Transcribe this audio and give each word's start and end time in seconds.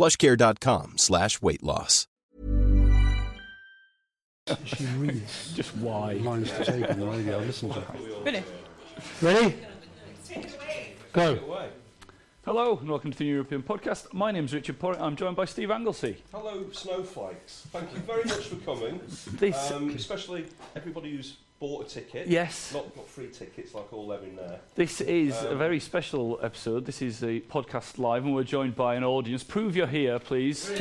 plushcare.com 0.00 0.96
slash 0.96 1.42
weight 1.42 1.62
loss. 1.62 2.06
She 4.64 4.86
reads 4.96 5.52
Just 5.54 5.76
why? 5.76 6.14
lines 6.14 6.50
to 6.52 6.64
tape 6.64 6.88
on 6.88 6.98
the 7.00 7.06
radio. 7.06 7.38
Listen 7.40 7.68
to 7.68 7.80
her. 7.82 7.94
Really? 8.24 8.42
Ready? 9.20 9.56
Go. 11.12 11.38
Hello 12.46 12.78
and 12.78 12.88
welcome 12.88 13.10
to 13.10 13.18
the 13.18 13.26
European 13.26 13.62
podcast. 13.62 14.14
My 14.14 14.30
name's 14.32 14.54
Richard 14.54 14.78
Porritt. 14.78 14.98
I'm 15.00 15.16
joined 15.16 15.36
by 15.36 15.44
Steve 15.44 15.70
Anglesey. 15.70 16.22
Hello, 16.32 16.64
snowflakes. 16.72 17.66
Thank 17.70 17.92
you 17.92 17.98
very 18.00 18.24
much 18.24 18.46
for 18.46 18.56
coming. 18.56 19.00
This, 19.34 19.70
Um, 19.70 19.90
especially 19.90 20.46
everybody 20.74 21.14
who's 21.14 21.36
bought 21.60 21.84
a 21.86 21.88
ticket. 21.88 22.26
yes, 22.26 22.72
Not, 22.72 22.96
not 22.96 23.06
free 23.06 23.28
tickets 23.28 23.74
like 23.74 23.92
all 23.92 24.08
them 24.08 24.24
in 24.24 24.34
there. 24.36 24.58
this 24.76 25.00
is 25.02 25.34
a 25.42 25.52
Um, 25.52 25.58
very 25.58 25.78
special 25.78 26.40
episode. 26.42 26.86
This 26.86 27.02
is 27.02 27.22
a 27.22 27.40
podcast 27.40 27.98
live, 27.98 28.24
and 28.24 28.34
we're 28.34 28.42
joined 28.44 28.74
by 28.74 28.94
an 28.94 29.04
audience. 29.04 29.44
Prove 29.44 29.76
you're 29.76 29.86
here, 29.86 30.18
please. 30.18 30.70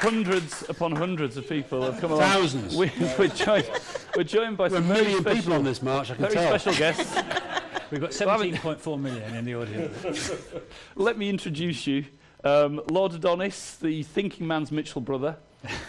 hundreds 0.00 0.68
upon 0.68 0.92
hundreds 0.94 1.36
of 1.36 1.48
people 1.48 1.82
have 1.82 2.00
come 2.00 2.12
along. 2.12 2.22
Thousands. 2.30 2.76
We, 2.76 2.90
we're, 3.18 3.28
joined, 3.28 3.68
we're 4.16 4.22
joined 4.24 4.56
by 4.56 4.68
There 4.68 4.78
are 4.78 4.82
a 4.82 4.84
some 4.86 4.88
very 4.94 5.02
million 5.02 5.20
special, 5.22 5.36
people 5.40 5.52
on 5.54 5.64
this 5.64 5.82
march, 5.82 6.10
I 6.10 6.14
can 6.14 6.22
very 6.22 6.34
tell. 6.34 6.58
special 6.58 6.78
guests. 6.78 7.14
We've 7.90 8.00
got 8.00 8.18
Well, 8.20 8.28
I 8.28 8.32
haven't- 8.32 8.54
17.4 8.80 9.00
million 9.00 9.34
in 9.34 9.44
the 9.44 9.54
audience. 9.56 10.30
Let 10.94 11.18
me 11.18 11.28
introduce 11.28 11.86
you. 11.86 12.04
Um, 12.44 12.80
Lord 12.90 13.14
Adonis, 13.14 13.76
the 13.76 14.02
thinking 14.04 14.46
man's 14.46 14.70
Mitchell 14.70 15.00
brother, 15.00 15.36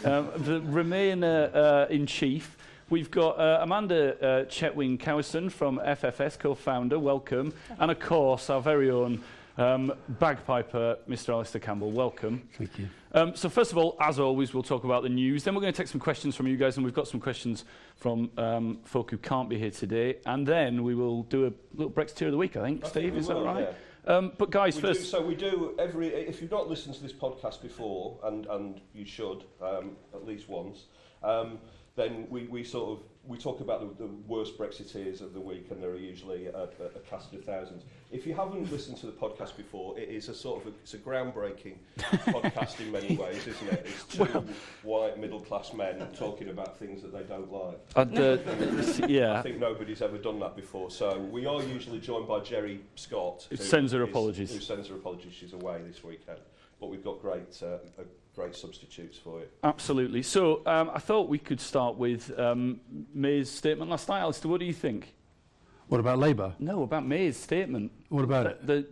um, 0.05 0.29
the 0.35 0.61
Remainer 0.61 1.53
uh, 1.53 1.57
uh, 1.57 1.87
in 1.89 2.05
chief. 2.05 2.57
We've 2.89 3.11
got 3.11 3.39
uh, 3.39 3.59
Amanda 3.61 4.15
uh, 4.15 4.45
Chetwin 4.45 4.97
Cowison 4.97 5.51
from 5.51 5.79
FFS, 5.79 6.39
co 6.39 6.55
founder, 6.55 6.97
welcome. 6.97 7.53
And 7.77 7.91
of 7.91 7.99
course, 7.99 8.49
our 8.49 8.61
very 8.61 8.89
own 8.89 9.21
um, 9.57 9.93
bagpiper, 10.07 10.97
Mr. 11.07 11.29
Alistair 11.29 11.61
Campbell, 11.61 11.91
welcome. 11.91 12.47
Thank 12.57 12.79
you. 12.79 12.89
Um, 13.11 13.35
so, 13.35 13.49
first 13.49 13.71
of 13.71 13.77
all, 13.77 13.95
as 13.99 14.19
always, 14.19 14.53
we'll 14.53 14.63
talk 14.63 14.85
about 14.85 15.03
the 15.03 15.09
news. 15.09 15.43
Then 15.43 15.53
we're 15.53 15.61
going 15.61 15.73
to 15.73 15.77
take 15.77 15.87
some 15.87 15.99
questions 15.99 16.35
from 16.35 16.47
you 16.47 16.57
guys, 16.57 16.77
and 16.77 16.85
we've 16.85 16.93
got 16.93 17.07
some 17.07 17.19
questions 17.19 17.65
from 17.95 18.31
um, 18.37 18.79
folk 18.85 19.11
who 19.11 19.17
can't 19.17 19.49
be 19.49 19.59
here 19.59 19.71
today. 19.71 20.17
And 20.25 20.47
then 20.47 20.83
we 20.83 20.95
will 20.95 21.23
do 21.23 21.47
a 21.47 21.53
little 21.75 21.91
Brexiteer 21.91 22.27
of 22.27 22.31
the 22.31 22.37
Week, 22.37 22.55
I 22.57 22.61
think. 22.61 22.85
I 22.85 22.87
Steve, 22.87 23.03
think 23.11 23.17
is 23.17 23.27
will, 23.27 23.43
that 23.43 23.45
right? 23.45 23.63
Yeah. 23.65 23.73
Um, 24.09 24.31
but, 24.39 24.49
guys, 24.49 24.75
We 24.75 24.81
first. 24.81 25.01
do, 25.01 25.05
so 25.05 25.21
we 25.21 25.35
do 25.35 25.75
every. 25.77 26.07
If 26.07 26.41
you've 26.41 26.49
not 26.51 26.67
listened 26.67 26.95
to 26.95 27.01
this 27.03 27.13
podcast 27.13 27.61
before, 27.61 28.17
and 28.23 28.47
and 28.47 28.81
you 28.91 29.05
should 29.05 29.43
um, 29.61 29.95
at 30.15 30.25
least 30.25 30.49
once, 30.49 30.85
um, 31.23 31.59
then 31.99 32.25
we, 32.29 32.43
we 32.45 32.63
sort 32.63 32.97
of 32.97 33.03
we 33.27 33.37
talk 33.37 33.59
about 33.59 33.97
the, 33.97 34.05
the 34.05 34.09
worst 34.27 34.57
Brexiteers 34.57 35.21
of 35.21 35.33
the 35.33 35.39
week, 35.39 35.67
and 35.69 35.83
there 35.83 35.91
are 35.91 35.97
usually 35.97 36.47
a, 36.47 36.51
a, 36.55 36.63
a 36.95 36.99
cast 37.07 37.31
of 37.33 37.43
thousands. 37.43 37.83
If 38.11 38.25
you 38.25 38.33
haven't 38.33 38.71
listened 38.71 38.97
to 38.97 39.05
the 39.05 39.11
podcast 39.11 39.55
before, 39.55 39.99
it 39.99 40.09
is 40.09 40.29
a 40.29 40.33
sort 40.33 40.61
of 40.61 40.67
a, 40.73 40.75
it's 40.81 40.95
a 40.95 40.97
groundbreaking 40.97 41.75
podcast 41.99 42.79
in 42.79 42.91
many 42.91 43.15
ways, 43.23 43.45
isn't 43.45 43.67
it? 43.67 43.85
It's 43.85 44.15
two 44.15 44.25
white 44.81 45.19
middle 45.19 45.41
class 45.41 45.73
men 45.73 46.07
talking 46.15 46.49
about 46.49 46.79
things 46.79 47.03
that 47.03 47.11
they 47.13 47.21
don't 47.23 47.51
like. 47.51 47.79
I'd, 47.95 48.17
uh, 48.17 48.37
I 49.03 49.05
yeah, 49.07 49.41
think 49.43 49.59
nobody's 49.59 50.01
ever 50.01 50.17
done 50.17 50.39
that 50.39 50.55
before. 50.55 50.89
So 50.89 51.19
we 51.19 51.45
are 51.45 51.61
usually 51.61 51.99
joined 51.99 52.27
by 52.27 52.39
Jerry 52.39 52.79
Scott, 52.95 53.45
Who 53.49 53.57
sends 53.57 53.91
her 53.91 54.01
is- 54.01 54.09
apologies. 54.09 54.53
Who 54.53 54.61
sends 54.61 54.87
her 54.87 54.95
apologies? 54.95 55.33
She's 55.33 55.53
away 55.53 55.81
this 55.85 56.03
weekend, 56.03 56.39
but 56.79 56.89
we've 56.89 57.03
got 57.03 57.21
great, 57.21 57.61
uh, 57.61 57.65
uh, 57.99 58.03
great 58.39 58.55
substitutes 58.55 59.17
for 59.17 59.39
you. 59.39 59.45
absolutely. 59.65 60.23
So 60.23 60.61
um, 60.65 60.89
I 60.93 60.99
thought 60.99 61.27
we 61.27 61.39
could 61.39 61.59
start 61.59 61.97
with 61.97 62.37
um, 62.39 62.79
May's 63.13 63.51
statement 63.51 63.91
last 63.91 64.07
night. 64.07 64.21
Alastair, 64.21 64.49
what 64.49 64.61
do 64.61 64.65
you 64.65 64.73
think? 64.73 65.13
What 65.89 65.99
about 65.99 66.19
Labour? 66.19 66.53
No, 66.57 66.83
about 66.83 67.05
May's 67.05 67.35
statement. 67.35 67.91
What 68.07 68.23
about 68.23 68.45
it? 68.45 68.65
The, 68.65 68.87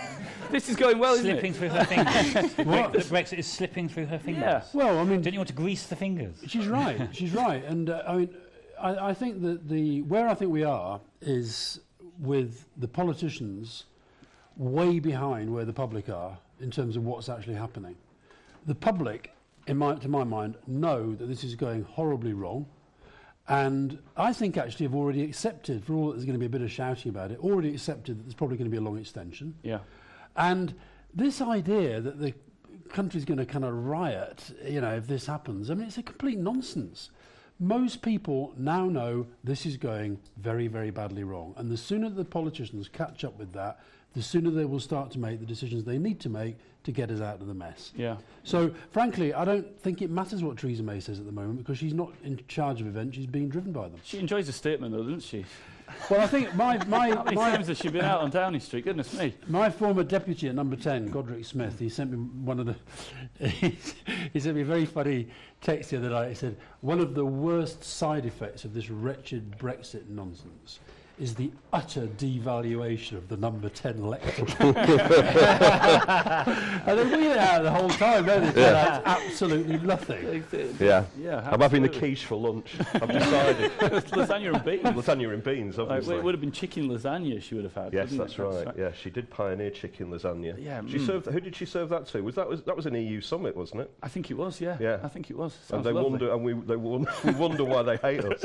this 0.50 0.68
is 0.68 0.76
going 0.76 0.98
well, 0.98 1.14
isn't 1.14 1.24
slipping 1.24 1.54
through 1.54 1.70
her 1.70 1.84
fingers. 1.86 2.54
the, 2.56 2.64
What? 2.64 2.92
Brexit 2.92 3.38
is 3.38 3.46
slipping 3.46 3.88
through 3.88 4.06
her 4.06 4.18
fingers. 4.18 4.42
Yeah. 4.42 4.62
Well, 4.74 4.98
I 4.98 5.04
mean, 5.04 5.22
Don't 5.22 5.32
you 5.32 5.38
want 5.38 5.48
to 5.48 5.54
grease 5.54 5.86
the 5.86 5.96
fingers? 5.96 6.36
she's 6.46 6.66
right. 6.66 7.08
She's 7.12 7.32
right. 7.32 7.64
And 7.64 7.88
uh, 7.88 8.02
I 8.06 8.16
mean, 8.16 8.34
I, 8.78 9.08
I 9.08 9.14
think 9.14 9.40
that 9.40 9.70
the 9.70 10.02
where 10.02 10.28
I 10.28 10.34
think 10.34 10.50
we 10.50 10.64
are 10.64 11.00
is 11.22 11.80
with 12.18 12.66
the 12.76 12.88
politicians 12.88 13.84
way 14.58 14.98
behind 14.98 15.50
where 15.50 15.64
the 15.64 15.72
public 15.72 16.10
are 16.10 16.36
in 16.60 16.70
terms 16.70 16.94
of 16.96 17.04
what's 17.04 17.30
actually 17.30 17.54
happening. 17.54 17.96
The 18.66 18.74
public, 18.74 19.32
my, 19.68 19.94
to 19.96 20.08
my 20.08 20.24
mind, 20.24 20.56
know 20.66 21.14
that 21.14 21.26
this 21.26 21.44
is 21.44 21.54
going 21.54 21.82
horribly 21.82 22.32
wrong. 22.32 22.66
And 23.48 23.98
I 24.16 24.32
think 24.32 24.56
actually 24.56 24.86
have 24.86 24.94
already 24.94 25.22
accepted, 25.24 25.84
for 25.84 25.94
all 25.94 26.06
that 26.08 26.12
there's 26.12 26.24
going 26.24 26.34
to 26.34 26.38
be 26.38 26.46
a 26.46 26.48
bit 26.48 26.62
of 26.62 26.70
shouting 26.70 27.10
about 27.10 27.32
it, 27.32 27.40
already 27.40 27.70
accepted 27.70 28.18
that 28.18 28.22
there's 28.22 28.34
probably 28.34 28.56
going 28.56 28.70
to 28.70 28.70
be 28.70 28.76
a 28.76 28.80
long 28.80 28.98
extension. 28.98 29.54
Yeah. 29.62 29.80
And 30.36 30.74
this 31.12 31.40
idea 31.40 32.00
that 32.00 32.20
the 32.20 32.34
country's 32.88 33.24
going 33.24 33.38
to 33.38 33.46
kind 33.46 33.64
of 33.64 33.74
riot, 33.74 34.54
you 34.64 34.80
know, 34.80 34.94
if 34.94 35.06
this 35.06 35.26
happens, 35.26 35.70
I 35.70 35.74
mean, 35.74 35.88
it's 35.88 35.98
a 35.98 36.02
complete 36.02 36.38
nonsense. 36.38 37.10
Most 37.58 38.02
people 38.02 38.54
now 38.56 38.86
know 38.86 39.26
this 39.44 39.66
is 39.66 39.76
going 39.76 40.18
very, 40.36 40.68
very 40.68 40.90
badly 40.90 41.24
wrong. 41.24 41.54
And 41.56 41.70
the 41.70 41.76
sooner 41.76 42.10
the 42.10 42.24
politicians 42.24 42.88
catch 42.88 43.24
up 43.24 43.38
with 43.38 43.52
that, 43.52 43.80
the 44.14 44.22
sooner 44.22 44.50
they 44.50 44.64
will 44.64 44.80
start 44.80 45.10
to 45.12 45.18
make 45.18 45.40
the 45.40 45.46
decisions 45.46 45.84
they 45.84 45.98
need 45.98 46.20
to 46.20 46.28
make 46.28 46.56
to 46.84 46.92
get 46.92 47.10
us 47.10 47.20
out 47.20 47.40
of 47.40 47.46
the 47.46 47.54
mess. 47.54 47.92
Yeah. 47.96 48.16
So, 48.44 48.72
frankly, 48.90 49.32
I 49.32 49.44
don't 49.44 49.80
think 49.80 50.02
it 50.02 50.10
matters 50.10 50.42
what 50.42 50.58
Theresa 50.58 50.82
May 50.82 51.00
says 51.00 51.20
at 51.20 51.26
the 51.26 51.32
moment 51.32 51.58
because 51.58 51.78
she's 51.78 51.94
not 51.94 52.12
in 52.24 52.40
charge 52.48 52.80
of 52.80 52.86
events, 52.86 53.16
she's 53.16 53.26
being 53.26 53.48
driven 53.48 53.72
by 53.72 53.88
them. 53.88 54.00
She 54.02 54.18
enjoys 54.18 54.48
a 54.48 54.52
statement, 54.52 54.92
though, 54.92 55.04
doesn't 55.04 55.22
she? 55.22 55.44
Well, 56.10 56.20
I 56.20 56.26
think 56.26 56.54
my, 56.54 56.84
my, 56.86 57.10
How 57.10 57.22
many 57.22 57.36
my, 57.36 57.50
times 57.50 57.68
has 57.68 57.78
she 57.78 57.88
been 57.88 58.04
out 58.04 58.20
on 58.20 58.30
Downing 58.30 58.60
Street? 58.60 58.84
Goodness 58.84 59.16
me. 59.16 59.34
My 59.46 59.70
former 59.70 60.02
deputy 60.02 60.48
at 60.48 60.54
number 60.54 60.76
10, 60.76 61.10
Godric 61.10 61.44
Smith, 61.44 61.78
he 61.78 61.88
sent 61.88 62.10
me 62.10 62.18
one 62.18 62.58
of 62.58 62.66
the. 62.66 63.46
he 64.32 64.40
sent 64.40 64.56
me 64.56 64.62
a 64.62 64.64
very 64.64 64.86
funny 64.86 65.28
text 65.60 65.90
the 65.90 65.98
other 65.98 66.10
night. 66.10 66.30
He 66.30 66.34
said, 66.34 66.56
One 66.80 67.00
of 67.00 67.14
the 67.14 67.24
worst 67.24 67.84
side 67.84 68.26
effects 68.26 68.64
of 68.64 68.74
this 68.74 68.90
wretched 68.90 69.58
Brexit 69.58 70.08
nonsense 70.08 70.80
is 71.22 71.36
the 71.36 71.50
utter 71.72 72.08
devaluation 72.18 73.16
of 73.16 73.28
the 73.28 73.36
number 73.36 73.68
10 73.68 73.98
electorate. 73.98 74.60
and 74.60 74.74
they 76.98 77.04
wheel 77.04 77.30
it 77.30 77.38
out 77.38 77.62
the 77.62 77.70
whole 77.70 77.88
time, 77.90 78.26
don't 78.26 78.42
they? 78.46 78.50
That's 78.50 79.06
absolutely 79.06 79.78
nothing. 79.78 80.44
Yeah. 80.80 81.04
Yeah. 81.16 81.48
I'm 81.50 81.60
having 81.60 81.82
the 81.82 81.88
quiche 81.88 82.24
for 82.24 82.34
lunch. 82.34 82.74
I've 82.94 83.08
decided. 83.08 83.70
lasagna 83.78 84.54
and 84.54 84.64
beans. 84.64 84.82
lasagna 84.82 85.32
and 85.32 85.44
beans, 85.44 85.78
Like, 85.78 85.88
obviously. 85.88 86.16
it 86.16 86.24
would 86.24 86.34
have 86.34 86.40
been 86.40 86.50
chicken 86.50 86.88
lasagna 86.88 87.40
she 87.40 87.54
would 87.54 87.64
have 87.64 87.74
had. 87.74 87.92
Yes, 87.92 88.10
wouldn't 88.10 88.28
that's 88.28 88.38
it? 88.38 88.66
right. 88.66 88.74
Yeah, 88.76 88.90
she 88.92 89.10
did 89.10 89.30
pioneer 89.30 89.70
chicken 89.70 90.10
lasagna. 90.10 90.56
Yeah, 90.62 90.82
She 90.88 90.98
mm. 90.98 91.06
served. 91.06 91.26
Who 91.26 91.40
did 91.40 91.54
she 91.54 91.66
serve 91.66 91.88
that 91.90 92.06
to? 92.08 92.22
Was 92.22 92.34
that 92.34 92.48
was 92.48 92.62
that 92.64 92.76
was 92.76 92.86
an 92.86 92.94
EU 92.94 93.20
summit, 93.20 93.56
wasn't 93.56 93.82
it? 93.82 93.90
I 94.02 94.08
think 94.08 94.30
it 94.32 94.34
was, 94.34 94.60
yeah. 94.60 94.76
Yeah. 94.80 94.98
I 95.04 95.08
think 95.08 95.30
it 95.30 95.38
was. 95.38 95.56
and 95.70 95.84
they 95.84 95.92
lovely. 95.92 96.10
wonder, 96.10 96.32
and 96.32 96.44
we 96.44 96.52
they 96.54 96.76
wonder, 96.76 97.10
we 97.24 97.30
wonder 97.32 97.64
why 97.64 97.82
they 97.82 97.96
hate 97.98 98.24
us. 98.24 98.44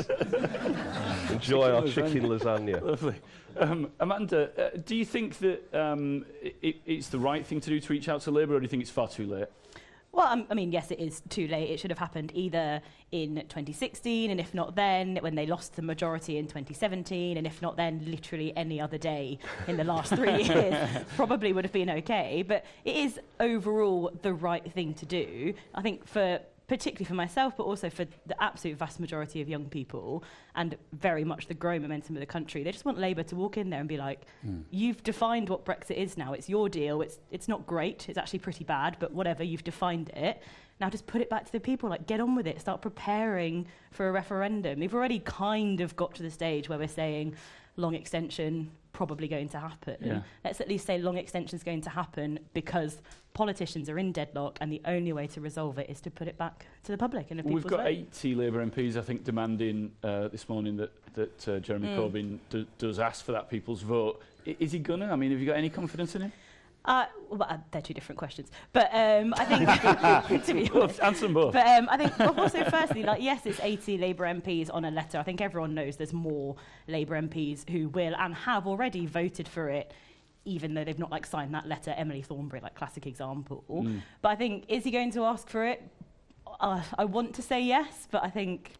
Enjoy 1.30 1.72
our 1.72 1.82
Chicken 1.88 2.12
chicken 2.12 2.28
lasagna. 2.30 2.67
Lovely. 2.76 3.16
Um, 3.56 3.90
Amanda, 4.00 4.50
uh, 4.56 4.78
do 4.84 4.94
you 4.94 5.04
think 5.04 5.38
that 5.38 5.74
um, 5.74 6.24
it, 6.42 6.76
it's 6.86 7.08
the 7.08 7.18
right 7.18 7.44
thing 7.46 7.60
to 7.60 7.70
do 7.70 7.80
to 7.80 7.92
reach 7.92 8.08
out 8.08 8.20
to 8.22 8.30
Labour, 8.30 8.54
or 8.54 8.60
do 8.60 8.64
you 8.64 8.68
think 8.68 8.82
it's 8.82 8.90
far 8.90 9.08
too 9.08 9.26
late? 9.26 9.48
Well, 10.12 10.26
um, 10.26 10.46
I 10.50 10.54
mean, 10.54 10.72
yes, 10.72 10.90
it 10.90 10.98
is 10.98 11.22
too 11.28 11.46
late. 11.48 11.70
It 11.70 11.78
should 11.78 11.90
have 11.90 11.98
happened 11.98 12.32
either 12.34 12.80
in 13.12 13.36
2016, 13.36 14.30
and 14.30 14.40
if 14.40 14.54
not 14.54 14.74
then, 14.74 15.18
when 15.20 15.34
they 15.34 15.46
lost 15.46 15.76
the 15.76 15.82
majority 15.82 16.38
in 16.38 16.46
2017, 16.46 17.36
and 17.36 17.46
if 17.46 17.60
not 17.60 17.76
then, 17.76 18.02
literally 18.06 18.56
any 18.56 18.80
other 18.80 18.98
day 18.98 19.38
in 19.66 19.76
the 19.76 19.84
last 19.84 20.14
three 20.14 20.42
years, 20.44 20.88
probably 21.14 21.52
would 21.52 21.64
have 21.64 21.72
been 21.72 21.90
okay. 21.90 22.42
But 22.46 22.64
it 22.84 22.96
is 22.96 23.20
overall 23.38 24.10
the 24.22 24.32
right 24.32 24.72
thing 24.72 24.94
to 24.94 25.06
do. 25.06 25.54
I 25.74 25.82
think 25.82 26.06
for 26.06 26.40
particularly 26.68 27.06
for 27.06 27.14
myself, 27.14 27.56
but 27.56 27.64
also 27.64 27.88
for 27.88 28.04
the 28.26 28.42
absolute 28.42 28.76
vast 28.76 29.00
majority 29.00 29.40
of 29.40 29.48
young 29.48 29.64
people 29.64 30.22
and 30.54 30.76
very 30.92 31.24
much 31.24 31.46
the 31.46 31.54
growing 31.54 31.80
momentum 31.80 32.14
of 32.14 32.20
the 32.20 32.26
country. 32.26 32.62
They 32.62 32.70
just 32.70 32.84
want 32.84 32.98
Labour 32.98 33.22
to 33.24 33.36
walk 33.36 33.56
in 33.56 33.70
there 33.70 33.80
and 33.80 33.88
be 33.88 33.96
like, 33.96 34.26
mm. 34.46 34.62
you've 34.70 35.02
defined 35.02 35.48
what 35.48 35.64
Brexit 35.64 35.96
is 35.96 36.18
now. 36.18 36.34
It's 36.34 36.48
your 36.48 36.68
deal. 36.68 37.00
It's, 37.00 37.18
it's 37.30 37.48
not 37.48 37.66
great. 37.66 38.08
It's 38.10 38.18
actually 38.18 38.40
pretty 38.40 38.64
bad, 38.64 38.98
but 39.00 39.12
whatever, 39.12 39.42
you've 39.42 39.64
defined 39.64 40.10
it. 40.10 40.42
Now 40.78 40.90
just 40.90 41.06
put 41.06 41.22
it 41.22 41.30
back 41.30 41.46
to 41.46 41.52
the 41.52 41.58
people. 41.58 41.88
Like, 41.88 42.06
get 42.06 42.20
on 42.20 42.34
with 42.34 42.46
it. 42.46 42.60
Start 42.60 42.82
preparing 42.82 43.66
for 43.90 44.06
a 44.06 44.12
referendum. 44.12 44.78
We've 44.78 44.94
already 44.94 45.20
kind 45.20 45.80
of 45.80 45.96
got 45.96 46.14
to 46.16 46.22
the 46.22 46.30
stage 46.30 46.68
where 46.68 46.78
we're 46.78 46.86
saying 46.86 47.34
long 47.76 47.94
extension 47.94 48.70
probably 48.92 49.28
going 49.28 49.48
to 49.50 49.58
happen. 49.58 49.96
Yeah. 50.00 50.20
Let's 50.44 50.60
at 50.60 50.68
least 50.68 50.86
say 50.86 50.98
long 50.98 51.16
extension 51.16 51.56
is 51.56 51.62
going 51.62 51.82
to 51.82 51.90
happen 51.90 52.38
because 52.54 53.00
politicians 53.34 53.88
are 53.88 53.98
in 53.98 54.12
deadlock 54.12 54.58
and 54.60 54.72
the 54.72 54.80
only 54.84 55.12
way 55.12 55.26
to 55.28 55.40
resolve 55.40 55.78
it 55.78 55.88
is 55.88 56.00
to 56.02 56.10
put 56.10 56.28
it 56.28 56.36
back 56.36 56.66
to 56.84 56.92
the 56.92 56.98
public. 56.98 57.30
And 57.30 57.42
well, 57.44 57.54
we've 57.54 57.66
got 57.66 57.80
vote. 57.80 57.86
80 57.86 58.34
Labour 58.34 58.66
MPs, 58.66 58.96
I 58.96 59.02
think, 59.02 59.24
demanding 59.24 59.92
uh, 60.02 60.28
this 60.28 60.48
morning 60.48 60.76
that, 60.78 60.92
that 61.14 61.48
uh, 61.48 61.58
Jeremy 61.60 61.88
mm. 61.88 62.38
Corbyn 62.50 62.66
does 62.78 62.98
ask 62.98 63.24
for 63.24 63.32
that 63.32 63.48
people's 63.48 63.82
vote. 63.82 64.20
I 64.46 64.56
is 64.58 64.72
he 64.72 64.78
going 64.78 65.00
to? 65.00 65.06
I 65.06 65.16
mean, 65.16 65.30
have 65.30 65.40
you 65.40 65.46
got 65.46 65.56
any 65.56 65.70
confidence 65.70 66.14
in 66.14 66.22
him? 66.22 66.32
Uh, 66.88 67.04
well, 67.28 67.46
uh, 67.50 67.58
they're 67.70 67.82
two 67.82 67.92
different 67.92 68.18
questions. 68.18 68.50
But 68.72 68.88
um, 68.94 69.34
I 69.36 69.44
think, 69.44 70.42
to 70.46 70.54
be 70.54 70.70
Well, 70.72 70.84
honest, 70.84 71.00
answer 71.00 71.26
them 71.26 71.34
both. 71.34 71.52
But 71.52 71.66
um, 71.66 71.86
I 71.90 71.98
think, 71.98 72.18
well, 72.18 72.40
also, 72.40 72.64
firstly, 72.64 73.02
like, 73.02 73.20
yes, 73.20 73.44
it's 73.44 73.60
80 73.60 73.98
Labour 73.98 74.24
MPs 74.24 74.70
on 74.72 74.86
a 74.86 74.90
letter. 74.90 75.18
I 75.18 75.22
think 75.22 75.42
everyone 75.42 75.74
knows 75.74 75.96
there's 75.96 76.14
more 76.14 76.56
Labour 76.86 77.20
MPs 77.20 77.68
who 77.68 77.90
will 77.90 78.14
and 78.16 78.34
have 78.34 78.66
already 78.66 79.04
voted 79.04 79.46
for 79.46 79.68
it, 79.68 79.92
even 80.46 80.72
though 80.72 80.82
they've 80.82 80.98
not 80.98 81.10
like 81.10 81.26
signed 81.26 81.52
that 81.54 81.68
letter. 81.68 81.92
Emily 81.94 82.22
Thornberry, 82.22 82.62
like 82.62 82.74
classic 82.74 83.06
example. 83.06 83.64
Mm. 83.68 84.00
But 84.22 84.30
I 84.30 84.36
think, 84.36 84.64
is 84.68 84.82
he 84.84 84.90
going 84.90 85.12
to 85.12 85.24
ask 85.24 85.46
for 85.46 85.66
it? 85.66 85.86
Uh, 86.58 86.82
I 86.96 87.04
want 87.04 87.34
to 87.34 87.42
say 87.42 87.60
yes, 87.60 88.08
but 88.10 88.24
I 88.24 88.30
think 88.30 88.72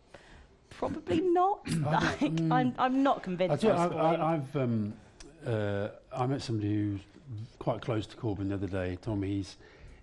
probably 0.70 1.20
not. 1.40 1.60
like, 1.82 2.22
I'm, 2.50 2.74
I'm 2.78 3.02
not 3.02 3.22
convinced. 3.22 3.60
tell 3.60 3.76
you, 3.76 3.78
at 3.78 3.90
this 3.90 3.98
I, 3.98 4.14
I, 4.14 4.34
I've 4.34 4.56
um, 4.56 4.94
uh, 5.46 5.88
I 6.16 6.26
met 6.26 6.40
somebody 6.40 6.74
who's 6.74 7.00
quite 7.58 7.80
close 7.80 8.06
to 8.06 8.16
Corbyn 8.16 8.48
the 8.48 8.54
other 8.54 8.66
day. 8.66 8.96
Told 9.02 9.20
me 9.20 9.28
he's 9.28 9.56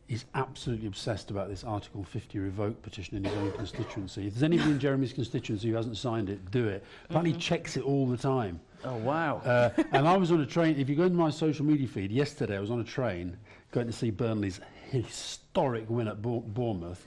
he's 0.08 0.26
absolutely 0.36 0.88
obsessed 0.88 1.32
about 1.32 1.50
this 1.50 1.64
Article 1.64 2.04
50 2.04 2.38
revoke 2.40 2.82
petition 2.82 3.18
in 3.18 3.24
his 3.24 3.34
own 3.38 3.52
constituency. 3.54 4.28
If 4.28 4.34
there's 4.34 4.44
anybody 4.44 4.72
in 4.72 4.80
Jeremy's 4.80 5.14
constituency 5.14 5.70
who 5.70 5.76
hasn't 5.76 5.98
signed 5.98 6.30
it, 6.30 6.52
do 6.52 6.68
it. 6.68 6.84
Apparently, 7.06 7.34
he 7.34 7.38
checks 7.40 7.78
it 7.78 7.84
all 7.84 8.06
the 8.08 8.18
time. 8.18 8.60
Oh, 8.84 8.98
wow. 8.98 9.38
Uh, 9.38 9.70
and 9.92 10.08
I 10.08 10.16
was 10.16 10.32
on 10.32 10.42
a 10.42 10.46
train. 10.46 10.80
If 10.80 10.90
you 10.90 10.96
go 10.96 11.04
into 11.04 11.18
my 11.18 11.32
social 11.32 11.66
media 11.66 11.88
feed 11.88 12.12
yesterday, 12.12 12.58
I 12.58 12.60
was 12.60 12.70
on 12.70 12.80
a 12.80 12.84
train 12.84 13.36
going 13.72 13.88
to 13.88 13.94
see 13.94 14.12
Burnley's 14.12 14.62
historic 14.92 15.90
win 15.90 16.08
at 16.08 16.22
Bournemouth, 16.22 17.06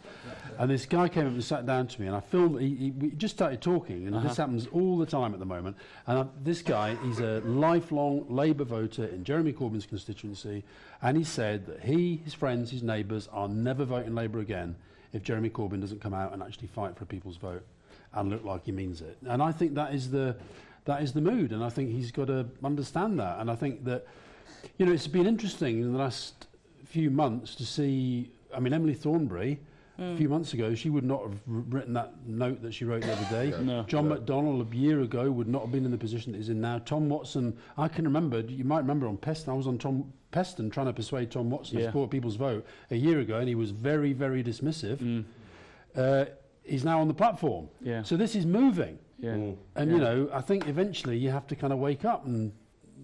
and 0.59 0.71
this 0.71 0.87
guy 0.87 1.09
came 1.09 1.27
up 1.27 1.33
and 1.33 1.45
sat 1.45 1.67
down 1.67 1.87
to 1.87 2.01
me, 2.01 2.07
and 2.07 2.17
I 2.17 2.21
filmed. 2.21 2.61
He, 2.61 2.75
he 2.75 2.91
we 2.91 3.11
just 3.11 3.35
started 3.35 3.61
talking, 3.61 4.07
and 4.07 4.17
this 4.17 4.33
uh-huh. 4.33 4.43
happens 4.43 4.67
all 4.73 4.99
the 4.99 5.07
time 5.07 5.33
at 5.35 5.41
the 5.41 5.47
moment. 5.47 5.77
And 6.07 6.19
I, 6.19 6.27
this 6.43 6.63
guy, 6.63 6.97
he's 7.05 7.21
a 7.21 7.41
lifelong 7.41 8.27
Labour 8.29 8.65
voter 8.65 9.07
in 9.07 9.25
Jeremy 9.25 9.53
Corbyn's 9.53 9.87
constituency, 9.87 10.65
and 11.03 11.17
he 11.17 11.25
said 11.25 11.67
that 11.67 11.85
he, 11.85 12.21
his 12.25 12.35
friends, 12.35 12.71
his 12.71 12.83
neighbours 12.83 13.29
are 13.33 13.49
never 13.49 13.85
voting 13.85 14.15
Labour 14.15 14.41
again 14.41 14.77
if 15.13 15.23
Jeremy 15.23 15.51
Corbyn 15.51 15.81
doesn't 15.81 16.01
come 16.01 16.15
out 16.15 16.33
and 16.33 16.43
actually 16.43 16.69
fight 16.69 16.97
for 16.97 17.05
a 17.05 17.07
people's 17.07 17.37
vote 17.37 17.63
and 18.15 18.31
look 18.31 18.45
like 18.45 18.65
he 18.65 18.73
means 18.73 19.01
it. 19.01 19.17
And 19.27 19.43
I 19.43 19.53
think 19.53 19.75
that 19.75 19.95
is 19.95 20.11
the 20.11 20.37
that 20.85 21.03
is 21.03 21.13
the 21.13 21.21
mood, 21.21 21.53
and 21.53 21.63
I 21.63 21.69
think 21.69 21.91
he's 21.91 22.11
got 22.11 22.29
to 22.29 22.47
understand 22.65 23.21
that. 23.21 23.41
And 23.41 23.51
I 23.51 23.55
think 23.55 23.85
that 23.85 24.07
you 24.79 24.87
know 24.87 24.93
it's 24.93 25.07
been 25.07 25.27
interesting 25.27 25.81
in 25.81 25.93
the 25.93 25.99
last 25.99 26.48
few 26.89 27.11
months 27.11 27.55
to 27.57 27.67
see. 27.67 28.31
I 28.55 28.61
mean, 28.61 28.73
Emily 28.73 28.95
Thornberry. 28.95 29.61
A 30.01 30.17
few 30.17 30.29
months 30.29 30.55
ago, 30.55 30.77
she 30.77 30.91
would 30.91 31.03
not 31.03 31.23
have 31.23 31.35
written 31.45 31.93
that 31.95 32.13
note 32.25 32.63
that 32.63 32.73
she 32.73 32.85
wrote 32.85 33.03
the 33.03 33.11
other 33.13 33.27
day. 33.31 33.53
No. 33.61 33.83
John 33.83 34.09
McDonnell, 34.09 34.73
a 34.73 34.77
year 34.77 35.01
ago, 35.01 35.29
would 35.29 35.49
not 35.49 35.63
have 35.63 35.73
been 35.73 35.85
in 35.85 35.91
the 35.91 35.99
position 35.99 36.31
that 36.31 36.39
he's 36.39 36.51
in 36.51 36.61
now. 36.61 36.79
Tom 36.79 37.09
Watson, 37.09 37.57
I 37.77 37.89
can 37.89 38.05
remember, 38.05 38.39
you 38.39 38.63
might 38.63 38.79
remember 38.79 39.09
on 39.09 39.17
Peston, 39.17 39.49
I 39.49 39.55
was 39.55 39.67
on 39.67 39.77
Tom 39.77 40.13
Peston 40.31 40.71
trying 40.71 40.87
to 40.87 40.93
persuade 40.93 41.33
Tom 41.33 41.51
Watson 41.51 41.79
Yeah. 41.79 41.87
to 41.87 41.89
support 41.89 42.11
people's 42.11 42.37
vote 42.37 42.65
a 42.93 42.95
year 42.95 43.19
ago, 43.19 43.39
and 43.41 43.49
he 43.49 43.57
was 43.57 43.73
very, 43.73 44.13
very 44.13 44.45
dismissive. 44.45 44.99
Mm. 44.99 45.25
Uh, 45.97 46.27
he's 46.63 46.85
now 46.85 47.01
on 47.01 47.09
the 47.09 47.15
platform. 47.15 47.69
Yeah. 47.81 48.05
So 48.05 48.17
this 48.17 48.37
is 48.37 48.47
moving. 48.47 49.01
Yeah. 49.19 49.31
Mm. 49.35 49.57
And, 49.75 49.91
you 49.91 49.99
know, 49.99 50.31
I 50.33 50.43
think 50.43 50.69
eventually 50.69 51.19
you 51.19 51.31
have 51.31 51.49
to 51.49 51.57
kind 51.57 51.73
of 51.73 51.81
wake 51.81 52.05
up 52.05 52.25
and 52.25 52.53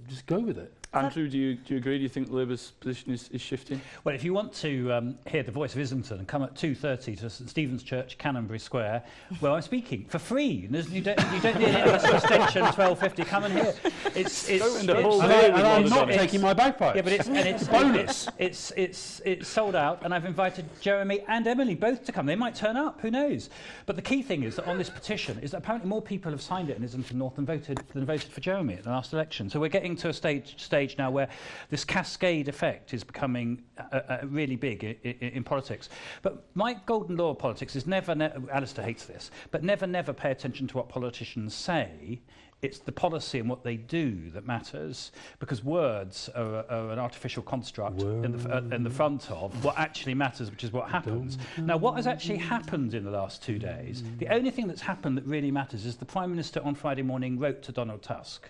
just 0.06 0.26
go 0.26 0.38
with 0.38 0.58
it. 0.58 0.72
Andrew, 0.94 1.28
do 1.28 1.36
you, 1.38 1.54
do 1.54 1.74
you 1.74 1.76
agree? 1.78 1.96
Do 1.98 2.02
you 2.02 2.08
think 2.08 2.30
Labour's 2.30 2.70
position 2.80 3.12
is, 3.12 3.28
is 3.30 3.40
shifting? 3.40 3.80
Well, 4.04 4.14
if 4.14 4.22
you 4.24 4.32
want 4.32 4.52
to 4.54 4.92
um, 4.92 5.18
hear 5.26 5.42
the 5.42 5.52
voice 5.52 5.74
of 5.74 5.80
Islington, 5.80 6.24
come 6.26 6.42
at 6.42 6.54
2.30 6.54 7.18
to 7.20 7.30
St 7.30 7.50
Stephen's 7.50 7.82
Church, 7.82 8.16
Canonbury 8.18 8.60
Square, 8.60 9.02
where 9.40 9.52
I'm 9.52 9.62
speaking 9.62 10.04
for 10.06 10.18
free. 10.18 10.66
There's- 10.70 10.90
you 10.90 11.00
don't, 11.02 11.20
you 11.32 11.40
don't 11.40 11.58
need 11.58 11.68
any 11.68 11.90
extension, 11.90 12.62
12.50. 12.64 13.26
Come 13.26 13.44
and 13.44 13.54
hear. 13.54 13.74
It's, 14.14 14.48
it's, 14.48 14.62
Go 14.64 14.76
in 14.78 14.88
it's- 14.90 15.02
whole 15.04 15.22
And, 15.22 15.32
I, 15.32 15.36
with 15.48 15.56
and 15.56 15.66
I'm 15.66 15.82
not 15.88 16.08
Adonis. 16.08 16.16
taking 16.16 16.40
my 16.40 16.52
bagpipes. 16.54 16.96
Yeah, 16.96 17.02
but 17.02 17.12
it's 17.12 17.26
and 17.26 17.36
it's 17.48 17.66
bonus. 17.66 18.28
It's, 18.38 18.70
it's 18.76 18.94
it's 18.94 19.20
it's 19.24 19.48
sold 19.48 19.74
out, 19.74 20.02
and 20.04 20.14
I've 20.14 20.24
invited 20.24 20.66
Jeremy 20.80 21.20
and 21.26 21.46
Emily 21.46 21.74
both 21.74 22.04
to 22.04 22.12
come. 22.12 22.26
They 22.26 22.36
might 22.36 22.54
turn 22.54 22.76
up. 22.76 23.00
Who 23.00 23.10
knows? 23.10 23.50
But 23.86 23.96
the 23.96 24.02
key 24.02 24.22
thing 24.22 24.42
is 24.44 24.56
that 24.56 24.66
on 24.68 24.78
this 24.78 24.90
petition 24.90 25.38
is 25.40 25.50
that 25.52 25.58
apparently 25.58 25.88
more 25.88 26.02
people 26.02 26.30
have 26.30 26.42
signed 26.42 26.70
it 26.70 26.76
in 26.76 26.84
Islington 26.84 27.18
North 27.18 27.36
than 27.36 27.46
voted 27.46 27.82
than 27.94 28.04
voted 28.04 28.30
for 28.30 28.40
Jeremy 28.40 28.74
at 28.74 28.84
the 28.84 28.90
last 28.90 29.12
election. 29.14 29.48
So 29.50 29.58
we're 29.58 29.68
getting 29.68 29.96
to 29.96 30.08
a 30.10 30.12
stage 30.12 30.54
stage 30.62 30.83
now 30.98 31.10
where 31.10 31.28
this 31.70 31.84
cascade 31.84 32.48
effect 32.48 32.92
is 32.92 33.04
becoming 33.04 33.62
uh, 33.78 33.96
uh, 33.96 34.18
really 34.24 34.56
big 34.56 34.84
in, 34.84 34.96
in, 35.02 35.28
in 35.36 35.44
politics. 35.44 35.88
But 36.22 36.44
my 36.54 36.74
golden 36.86 37.16
law 37.16 37.30
of 37.30 37.38
politics 37.38 37.74
is 37.76 37.86
never. 37.86 38.14
Ne- 38.14 38.32
Alastair 38.52 38.84
hates 38.84 39.06
this, 39.06 39.30
but 39.50 39.62
never 39.62 39.86
never 39.86 40.12
pay 40.12 40.30
attention 40.30 40.66
to 40.68 40.76
what 40.76 40.88
politicians 40.88 41.54
say. 41.54 42.20
It's 42.62 42.78
the 42.78 42.92
policy 42.92 43.40
and 43.40 43.50
what 43.50 43.62
they 43.62 43.76
do 43.76 44.30
that 44.30 44.46
matters, 44.46 45.12
because 45.38 45.62
words 45.62 46.30
are, 46.34 46.64
are 46.70 46.90
an 46.92 46.98
artificial 46.98 47.42
construct 47.42 48.00
in 48.00 48.32
the, 48.38 48.56
uh, 48.56 48.74
in 48.74 48.82
the 48.82 48.88
front 48.90 49.30
of 49.30 49.62
what 49.62 49.78
actually 49.78 50.14
matters, 50.14 50.50
which 50.50 50.64
is 50.64 50.72
what 50.72 50.88
happens. 50.88 51.36
Now, 51.58 51.76
what 51.76 51.96
has 51.96 52.06
actually 52.06 52.38
happened 52.38 52.94
in 52.94 53.04
the 53.04 53.10
last 53.10 53.42
two 53.42 53.58
days? 53.58 54.02
The 54.18 54.28
only 54.28 54.50
thing 54.50 54.66
that's 54.66 54.80
happened 54.80 55.18
that 55.18 55.26
really 55.26 55.50
matters 55.50 55.84
is 55.84 55.96
the 55.96 56.06
Prime 56.06 56.30
Minister 56.30 56.62
on 56.64 56.74
Friday 56.74 57.02
morning 57.02 57.38
wrote 57.38 57.60
to 57.64 57.72
Donald 57.72 58.02
Tusk. 58.02 58.48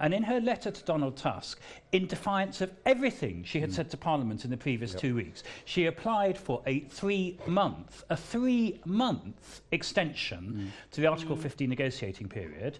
And 0.00 0.14
in 0.14 0.22
her 0.22 0.40
letter 0.40 0.70
to 0.70 0.84
Donald 0.84 1.16
Tusk, 1.16 1.60
in 1.92 2.06
defiance 2.06 2.60
of 2.60 2.70
everything 2.86 3.44
she 3.44 3.60
had 3.60 3.70
mm. 3.70 3.74
said 3.74 3.90
to 3.90 3.96
Parliament 3.96 4.44
in 4.44 4.50
the 4.50 4.56
previous 4.56 4.94
two 4.94 5.14
weeks, 5.14 5.42
she 5.64 5.86
applied 5.86 6.38
for 6.38 6.62
a 6.66 6.80
three 6.80 7.38
month, 7.46 8.04
a 8.10 8.16
three 8.16 8.80
month 8.84 9.62
extension 9.72 10.70
mm. 10.72 10.92
to 10.92 11.00
the 11.00 11.06
Article 11.06 11.36
mm. 11.36 11.40
50 11.40 11.66
negotiating 11.66 12.28
period. 12.28 12.78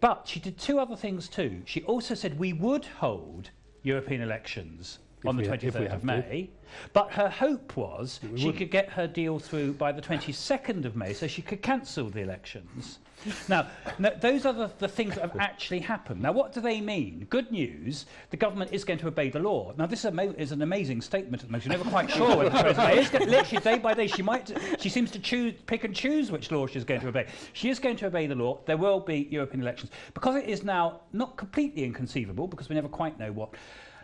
But 0.00 0.26
she 0.26 0.40
did 0.40 0.58
two 0.58 0.78
other 0.78 0.96
things 0.96 1.28
too. 1.28 1.62
She 1.66 1.82
also 1.82 2.14
said 2.14 2.38
we 2.38 2.52
would 2.52 2.86
hold 2.86 3.50
European 3.82 4.22
elections 4.22 4.98
on 5.26 5.36
the 5.36 5.46
ha- 5.46 5.54
if 5.54 5.62
we 5.62 5.70
23rd 5.70 5.90
have 5.90 5.92
of 5.92 6.00
to. 6.00 6.06
May. 6.06 6.50
But 6.92 7.12
her 7.12 7.28
hope 7.28 7.76
was 7.76 8.20
she 8.36 8.52
could 8.52 8.70
get 8.70 8.88
her 8.90 9.06
deal 9.06 9.38
through 9.38 9.74
by 9.74 9.92
the 9.92 10.00
22nd 10.00 10.84
of 10.84 10.96
May 10.96 11.12
so 11.12 11.26
she 11.26 11.42
could 11.42 11.62
cancel 11.62 12.08
the 12.08 12.20
elections. 12.20 12.98
now, 13.48 13.68
no, 13.98 14.10
those 14.20 14.46
are 14.46 14.52
the, 14.52 14.70
the 14.78 14.88
things 14.88 15.14
that 15.14 15.22
have 15.22 15.36
actually 15.38 15.80
happened. 15.80 16.22
Now, 16.22 16.32
what 16.32 16.52
do 16.52 16.60
they 16.60 16.80
mean? 16.80 17.26
Good 17.30 17.50
news, 17.50 18.06
the 18.30 18.36
government 18.36 18.72
is 18.72 18.84
going 18.84 18.98
to 19.00 19.08
obey 19.08 19.30
the 19.30 19.38
law. 19.38 19.72
Now, 19.76 19.86
this 19.86 20.04
is, 20.04 20.52
an 20.52 20.62
amazing 20.62 21.00
statement 21.00 21.42
at 21.42 21.48
the 21.48 21.52
moment. 21.52 21.64
You're 21.64 21.76
never 21.76 21.90
quite 21.90 22.10
sure 22.16 22.36
whether 22.36 22.50
the 22.50 22.62
president 22.62 22.98
is 22.98 23.10
going, 23.10 23.28
literally 23.28 23.62
day 23.62 23.78
by 23.78 23.94
day. 23.94 24.06
She 24.06 24.22
might, 24.22 24.50
she 24.78 24.88
seems 24.88 25.10
to 25.12 25.18
choose, 25.18 25.54
pick 25.66 25.84
and 25.84 25.94
choose 25.94 26.30
which 26.30 26.50
law 26.50 26.66
she's 26.66 26.84
going 26.84 27.00
to 27.00 27.08
obey. 27.08 27.26
She 27.52 27.68
is 27.68 27.78
going 27.78 27.96
to 27.96 28.06
obey 28.06 28.26
the 28.26 28.34
law. 28.34 28.60
There 28.66 28.76
will 28.76 29.00
be 29.00 29.28
European 29.30 29.62
elections 29.62 29.90
because 30.14 30.36
it 30.36 30.48
is 30.48 30.62
now 30.62 31.00
not 31.12 31.36
completely 31.36 31.84
inconceivable 31.84 32.46
because 32.46 32.68
we 32.68 32.74
never 32.74 32.88
quite 32.88 33.18
know 33.18 33.32
what 33.32 33.54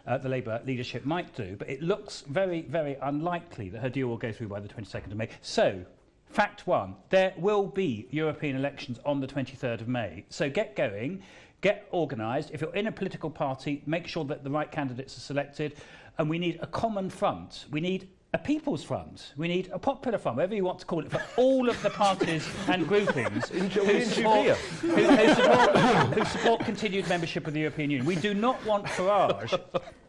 uh, 0.06 0.18
the 0.18 0.28
Labour 0.28 0.60
leadership 0.64 1.04
might 1.04 1.34
do, 1.34 1.56
but 1.58 1.68
it 1.68 1.82
looks 1.82 2.22
very, 2.28 2.62
very 2.62 2.96
unlikely 3.02 3.68
that 3.70 3.80
her 3.80 3.88
deal 3.88 4.06
will 4.06 4.16
go 4.16 4.32
through 4.32 4.48
by 4.48 4.60
the 4.60 4.68
22nd 4.68 5.10
of 5.10 5.16
May. 5.16 5.28
So, 5.42 5.84
fact 6.28 6.66
one, 6.66 6.94
there 7.10 7.32
will 7.36 7.66
be 7.66 8.08
European 8.10 8.56
elections 8.56 8.98
on 9.04 9.20
the 9.20 9.26
23rd 9.26 9.80
of 9.80 9.88
May. 9.88 10.24
So 10.28 10.50
get 10.50 10.76
going, 10.76 11.22
get 11.60 11.88
organised. 11.92 12.50
If 12.52 12.60
you're 12.60 12.74
in 12.74 12.86
a 12.86 12.92
political 12.92 13.30
party, 13.30 13.82
make 13.86 14.06
sure 14.06 14.24
that 14.24 14.44
the 14.44 14.50
right 14.50 14.70
candidates 14.70 15.16
are 15.16 15.20
selected. 15.20 15.76
And 16.18 16.30
we 16.30 16.38
need 16.38 16.58
a 16.62 16.66
common 16.66 17.10
front. 17.10 17.66
We 17.70 17.80
need 17.80 18.08
a 18.32 18.38
people's 18.38 18.82
front. 18.84 19.32
We 19.36 19.48
need 19.48 19.70
a 19.72 19.78
popular 19.78 20.18
front, 20.18 20.36
whatever 20.36 20.54
you 20.54 20.64
want 20.64 20.78
to 20.80 20.86
call 20.86 21.00
it, 21.00 21.10
for 21.10 21.22
all 21.36 21.68
of 21.70 21.80
the 21.82 21.90
parties 21.90 22.46
and 22.68 22.86
groupings 22.86 23.48
who, 23.48 23.70
support, 23.70 24.56
who, 24.58 24.88
who, 24.88 25.34
support, 25.34 25.76
who 26.12 26.24
support 26.26 26.60
continued 26.60 27.08
membership 27.08 27.46
of 27.46 27.54
the 27.54 27.60
European 27.60 27.90
Union. 27.90 28.06
We 28.06 28.16
do 28.16 28.34
not 28.34 28.62
want 28.66 28.84
Farage 28.86 29.58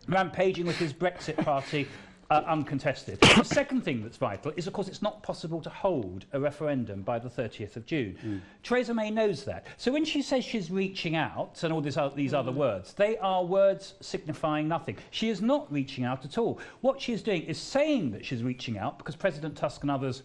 rampaging 0.08 0.66
with 0.66 0.78
his 0.78 0.94
Brexit 0.94 1.38
party 1.44 1.88
uh, 2.30 2.44
uncontested. 2.46 3.20
the 3.22 3.44
second 3.44 3.82
thing 3.82 4.04
that's 4.04 4.18
vital 4.18 4.52
is, 4.56 4.68
of 4.68 4.74
course, 4.74 4.88
it's 4.88 5.02
not 5.02 5.24
possible 5.24 5.62
to 5.62 5.70
hold 5.70 6.26
a 6.34 6.40
referendum 6.40 7.02
by 7.02 7.20
the 7.20 7.30
30th 7.30 7.76
of 7.76 7.86
June. 7.86 8.18
Mm. 8.26 8.42
Theresa 8.64 8.94
May 8.94 9.12
knows 9.12 9.46
that. 9.46 9.66
So 9.78 9.92
when 9.92 10.04
she 10.04 10.22
says 10.22 10.44
she's 10.44 10.70
reaching 10.70 11.16
out 11.16 11.64
and 11.64 11.72
all 11.72 11.82
this, 11.82 11.98
o- 11.98 12.10
these 12.10 12.34
other 12.34 12.52
words, 12.52 12.94
they 12.94 13.18
are 13.18 13.44
words 13.44 13.94
signifying 14.02 14.68
nothing. 14.68 14.98
She 15.12 15.30
is 15.30 15.42
not 15.42 15.72
reaching 15.72 16.04
out 16.04 16.26
at 16.26 16.38
all. 16.38 16.60
What 16.82 17.02
she 17.02 17.14
is 17.14 17.22
doing 17.22 17.44
is 17.44 17.58
saying 17.58 18.12
that 18.12 18.26
she's 18.26 18.44
reaching 18.44 18.78
out 18.78 18.98
because 18.98 19.16
President 19.16 19.56
Tusk 19.56 19.82
and 19.82 19.92
others 19.92 20.24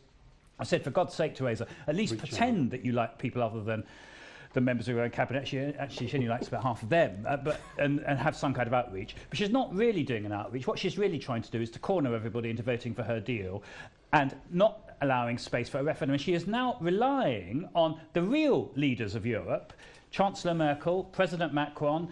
I 0.58 0.64
said, 0.64 0.84
for 0.84 0.90
God's 0.90 1.12
sake, 1.14 1.34
Theresa, 1.34 1.66
at 1.88 1.96
least 1.96 2.18
pretend 2.18 2.70
that 2.70 2.84
you 2.84 2.92
like 2.92 3.18
people 3.18 3.42
other 3.42 3.62
than 3.62 3.82
the 4.52 4.60
members 4.60 4.88
of 4.88 4.96
her 4.96 5.02
own 5.02 5.10
cabinet. 5.10 5.46
She 5.46 5.58
actually 5.58 6.08
she 6.08 6.16
only 6.16 6.28
likes 6.28 6.48
about 6.48 6.62
half 6.62 6.82
of 6.82 6.88
them, 6.88 7.24
uh, 7.28 7.36
but 7.36 7.60
and, 7.78 8.00
and 8.00 8.18
have 8.18 8.36
some 8.36 8.54
kind 8.54 8.66
of 8.66 8.74
outreach. 8.74 9.16
But 9.28 9.38
she's 9.38 9.50
not 9.50 9.74
really 9.74 10.02
doing 10.02 10.26
an 10.26 10.32
outreach. 10.32 10.66
What 10.66 10.78
she's 10.78 10.98
really 10.98 11.18
trying 11.18 11.42
to 11.42 11.50
do 11.50 11.60
is 11.60 11.70
to 11.70 11.78
corner 11.78 12.14
everybody 12.14 12.50
into 12.50 12.62
voting 12.62 12.94
for 12.94 13.02
her 13.02 13.20
deal, 13.20 13.62
and 14.12 14.36
not 14.50 14.90
allowing 15.00 15.38
space 15.38 15.68
for 15.68 15.78
a 15.78 15.82
referendum. 15.82 16.14
And 16.14 16.20
she 16.20 16.34
is 16.34 16.46
now 16.46 16.76
relying 16.80 17.68
on 17.74 18.00
the 18.12 18.22
real 18.22 18.70
leaders 18.76 19.14
of 19.14 19.26
Europe, 19.26 19.72
Chancellor 20.10 20.54
Merkel, 20.54 21.04
President 21.04 21.52
Macron. 21.52 22.08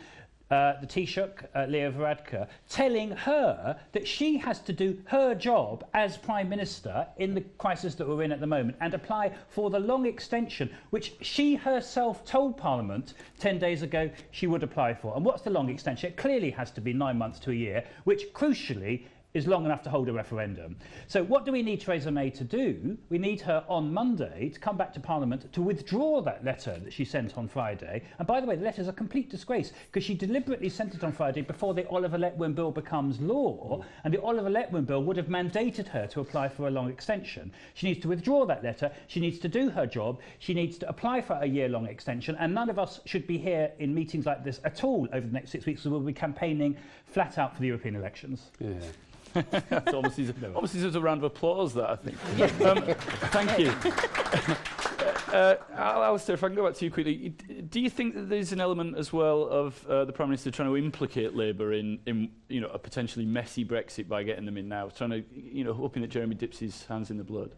Uh, 0.51 0.81
the 0.81 0.87
Taoiseach, 0.87 1.47
uh, 1.55 1.65
Leo 1.69 1.93
Varadkar, 1.93 2.49
telling 2.69 3.13
her 3.13 3.79
that 3.93 4.05
she 4.05 4.37
has 4.37 4.59
to 4.59 4.73
do 4.73 5.01
her 5.05 5.33
job 5.33 5.85
as 5.95 6.17
Prime 6.17 6.49
Minister 6.49 7.07
in 7.19 7.35
the 7.35 7.43
crisis 7.59 7.95
that 7.95 8.09
we're 8.09 8.25
in 8.25 8.33
at 8.33 8.41
the 8.41 8.49
moment 8.49 8.77
and 8.81 8.93
apply 8.93 9.31
for 9.49 9.71
the 9.71 9.79
long 9.79 10.07
extension, 10.07 10.69
which 10.91 11.15
she 11.21 11.55
herself 11.55 12.25
told 12.25 12.57
Parliament 12.57 13.15
10 13.39 13.61
days 13.61 13.83
ago 13.83 14.11
she 14.33 14.49
would 14.49 14.65
apply 14.65 14.93
for. 14.93 15.15
And 15.15 15.25
what's 15.25 15.43
the 15.43 15.51
long 15.51 15.69
extension? 15.69 16.11
It 16.11 16.17
clearly 16.17 16.51
has 16.51 16.73
to 16.73 16.81
be 16.81 16.93
nine 16.93 17.17
months 17.17 17.39
to 17.41 17.53
a 17.53 17.55
year, 17.55 17.85
which 18.03 18.33
crucially 18.35 19.05
is 19.35 19.47
long 19.47 19.65
enough 19.65 19.83
to 19.83 19.91
hold 19.91 20.09
a 20.09 20.13
referendum. 20.13 20.77
So 21.07 21.23
what 21.23 21.45
do 21.45 21.53
we 21.53 21.63
need 21.63 21.81
Theresa 21.81 22.11
May 22.11 22.31
to 22.31 22.45
do? 22.45 22.99
We 23.11 23.19
need 23.19 23.41
her 23.43 23.65
on 23.69 23.93
Monday 23.93 24.51
to 24.51 24.59
come 24.59 24.77
back 24.77 24.93
to 24.95 25.01
Parliament 25.01 25.53
to 25.53 25.63
withdraw 25.63 26.21
that 26.23 26.45
letter 26.45 26.79
that 26.83 26.93
she 26.93 27.05
sent 27.05 27.39
on 27.39 27.47
Friday. 27.47 28.03
And 28.19 28.27
by 28.27 28.41
the 28.41 28.47
way, 28.47 28.57
the 28.57 28.65
letter 28.65 28.83
is 28.83 28.89
a 28.89 28.93
complete 28.93 29.31
disgrace 29.31 29.73
because 29.87 30.05
she 30.05 30.15
deliberately 30.15 30.69
sent 30.69 30.95
it 30.95 31.05
on 31.05 31.13
Friday 31.13 31.43
before 31.43 31.75
the 31.75 31.89
Oliver 31.89 32.19
Letwin 32.19 32.55
bill 32.55 32.73
becomes 32.73 33.21
law. 33.21 33.85
And 34.05 34.13
the 34.13 34.23
Oliver 34.23 34.51
Letwin 34.51 34.87
bill 34.87 35.05
would 35.05 35.17
have 35.17 35.27
mandated 35.27 35.87
her 35.89 36.07
to 36.09 36.21
apply 36.21 36.49
for 36.49 36.67
a 36.67 36.71
long 36.71 36.91
extension. 36.91 37.53
She 37.75 37.87
needs 37.87 38.01
to 38.01 38.09
withdraw 38.09 38.45
that 38.47 38.65
letter. 38.65 38.91
She 39.07 39.21
needs 39.21 39.39
to 39.41 39.49
do 39.49 39.71
her 39.71 39.87
job. 39.87 40.21
She 40.41 40.55
needs 40.55 40.77
to 40.79 40.89
apply 40.89 41.21
for 41.21 41.35
a 41.35 41.47
year-long 41.47 41.87
extension. 41.87 42.37
And 42.41 42.53
none 42.55 42.69
of 42.69 42.79
us 42.79 43.01
should 43.05 43.27
be 43.27 43.39
here 43.39 43.71
in 43.79 43.95
meetings 43.95 44.27
like 44.27 44.45
this 44.45 44.61
at 44.65 44.83
all 44.83 45.09
over 45.13 45.27
the 45.27 45.33
next 45.33 45.51
six 45.51 45.67
weeks. 45.67 45.83
So 45.83 45.91
we'll 45.91 46.01
be 46.01 46.13
campaigning 46.13 46.77
flat 47.07 47.39
out 47.39 47.55
for 47.55 47.61
the 47.61 47.69
European 47.69 47.95
elections. 47.97 48.51
Yeah. 48.59 48.75
That's 49.33 49.93
almost, 49.93 50.17
deserves- 50.17 50.43
almost 50.55 50.73
deserves 50.73 50.95
a 50.95 51.01
round 51.01 51.19
of 51.19 51.25
applause, 51.25 51.75
that, 51.75 51.91
I 51.91 51.97
think. 51.97 52.61
um, 52.67 52.95
thank 53.31 53.59
you. 53.59 53.73
Uh, 55.33 55.55
Alastair, 55.77 56.35
if 56.35 56.43
I 56.43 56.49
can 56.49 56.57
go 56.57 56.67
back 56.67 56.75
to 56.75 56.85
you 56.85 56.91
quickly, 56.91 57.29
do 57.69 57.81
you 57.81 57.89
think 57.89 58.15
that 58.15 58.29
there's 58.29 58.51
an 58.53 58.61
element 58.61 58.97
as 58.97 59.13
well 59.13 59.45
of 59.45 59.87
uh, 59.87 60.05
the 60.05 60.13
Prime 60.13 60.29
Minister 60.29 60.51
trying 60.51 60.69
to 60.69 60.77
implicate 60.77 61.37
Labour 61.37 61.73
in, 61.73 62.01
in 62.07 62.31
you 62.49 62.61
know, 62.61 62.69
a 62.69 62.79
potentially 62.79 63.25
messy 63.25 63.65
Brexit 63.65 64.09
by 64.09 64.25
getting 64.25 64.45
them 64.45 64.57
in 64.57 64.69
now, 64.69 64.89
trying 64.89 65.11
to, 65.11 65.25
you 65.33 65.63
know, 65.63 65.73
hoping 65.73 66.03
that 66.03 66.09
Jeremy 66.09 66.35
dips 66.35 66.59
his 66.59 66.85
hands 66.87 67.11
in 67.11 67.17
the 67.17 67.23
blood? 67.25 67.53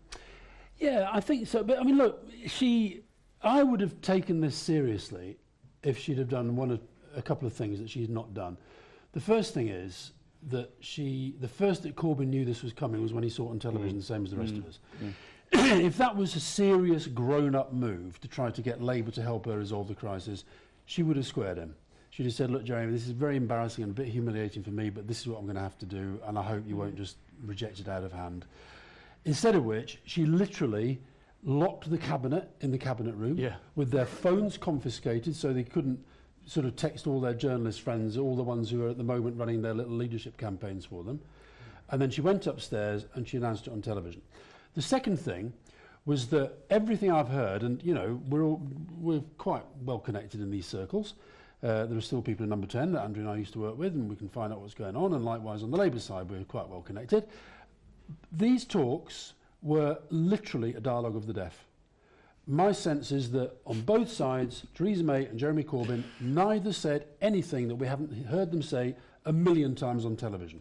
Yeah, 0.79 1.09
I 1.11 1.21
think 1.21 1.47
so. 1.47 1.63
But 1.63 1.79
I 1.79 1.83
mean, 1.83 1.97
look, 1.97 2.29
she, 2.47 3.05
I 3.43 3.63
would 3.63 3.81
have 3.81 4.01
taken 4.03 4.41
this 4.41 4.55
seriously 4.55 5.39
if 5.83 5.99
she'd 5.99 6.19
have 6.19 6.29
done 6.29 6.57
one 6.57 6.71
of 6.71 6.81
a 7.17 7.23
couple 7.23 7.47
of 7.47 7.55
things 7.55 7.79
that 7.79 7.89
she's 7.89 8.09
not 8.09 8.35
done. 8.35 8.59
The 9.13 9.21
first 9.21 9.55
thing 9.55 9.69
is 9.69 10.13
that 10.49 10.71
she, 10.81 11.35
the 11.41 11.49
first 11.49 11.83
that 11.85 11.95
Corbyn 11.95 12.29
knew 12.29 12.45
this 12.45 12.63
was 12.63 12.73
coming 12.73 13.03
was 13.03 13.13
when 13.13 13.23
he 13.23 13.31
saw 13.31 13.49
it 13.49 13.51
on 13.51 13.59
television, 13.59 13.97
mm. 13.97 14.01
the 14.01 14.07
same 14.07 14.25
as 14.25 14.31
the 14.31 14.37
rest 14.37 14.55
mm. 14.55 14.59
of 14.59 14.67
us. 14.67 14.79
if 15.53 15.97
that 15.99 16.17
was 16.17 16.35
a 16.35 16.41
serious 16.41 17.07
grown-up 17.07 17.73
move 17.73 18.21
to 18.21 18.29
try 18.29 18.51
to 18.51 18.63
get 18.63 18.83
Labour 18.83 19.11
to 19.13 19.23
help 19.23 19.47
her 19.47 19.59
resolve 19.59 19.89
the 19.89 19.95
crisis, 19.95 20.45
she 20.87 21.03
would 21.03 21.17
have 21.17 21.27
squared 21.27 21.59
him. 21.59 21.75
She'd 22.11 22.27
have 22.27 22.35
said, 22.35 22.51
look, 22.51 22.65
Jeremy, 22.65 22.93
this 22.93 23.07
is 23.07 23.13
very 23.13 23.37
embarrassing 23.37 23.85
and 23.85 23.91
a 23.91 23.95
bit 23.95 24.09
humiliating 24.09 24.63
for 24.63 24.71
me, 24.71 24.91
but 24.91 25.07
this 25.07 25.21
is 25.21 25.29
what 25.29 25.39
I'm 25.39 25.45
going 25.45 25.57
to 25.57 25.63
have 25.63 25.79
to 25.79 25.87
do, 25.87 26.21
and 26.27 26.39
I 26.39 26.43
hope 26.43 26.65
you 26.67 26.77
won't 26.77 26.97
just 26.97 27.17
reject 27.45 27.81
it 27.81 27.89
out 27.89 28.05
of 28.05 28.13
hand. 28.13 28.45
Instead 29.25 29.55
of 29.55 29.65
which, 29.65 29.99
she 30.05 30.27
literally 30.27 31.01
locked 31.45 31.91
the 31.91 31.99
cabinet 31.99 32.51
in 32.61 32.71
the 32.71 32.79
cabinet 32.79 33.15
room 33.15 33.39
Yeah. 33.39 33.57
with 33.75 33.91
their 33.91 34.07
phones 34.07 34.57
confiscated 34.59 35.35
so 35.35 35.53
they 35.53 35.65
couldn't 35.65 36.05
sort 36.47 36.67
of 36.67 36.77
text 36.77 37.07
all 37.07 37.21
their 37.21 37.35
journalist 37.35 37.81
friends, 37.81 38.17
all 38.17 38.37
the 38.37 38.43
ones 38.43 38.71
who 38.71 38.85
are 38.85 38.91
at 38.91 38.99
the 38.99 39.05
moment 39.05 39.39
running 39.39 39.63
their 39.63 39.75
little 39.75 39.95
leadership 39.95 40.37
campaigns 40.37 40.85
for 40.85 41.05
them. 41.05 41.21
And 41.91 42.01
then 42.01 42.11
she 42.11 42.21
went 42.21 42.47
upstairs 42.47 43.07
and 43.15 43.29
she 43.29 43.37
announced 43.37 43.67
it 43.67 43.73
on 43.73 43.83
television. 43.83 44.23
The 44.75 44.83
second 44.83 45.19
thing 45.19 45.53
was 46.05 46.29
that 46.29 46.55
everything 46.71 47.13
I've 47.13 47.29
heard, 47.29 47.63
and 47.63 47.83
you 47.83 47.95
know, 47.95 48.21
we're, 48.29 48.43
all, 48.43 48.61
we're 48.99 49.23
quite 49.39 49.63
well 49.85 49.99
connected 49.99 50.41
in 50.41 50.51
these 50.51 50.67
circles. 50.67 51.15
Uh, 51.63 51.87
there 51.87 51.97
are 51.97 52.03
still 52.03 52.21
people 52.21 52.43
in 52.43 52.51
number 52.51 52.67
10 52.67 52.93
that 52.93 53.03
Andrew 53.03 53.23
and 53.23 53.31
I 53.31 53.37
used 53.37 53.53
to 53.53 53.61
work 53.61 53.79
with, 53.79 53.95
and 53.95 54.09
we 54.09 54.17
can 54.17 54.29
find 54.29 54.53
out 54.53 54.61
what's 54.61 54.75
going 54.75 54.97
on. 54.97 55.13
And 55.13 55.25
likewise, 55.25 55.63
on 55.63 55.71
the 55.71 55.77
Labour 55.77 56.01
side, 56.01 56.29
we're 56.29 56.43
quite 56.45 56.69
well 56.69 56.81
connected. 56.81 57.25
These 58.33 58.65
talks 58.65 59.35
were 59.63 59.99
literally 60.11 60.75
a 60.75 60.81
dialogue 60.81 61.15
of 61.15 61.27
the 61.27 61.33
deaf. 61.33 61.67
My 62.47 62.73
sense 62.73 63.13
is 63.13 63.31
that 63.33 63.53
on 63.67 63.83
both 63.83 64.11
sides, 64.11 64.67
Theresa 64.75 65.05
May 65.05 65.27
and 65.27 65.39
Jeremy 65.39 65.63
Corbyn, 65.63 66.03
neither 66.21 66.73
said 66.73 67.07
anything 67.21 67.69
that 67.69 67.77
we 67.77 67.87
haven't 67.87 68.13
heard 68.27 68.51
them 68.51 68.63
say 68.63 68.97
a 69.25 69.33
million 69.33 69.75
times 69.75 70.05
on 70.05 70.17
television. 70.17 70.61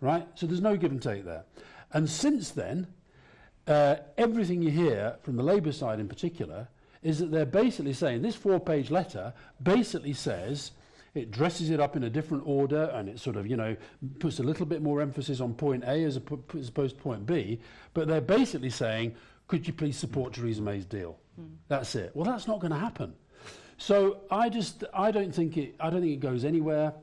Right? 0.00 0.26
So 0.34 0.46
there's 0.46 0.60
no 0.60 0.76
give 0.76 0.92
and 0.92 1.02
take 1.02 1.24
there. 1.24 1.44
And 1.92 2.08
since 2.08 2.50
then, 2.50 2.86
uh, 3.66 3.96
everything 4.16 4.62
you 4.62 4.70
hear 4.70 5.16
from 5.22 5.36
the 5.36 5.42
Labour 5.42 5.72
side 5.72 6.00
in 6.00 6.08
particular 6.08 6.68
is 7.02 7.18
that 7.18 7.30
they're 7.30 7.46
basically 7.46 7.92
saying 7.92 8.22
this 8.22 8.36
four 8.36 8.60
page 8.60 8.90
letter 8.90 9.32
basically 9.62 10.12
says 10.12 10.72
it 11.14 11.30
dresses 11.30 11.70
it 11.70 11.80
up 11.80 11.96
in 11.96 12.04
a 12.04 12.10
different 12.10 12.44
order 12.46 12.84
and 12.94 13.08
it 13.08 13.18
sort 13.18 13.36
of, 13.36 13.46
you 13.46 13.56
know, 13.56 13.76
puts 14.20 14.38
a 14.38 14.42
little 14.42 14.66
bit 14.66 14.80
more 14.80 15.00
emphasis 15.00 15.40
on 15.40 15.54
point 15.54 15.82
A 15.84 16.04
as, 16.04 16.20
as 16.56 16.68
opposed 16.68 16.96
to 16.96 17.02
point 17.02 17.26
B. 17.26 17.60
But 17.94 18.06
they're 18.06 18.20
basically 18.20 18.70
saying, 18.70 19.16
could 19.50 19.66
you 19.66 19.72
please 19.72 19.96
support 19.96 20.32
Theresa 20.32 20.62
May's 20.62 20.84
deal? 20.84 21.18
Hmm. 21.34 21.46
That's 21.66 21.96
it. 21.96 22.12
Well, 22.14 22.24
that's 22.24 22.46
not 22.46 22.60
going 22.60 22.70
to 22.70 22.78
happen. 22.78 23.14
So 23.78 24.20
I 24.30 24.48
just, 24.48 24.84
I 24.94 25.10
don't 25.10 25.34
think 25.34 25.56
it, 25.56 25.74
I 25.80 25.90
don't 25.90 26.02
think 26.02 26.12
it 26.12 26.20
goes 26.20 26.44
anywhere. 26.44 26.94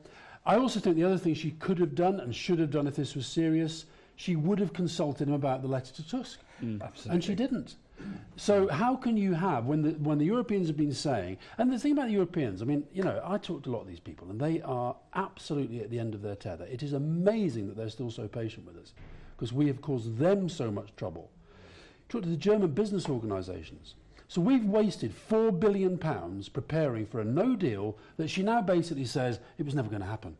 I 0.45 0.55
also 0.55 0.79
think 0.79 0.95
the 0.95 1.03
other 1.03 1.17
thing 1.17 1.33
she 1.33 1.51
could 1.51 1.77
have 1.79 1.93
done 1.93 2.21
and 2.21 2.33
should 2.33 2.59
have 2.59 2.71
done 2.71 2.87
if 2.87 2.95
this 2.95 3.15
was 3.15 3.27
serious, 3.27 3.83
she 4.15 4.37
would 4.37 4.59
have 4.59 4.71
consulted 4.71 5.27
him 5.27 5.33
about 5.33 5.61
the 5.61 5.67
letter 5.67 5.93
to 5.95 6.07
Tusk. 6.07 6.39
Hmm. 6.61 6.81
Absolutely. 6.81 7.15
And 7.15 7.23
she 7.25 7.35
didn't. 7.35 7.75
So 8.37 8.69
how 8.69 8.95
can 8.95 9.17
you 9.17 9.33
have 9.33 9.65
when 9.65 9.81
the 9.81 9.91
when 9.91 10.17
the 10.17 10.25
Europeans 10.25 10.67
have 10.67 10.77
been 10.77 10.93
saying 10.93 11.39
and 11.57 11.73
the 11.73 11.79
thing 11.79 11.91
about 11.91 12.07
the 12.07 12.13
Europeans, 12.13 12.61
I 12.61 12.65
mean, 12.65 12.85
you 12.93 13.03
know, 13.03 13.19
I 13.25 13.39
talk 13.39 13.63
to 13.63 13.71
a 13.71 13.73
lot 13.73 13.81
of 13.81 13.87
these 13.87 13.99
people 13.99 14.29
and 14.29 14.39
they 14.39 14.61
are 14.61 14.95
absolutely 15.15 15.81
at 15.81 15.89
the 15.89 15.99
end 15.99 16.13
of 16.13 16.21
their 16.21 16.35
tether. 16.35 16.65
It 16.65 16.81
is 16.81 16.93
amazing 16.93 17.67
that 17.67 17.75
they're 17.75 17.89
still 17.89 18.11
so 18.11 18.27
patient 18.29 18.65
with 18.65 18.77
us 18.77 18.93
because 19.35 19.51
we 19.51 19.67
have 19.67 19.81
caused 19.81 20.17
them 20.17 20.47
so 20.47 20.71
much 20.71 20.95
trouble. 20.95 21.29
Talk 22.09 22.23
to 22.23 22.29
the 22.29 22.37
German 22.37 22.71
business 22.71 23.09
organisations. 23.09 23.95
So 24.27 24.41
we've 24.41 24.65
wasted 24.65 25.13
four 25.13 25.51
billion 25.51 25.97
pounds 25.97 26.49
preparing 26.49 27.05
for 27.05 27.21
a 27.21 27.25
no 27.25 27.55
deal 27.55 27.97
that 28.17 28.29
she 28.29 28.43
now 28.43 28.61
basically 28.61 29.05
says 29.05 29.39
it 29.57 29.65
was 29.65 29.75
never 29.75 29.89
going 29.89 30.01
to 30.01 30.07
happen. 30.07 30.37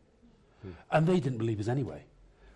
Hmm. 0.62 0.72
And 0.92 1.08
they 1.08 1.20
didn't 1.20 1.38
believe 1.38 1.60
us 1.60 1.68
anyway. 1.68 2.04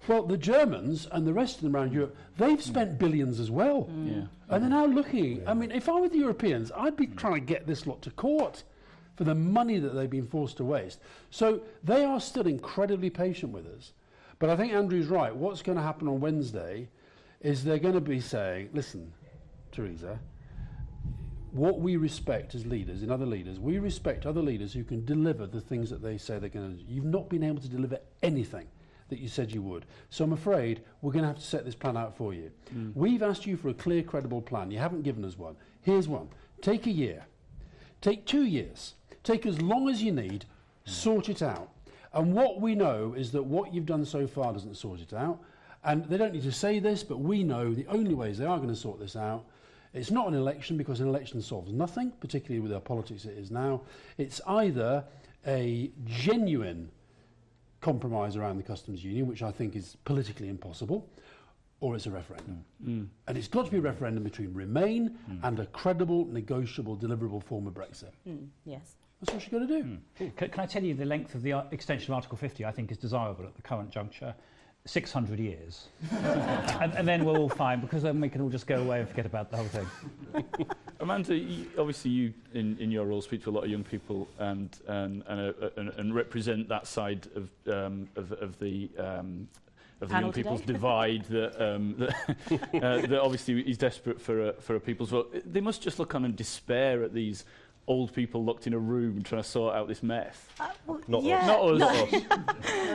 Well, 0.07 0.23
the 0.23 0.37
Germans 0.37 1.07
and 1.11 1.27
the 1.27 1.33
rest 1.33 1.57
of 1.57 1.61
them 1.61 1.75
around 1.75 1.93
Europe, 1.93 2.15
they've 2.37 2.59
hmm. 2.59 2.69
spent 2.69 2.99
billions 2.99 3.39
as 3.39 3.49
well. 3.49 3.83
Hmm. 3.83 4.07
Yeah. 4.07 4.23
And 4.49 4.63
they're 4.63 4.69
now 4.69 4.85
looking. 4.85 5.47
I 5.47 5.53
mean, 5.53 5.71
if 5.71 5.87
I 5.87 5.99
were 5.99 6.09
the 6.09 6.17
Europeans, 6.17 6.71
I'd 6.75 6.97
be 6.97 7.07
trying 7.07 7.35
to 7.35 7.39
get 7.39 7.67
this 7.67 7.87
lot 7.87 8.01
to 8.03 8.11
court 8.11 8.63
for 9.15 9.23
the 9.23 9.35
money 9.35 9.79
that 9.79 9.89
they've 9.89 10.09
been 10.09 10.27
forced 10.27 10.57
to 10.57 10.65
waste. 10.65 10.99
So 11.29 11.61
they 11.83 12.03
are 12.03 12.19
still 12.19 12.47
incredibly 12.47 13.09
patient 13.09 13.53
with 13.53 13.67
us. 13.67 13.93
But 14.39 14.49
I 14.49 14.55
think 14.57 14.73
Andrew's 14.73 15.07
right. 15.07 15.33
What's 15.35 15.61
going 15.61 15.77
to 15.77 15.83
happen 15.83 16.07
on 16.07 16.19
Wednesday 16.19 16.89
is 17.41 17.63
they're 17.63 17.79
going 17.79 17.95
to 17.95 18.01
be 18.01 18.19
saying, 18.19 18.69
listen, 18.73 19.11
Theresa, 19.71 20.19
what 21.51 21.79
we 21.79 21.97
respect 21.97 22.55
as 22.55 22.65
leaders, 22.65 23.03
in 23.03 23.11
other 23.11 23.25
leaders, 23.25 23.59
we 23.59 23.79
respect 23.79 24.25
other 24.25 24.41
leaders 24.41 24.73
who 24.73 24.83
can 24.83 25.03
deliver 25.03 25.45
the 25.47 25.59
things 25.59 25.89
that 25.89 26.01
they 26.01 26.17
say 26.17 26.39
they're 26.39 26.49
going 26.49 26.77
to 26.77 26.83
do. 26.83 26.91
You've 26.91 27.05
not 27.05 27.29
been 27.29 27.43
able 27.43 27.61
to 27.61 27.67
deliver 27.67 27.99
anything 28.23 28.67
that 29.09 29.19
you 29.19 29.27
said 29.27 29.51
you 29.51 29.61
would. 29.61 29.85
So 30.09 30.23
I'm 30.23 30.33
afraid 30.33 30.81
we're 31.01 31.11
going 31.11 31.23
to 31.23 31.27
have 31.27 31.39
to 31.39 31.43
set 31.43 31.65
this 31.65 31.75
plan 31.75 31.97
out 31.97 32.15
for 32.15 32.33
you. 32.33 32.49
Mm. 32.73 32.95
We've 32.95 33.21
asked 33.21 33.45
you 33.45 33.57
for 33.57 33.69
a 33.69 33.73
clear, 33.73 34.01
credible 34.01 34.41
plan. 34.41 34.71
You 34.71 34.79
haven't 34.79 35.03
given 35.03 35.25
us 35.25 35.37
one. 35.37 35.57
Here's 35.81 36.07
one. 36.07 36.29
Take 36.61 36.87
a 36.87 36.91
year. 36.91 37.25
Take 37.99 38.25
two 38.25 38.45
years. 38.45 38.93
Take 39.23 39.45
as 39.45 39.61
long 39.61 39.89
as 39.89 40.01
you 40.01 40.13
need. 40.13 40.45
Mm. 40.87 40.89
Sort 40.89 41.27
it 41.27 41.41
out. 41.41 41.71
And 42.13 42.33
what 42.33 42.61
we 42.61 42.73
know 42.73 43.13
is 43.15 43.31
that 43.33 43.43
what 43.43 43.73
you've 43.73 43.85
done 43.85 44.05
so 44.05 44.27
far 44.27 44.53
doesn't 44.53 44.75
sort 44.75 45.01
it 45.01 45.13
out. 45.13 45.39
And 45.83 46.05
they 46.05 46.17
don't 46.17 46.33
need 46.33 46.43
to 46.43 46.51
say 46.51 46.79
this, 46.79 47.03
but 47.03 47.19
we 47.19 47.43
know 47.43 47.73
the 47.73 47.87
only 47.87 48.13
ways 48.13 48.37
they 48.37 48.45
are 48.45 48.57
going 48.57 48.69
to 48.69 48.75
sort 48.75 48.99
this 48.99 49.15
out. 49.15 49.45
It's 49.93 50.11
not 50.11 50.27
an 50.27 50.35
election 50.35 50.77
because 50.77 51.01
an 51.01 51.07
election 51.07 51.41
solves 51.41 51.73
nothing, 51.73 52.11
particularly 52.19 52.61
with 52.61 52.71
our 52.71 52.79
politics 52.79 53.25
it 53.25 53.37
is 53.37 53.51
now. 53.51 53.81
It's 54.17 54.39
either 54.47 55.03
a 55.45 55.91
genuine 56.05 56.89
compromise 57.81 58.35
around 58.35 58.57
the 58.57 58.63
customs 58.63 59.03
union, 59.03 59.27
which 59.27 59.41
I 59.41 59.51
think 59.51 59.75
is 59.75 59.97
politically 60.05 60.49
impossible, 60.49 61.09
or 61.81 61.95
it's 61.95 62.05
a 62.05 62.11
referendum. 62.11 62.63
Mm. 62.85 63.07
And 63.27 63.37
it's 63.37 63.47
got 63.47 63.65
to 63.65 63.71
be 63.71 63.79
a 63.79 63.81
referendum 63.81 64.23
between 64.23 64.53
Remain 64.53 65.17
and 65.43 65.59
a 65.59 65.65
credible, 65.65 66.25
negotiable, 66.27 66.95
deliverable 66.95 67.43
form 67.43 67.65
of 67.67 67.73
Brexit. 67.73 68.11
Mm, 68.29 68.47
yes. 68.65 68.95
That's 69.19 69.33
what 69.33 69.43
you've 69.43 69.51
got 69.51 69.67
to 69.67 69.81
do. 69.83 70.31
Can, 70.37 70.49
can 70.49 70.59
I 70.59 70.65
tell 70.65 70.83
you 70.83 70.93
the 70.93 71.05
length 71.05 71.35
of 71.35 71.41
the 71.41 71.63
extension 71.71 72.13
of 72.13 72.15
Article 72.15 72.37
50 72.37 72.65
I 72.65 72.71
think 72.71 72.91
is 72.91 72.97
desirable 72.97 73.45
at 73.45 73.55
the 73.55 73.61
current 73.61 73.89
juncture? 73.89 74.33
600 74.85 75.39
years. 75.39 75.87
and, 76.11 76.93
and 76.93 77.07
then 77.07 77.23
we're 77.23 77.37
all 77.37 77.49
fine, 77.49 77.81
because 77.81 78.03
then 78.03 78.19
we 78.19 78.29
can 78.29 78.41
all 78.41 78.49
just 78.49 78.67
go 78.67 78.81
away 78.81 78.99
and 78.99 79.07
forget 79.09 79.25
about 79.25 79.51
the 79.51 79.57
whole 79.57 79.67
thing. 79.67 79.87
Amanda, 80.99 81.35
you, 81.35 81.67
obviously 81.77 82.11
you, 82.11 82.33
in, 82.53 82.77
in 82.79 82.91
your 82.91 83.05
role, 83.05 83.21
speak 83.21 83.43
to 83.43 83.49
a 83.49 83.51
lot 83.51 83.63
of 83.63 83.69
young 83.69 83.83
people 83.83 84.27
and, 84.39 84.79
and, 84.87 85.23
and, 85.27 85.39
uh, 85.39 85.65
uh 85.65 85.69
and, 85.77 85.89
and 85.97 86.15
represent 86.15 86.67
that 86.69 86.87
side 86.87 87.27
of, 87.35 87.49
um, 87.73 88.07
of, 88.15 88.31
of 88.33 88.57
the, 88.59 88.89
um, 88.97 89.47
of 90.01 90.09
the 90.09 90.13
Panel 90.13 90.27
young 90.27 90.33
today. 90.33 90.43
people's 90.43 90.61
divide 90.61 91.25
that, 91.25 91.63
um, 91.63 91.95
that, 91.97 92.83
uh, 92.83 93.01
that 93.01 93.19
obviously 93.21 93.61
is 93.61 93.77
desperate 93.77 94.19
for 94.19 94.49
a, 94.49 94.53
for 94.53 94.75
a 94.75 94.79
people's 94.79 95.09
vote. 95.09 95.35
They 95.45 95.61
must 95.61 95.81
just 95.81 95.99
look 95.99 96.15
on 96.15 96.25
in 96.25 96.35
despair 96.35 97.03
at 97.03 97.13
these 97.13 97.45
old 97.91 98.13
people 98.13 98.43
locked 98.43 98.67
in 98.67 98.73
a 98.73 98.79
room 98.79 99.21
trying 99.21 99.41
to 99.41 99.47
sort 99.47 99.75
out 99.75 99.87
this 99.87 100.01
mess. 100.01 100.45
Uh, 100.59 100.69
well, 100.87 101.01
Not 101.07 101.19
us. 101.19 101.25
yeah, 101.25 101.45
Not 101.45 101.61
us. 101.61 101.79
Not 101.79 101.95
us. 101.95 102.11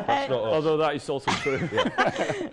That's 0.07 0.31
not 0.31 0.43
us. 0.43 0.55
Although 0.55 0.77
that 0.79 0.95
is 0.97 1.09
also 1.09 1.31
true. 1.33 1.69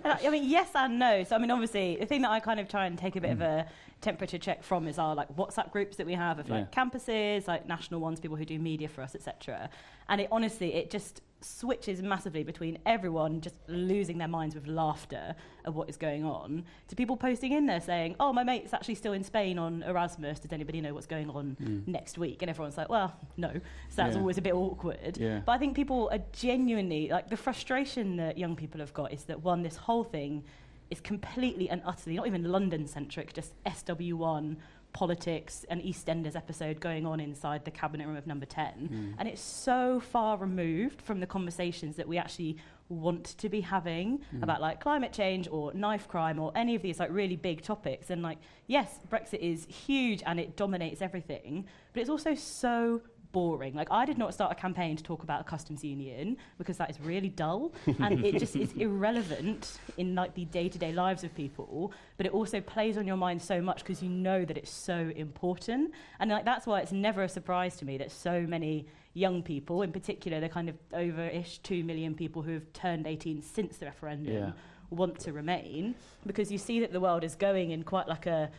I 0.04 0.28
mean, 0.30 0.48
yes 0.48 0.68
and 0.74 0.98
no. 0.98 1.24
So, 1.24 1.36
I 1.36 1.38
mean, 1.38 1.50
obviously, 1.50 1.96
the 1.96 2.06
thing 2.06 2.22
that 2.22 2.30
I 2.30 2.40
kind 2.40 2.60
of 2.60 2.68
try 2.68 2.86
and 2.86 2.98
take 2.98 3.16
a 3.16 3.20
bit 3.20 3.30
of 3.30 3.40
a 3.40 3.66
temperature 4.02 4.38
check 4.38 4.62
from 4.62 4.86
is 4.86 4.98
our 4.98 5.14
like 5.14 5.34
WhatsApp 5.36 5.72
groups 5.72 5.96
that 5.96 6.06
we 6.06 6.12
have 6.12 6.38
of 6.38 6.50
like 6.50 6.70
campuses, 6.70 7.48
like 7.48 7.66
national 7.66 8.00
ones, 8.00 8.20
people 8.20 8.36
who 8.36 8.44
do 8.44 8.58
media 8.58 8.88
for 8.88 9.00
us, 9.00 9.14
etc. 9.14 9.70
And 10.08 10.20
it 10.20 10.28
honestly, 10.30 10.74
it 10.74 10.90
just 10.90 11.22
switches 11.44 12.02
massively 12.02 12.42
between 12.42 12.78
everyone 12.86 13.40
just 13.40 13.56
losing 13.68 14.18
their 14.18 14.28
minds 14.28 14.54
with 14.54 14.66
laughter 14.66 15.34
at 15.64 15.72
what 15.74 15.88
is 15.88 15.96
going 15.96 16.24
on 16.24 16.64
to 16.88 16.96
people 16.96 17.16
posting 17.16 17.52
in 17.52 17.66
there 17.66 17.80
saying, 17.80 18.16
"Oh, 18.18 18.32
my 18.32 18.44
mate's 18.44 18.72
actually 18.72 18.96
still 18.96 19.12
in 19.12 19.22
Spain 19.22 19.58
on 19.58 19.82
Erasmus. 19.82 20.40
Does 20.40 20.52
anybody 20.52 20.80
know 20.80 20.94
what's 20.94 21.06
going 21.06 21.30
on 21.30 21.56
hmm. 21.58 21.80
next 21.86 22.18
week?" 22.18 22.42
And 22.42 22.50
everyone's 22.50 22.76
like, 22.76 22.88
"Well, 22.88 23.14
no." 23.36 23.52
So 23.52 23.96
that's 23.96 24.14
Yeah. 24.14 24.20
always 24.20 24.38
a 24.38 24.42
bit 24.42 24.54
awkward. 24.54 25.18
Yeah. 25.18 25.40
But 25.44 25.52
I 25.52 25.58
think 25.58 25.76
people 25.76 26.08
are 26.12 26.22
genuinely 26.32 27.08
like 27.08 27.28
the 27.28 27.36
frustration 27.36 28.16
that 28.16 28.38
young 28.38 28.56
people 28.56 28.80
have 28.80 28.94
got 28.94 29.12
is 29.12 29.24
that 29.24 29.42
one, 29.42 29.62
this 29.62 29.76
whole 29.76 30.04
thing 30.04 30.44
is 30.90 31.00
completely 31.00 31.68
and 31.68 31.82
utterly 31.84 32.16
not 32.16 32.26
even 32.26 32.44
London 32.44 32.86
centric, 32.86 33.32
just 33.32 33.52
SW1 33.64 34.56
politics 34.94 35.66
and 35.68 35.82
EastEnders 35.82 36.36
episode 36.36 36.80
going 36.80 37.04
on 37.04 37.20
inside 37.20 37.64
the 37.64 37.70
cabinet 37.70 38.06
room 38.06 38.16
of 38.16 38.26
number 38.26 38.46
10. 38.46 38.72
Hmm. 38.72 39.10
And 39.18 39.28
it's 39.28 39.42
so 39.42 40.00
far 40.00 40.38
removed 40.38 41.02
from 41.02 41.20
the 41.20 41.26
conversations 41.26 41.96
that 41.96 42.08
we 42.08 42.16
actually 42.16 42.56
want 42.88 43.24
to 43.24 43.48
be 43.48 43.60
having 43.60 44.18
hmm. 44.30 44.42
about 44.42 44.60
like 44.60 44.80
climate 44.80 45.12
change 45.12 45.48
or 45.50 45.74
knife 45.74 46.06
crime 46.06 46.38
or 46.38 46.52
any 46.54 46.74
of 46.74 46.82
these 46.82 47.00
like 47.00 47.10
really 47.10 47.36
big 47.36 47.60
topics. 47.60 48.08
And 48.08 48.22
like 48.22 48.38
yes 48.66 48.98
brexit 49.10 49.40
is 49.40 49.66
huge 49.66 50.22
and 50.24 50.40
it 50.40 50.56
dominates 50.56 51.02
everything 51.02 51.66
but 51.92 52.00
it's 52.00 52.08
also 52.08 52.34
so 52.34 53.02
boring. 53.34 53.74
Like 53.74 53.88
I 53.90 54.04
did 54.06 54.16
not 54.16 54.32
start 54.32 54.52
a 54.52 54.54
campaign 54.54 54.96
to 54.96 55.02
talk 55.02 55.22
about 55.24 55.40
a 55.42 55.44
customs 55.44 55.82
union 55.84 56.36
because 56.56 56.78
that 56.78 56.88
is 56.88 56.98
really 57.00 57.28
dull 57.28 57.72
and 57.98 58.24
it 58.24 58.38
just 58.38 58.54
is 58.56 58.72
irrelevant 58.74 59.78
in 59.98 60.14
like 60.14 60.32
the 60.34 60.44
day-to-day 60.46 60.92
lives 60.92 61.24
of 61.24 61.34
people. 61.34 61.92
But 62.16 62.26
it 62.26 62.32
also 62.32 62.60
plays 62.60 62.96
on 62.96 63.06
your 63.06 63.16
mind 63.16 63.42
so 63.42 63.60
much 63.60 63.78
because 63.80 64.02
you 64.02 64.08
know 64.08 64.44
that 64.44 64.56
it's 64.56 64.70
so 64.70 65.12
important. 65.16 65.92
And 66.20 66.30
like 66.30 66.44
that's 66.44 66.66
why 66.66 66.80
it's 66.80 66.92
never 66.92 67.24
a 67.24 67.28
surprise 67.28 67.76
to 67.78 67.84
me 67.84 67.98
that 67.98 68.10
so 68.12 68.40
many 68.42 68.86
young 69.14 69.42
people, 69.42 69.82
in 69.82 69.92
particular, 69.92 70.40
the 70.40 70.48
kind 70.48 70.68
of 70.68 70.76
over-ish 70.92 71.58
two 71.58 71.84
million 71.84 72.14
people 72.14 72.40
who 72.42 72.52
have 72.52 72.72
turned 72.72 73.06
18 73.06 73.42
since 73.42 73.76
the 73.78 73.86
referendum, 73.86 74.32
Yeah. 74.32 74.52
want 74.90 75.18
to 75.18 75.32
remain 75.32 75.94
because 76.26 76.52
you 76.52 76.58
see 76.58 76.78
that 76.80 76.92
the 76.92 77.00
world 77.00 77.24
is 77.24 77.34
going 77.34 77.72
in 77.72 77.82
quite 77.82 78.06
like 78.06 78.26
a 78.26 78.50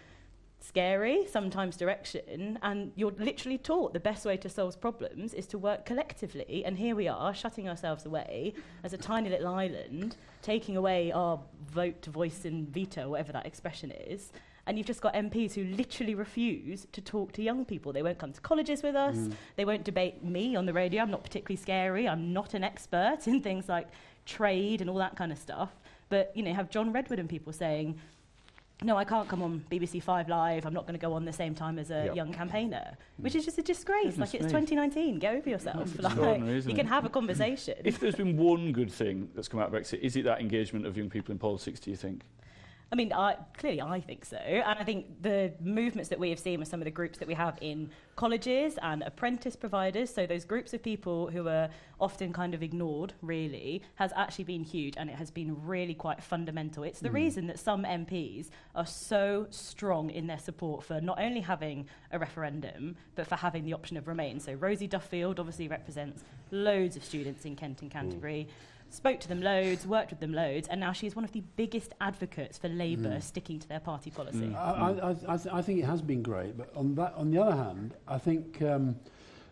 scary 0.68 1.26
sometimes 1.28 1.78
direction 1.78 2.58
and 2.62 2.92
you're 2.96 3.12
literally 3.20 3.58
taught 3.58 3.94
the 3.94 4.00
best 4.00 4.26
way 4.26 4.36
to 4.36 4.50
solve 4.50 4.80
problems 4.82 5.34
is 5.34 5.46
to 5.46 5.58
work 5.58 5.86
collectively 5.86 6.64
and 6.66 6.78
here 6.78 6.96
we 6.96 7.08
are 7.08 7.34
shutting 7.34 7.70
ourselves 7.70 8.06
away 8.06 8.54
as 8.84 8.92
a 8.92 8.98
tiny 8.98 9.30
little 9.30 9.48
island 9.48 10.16
taking 10.42 10.76
away 10.76 11.12
our 11.12 11.40
vote 11.70 12.04
voice 12.06 12.46
and 12.46 12.68
veto 12.70 13.10
whatever 13.10 13.32
that 13.32 13.46
expression 13.46 13.92
is 13.92 14.32
and 14.68 14.78
you've 14.78 14.88
just 14.88 15.02
got 15.02 15.14
MPs 15.14 15.54
who 15.54 15.64
literally 15.64 16.16
refuse 16.16 16.88
to 16.92 17.00
talk 17.00 17.32
to 17.34 17.44
young 17.44 17.66
people. 17.66 17.94
They 17.94 18.02
won't 18.02 18.18
come 18.18 18.34
to 18.34 18.42
colleges 18.42 18.82
with 18.82 18.96
us. 18.96 19.16
Mm. 19.16 19.34
They 19.58 19.64
won't 19.64 19.84
debate 19.84 20.24
me 20.24 20.56
on 20.56 20.66
the 20.66 20.74
radio. 20.74 21.04
I'm 21.04 21.12
not 21.12 21.24
particularly 21.24 21.62
scary. 21.62 22.08
I'm 22.08 22.34
not 22.34 22.56
an 22.56 22.64
expert 22.64 23.20
in 23.28 23.42
things 23.42 23.70
like 23.70 23.88
trade 24.26 24.82
and 24.82 24.90
all 24.90 24.98
that 24.98 25.16
kind 25.16 25.32
of 25.32 25.38
stuff. 25.38 25.70
But 26.10 26.32
you 26.36 26.42
know, 26.42 26.52
have 26.54 26.72
John 26.72 26.92
Redwood 26.92 27.20
and 27.20 27.30
people 27.30 27.54
saying, 27.54 28.00
no, 28.84 28.98
I 28.98 29.06
can't 29.06 29.28
come 29.28 29.42
on 29.42 29.64
BBC 29.72 30.04
Five 30.04 30.28
Live. 30.28 30.66
I'm 30.66 30.74
not 30.74 30.86
going 30.86 31.00
to 31.00 31.06
go 31.06 31.14
on 31.14 31.24
the 31.24 31.32
same 31.32 31.56
time 31.56 31.80
as 31.80 31.92
a 31.92 32.06
yep. 32.06 32.16
young 32.16 32.34
campaigner, 32.34 32.86
mm. 32.92 33.24
which 33.24 33.34
is 33.36 33.46
just 33.46 33.58
a 33.58 33.62
disgrace. 33.62 34.16
Goodness 34.16 34.34
like 34.34 34.42
it's 34.42 34.54
me. 34.54 34.60
2019. 34.60 35.20
Get 35.20 35.36
over 35.36 35.50
yourself. 35.50 35.98
Like, 36.00 36.40
you 36.40 36.56
it? 36.58 36.76
can 36.76 36.86
have 36.86 37.06
a 37.06 37.10
conversation. 37.20 37.76
if 37.84 38.00
there's 38.00 38.16
been 38.16 38.36
one 38.36 38.74
good 38.74 38.92
thing 38.92 39.30
that's 39.34 39.48
come 39.48 39.60
out 39.60 39.74
of 39.74 39.74
Brexit, 39.74 40.00
is 40.00 40.16
it 40.18 40.26
that 40.26 40.42
engagement 40.42 40.86
of 40.86 40.98
young 40.98 41.10
people 41.10 41.32
in 41.32 41.40
politics? 41.40 41.80
Do 41.80 41.90
you 41.90 41.96
think? 41.98 42.24
I 42.92 42.96
mean, 42.96 43.12
I, 43.12 43.36
clearly 43.58 43.82
I 43.82 44.00
think 44.00 44.26
so. 44.26 44.38
And 44.38 44.80
I 44.80 44.84
think 44.84 45.22
the 45.22 45.54
movements 45.60 46.10
that 46.10 46.20
we 46.20 46.30
have 46.30 46.40
seen 46.40 46.60
with 46.60 46.68
some 46.68 46.80
of 46.80 46.86
the 46.86 46.92
groups 46.92 47.18
that 47.18 47.28
we 47.28 47.34
have 47.34 47.58
in 47.62 47.90
colleges 48.16 48.78
and 48.82 49.02
apprentice 49.02 49.56
providers, 49.56 50.14
so 50.14 50.26
those 50.26 50.46
groups 50.46 50.74
of 50.74 50.84
people 50.84 51.28
who 51.28 51.48
are 51.48 51.70
often 52.00 52.32
kind 52.32 52.54
of 52.54 52.62
ignored, 52.62 53.14
really, 53.22 53.82
has 53.96 54.12
actually 54.16 54.46
been 54.46 54.64
huge 54.64 54.94
and 54.98 55.10
it 55.10 55.16
has 55.16 55.32
been 55.32 55.66
really 55.66 55.96
quite 55.96 56.24
fundamental. 56.24 56.84
It's 56.84 57.00
the 57.00 57.10
hmm. 57.10 57.16
reason 57.16 57.48
that 57.48 57.60
some 57.60 57.84
MPs 57.84 58.50
are 58.76 58.86
so 58.86 59.48
strong 59.50 60.12
in 60.12 60.28
their 60.28 60.40
support 60.40 60.84
for 60.84 61.02
not 61.02 61.20
only 61.20 61.42
having 61.42 61.88
a 62.12 62.20
referendum, 62.20 62.96
but 63.16 63.28
for 63.28 63.36
having 63.36 63.66
the 63.66 63.74
option 63.74 63.98
of 63.98 64.08
remain. 64.08 64.40
So 64.40 64.54
Rosie 64.54 64.88
Duffield 64.88 65.40
obviously 65.40 65.68
represents 65.68 66.24
loads 66.52 66.96
of 66.96 67.04
students 67.04 67.46
in 67.46 67.56
Kent 67.56 67.82
and 67.82 67.90
Canterbury 67.90 68.48
spoke 68.96 69.20
to 69.20 69.28
them 69.28 69.42
loads, 69.42 69.86
worked 69.86 70.10
with 70.10 70.20
them 70.20 70.34
loads, 70.34 70.68
and 70.70 70.80
now 70.80 70.92
she's 70.92 71.16
one 71.16 71.26
of 71.26 71.32
the 71.32 71.44
biggest 71.56 71.94
advocates 72.00 72.58
for 72.58 72.70
Labour 72.70 73.18
mm. 73.18 73.24
sticking 73.24 73.60
to 73.60 73.68
their 73.68 73.80
party 73.80 74.10
policy. 74.10 74.48
Mm. 74.48 74.56
I, 74.56 75.10
I, 75.10 75.34
I, 75.34 75.38
th 75.38 75.48
I 75.60 75.62
think 75.62 75.80
it 75.80 75.86
has 75.86 76.02
been 76.02 76.24
great, 76.24 76.58
but 76.58 76.70
on, 76.76 76.96
that, 76.96 77.14
on 77.16 77.30
the 77.32 77.40
other 77.44 77.56
hand, 77.56 77.94
I 78.08 78.18
think, 78.18 78.62
um, 78.62 78.96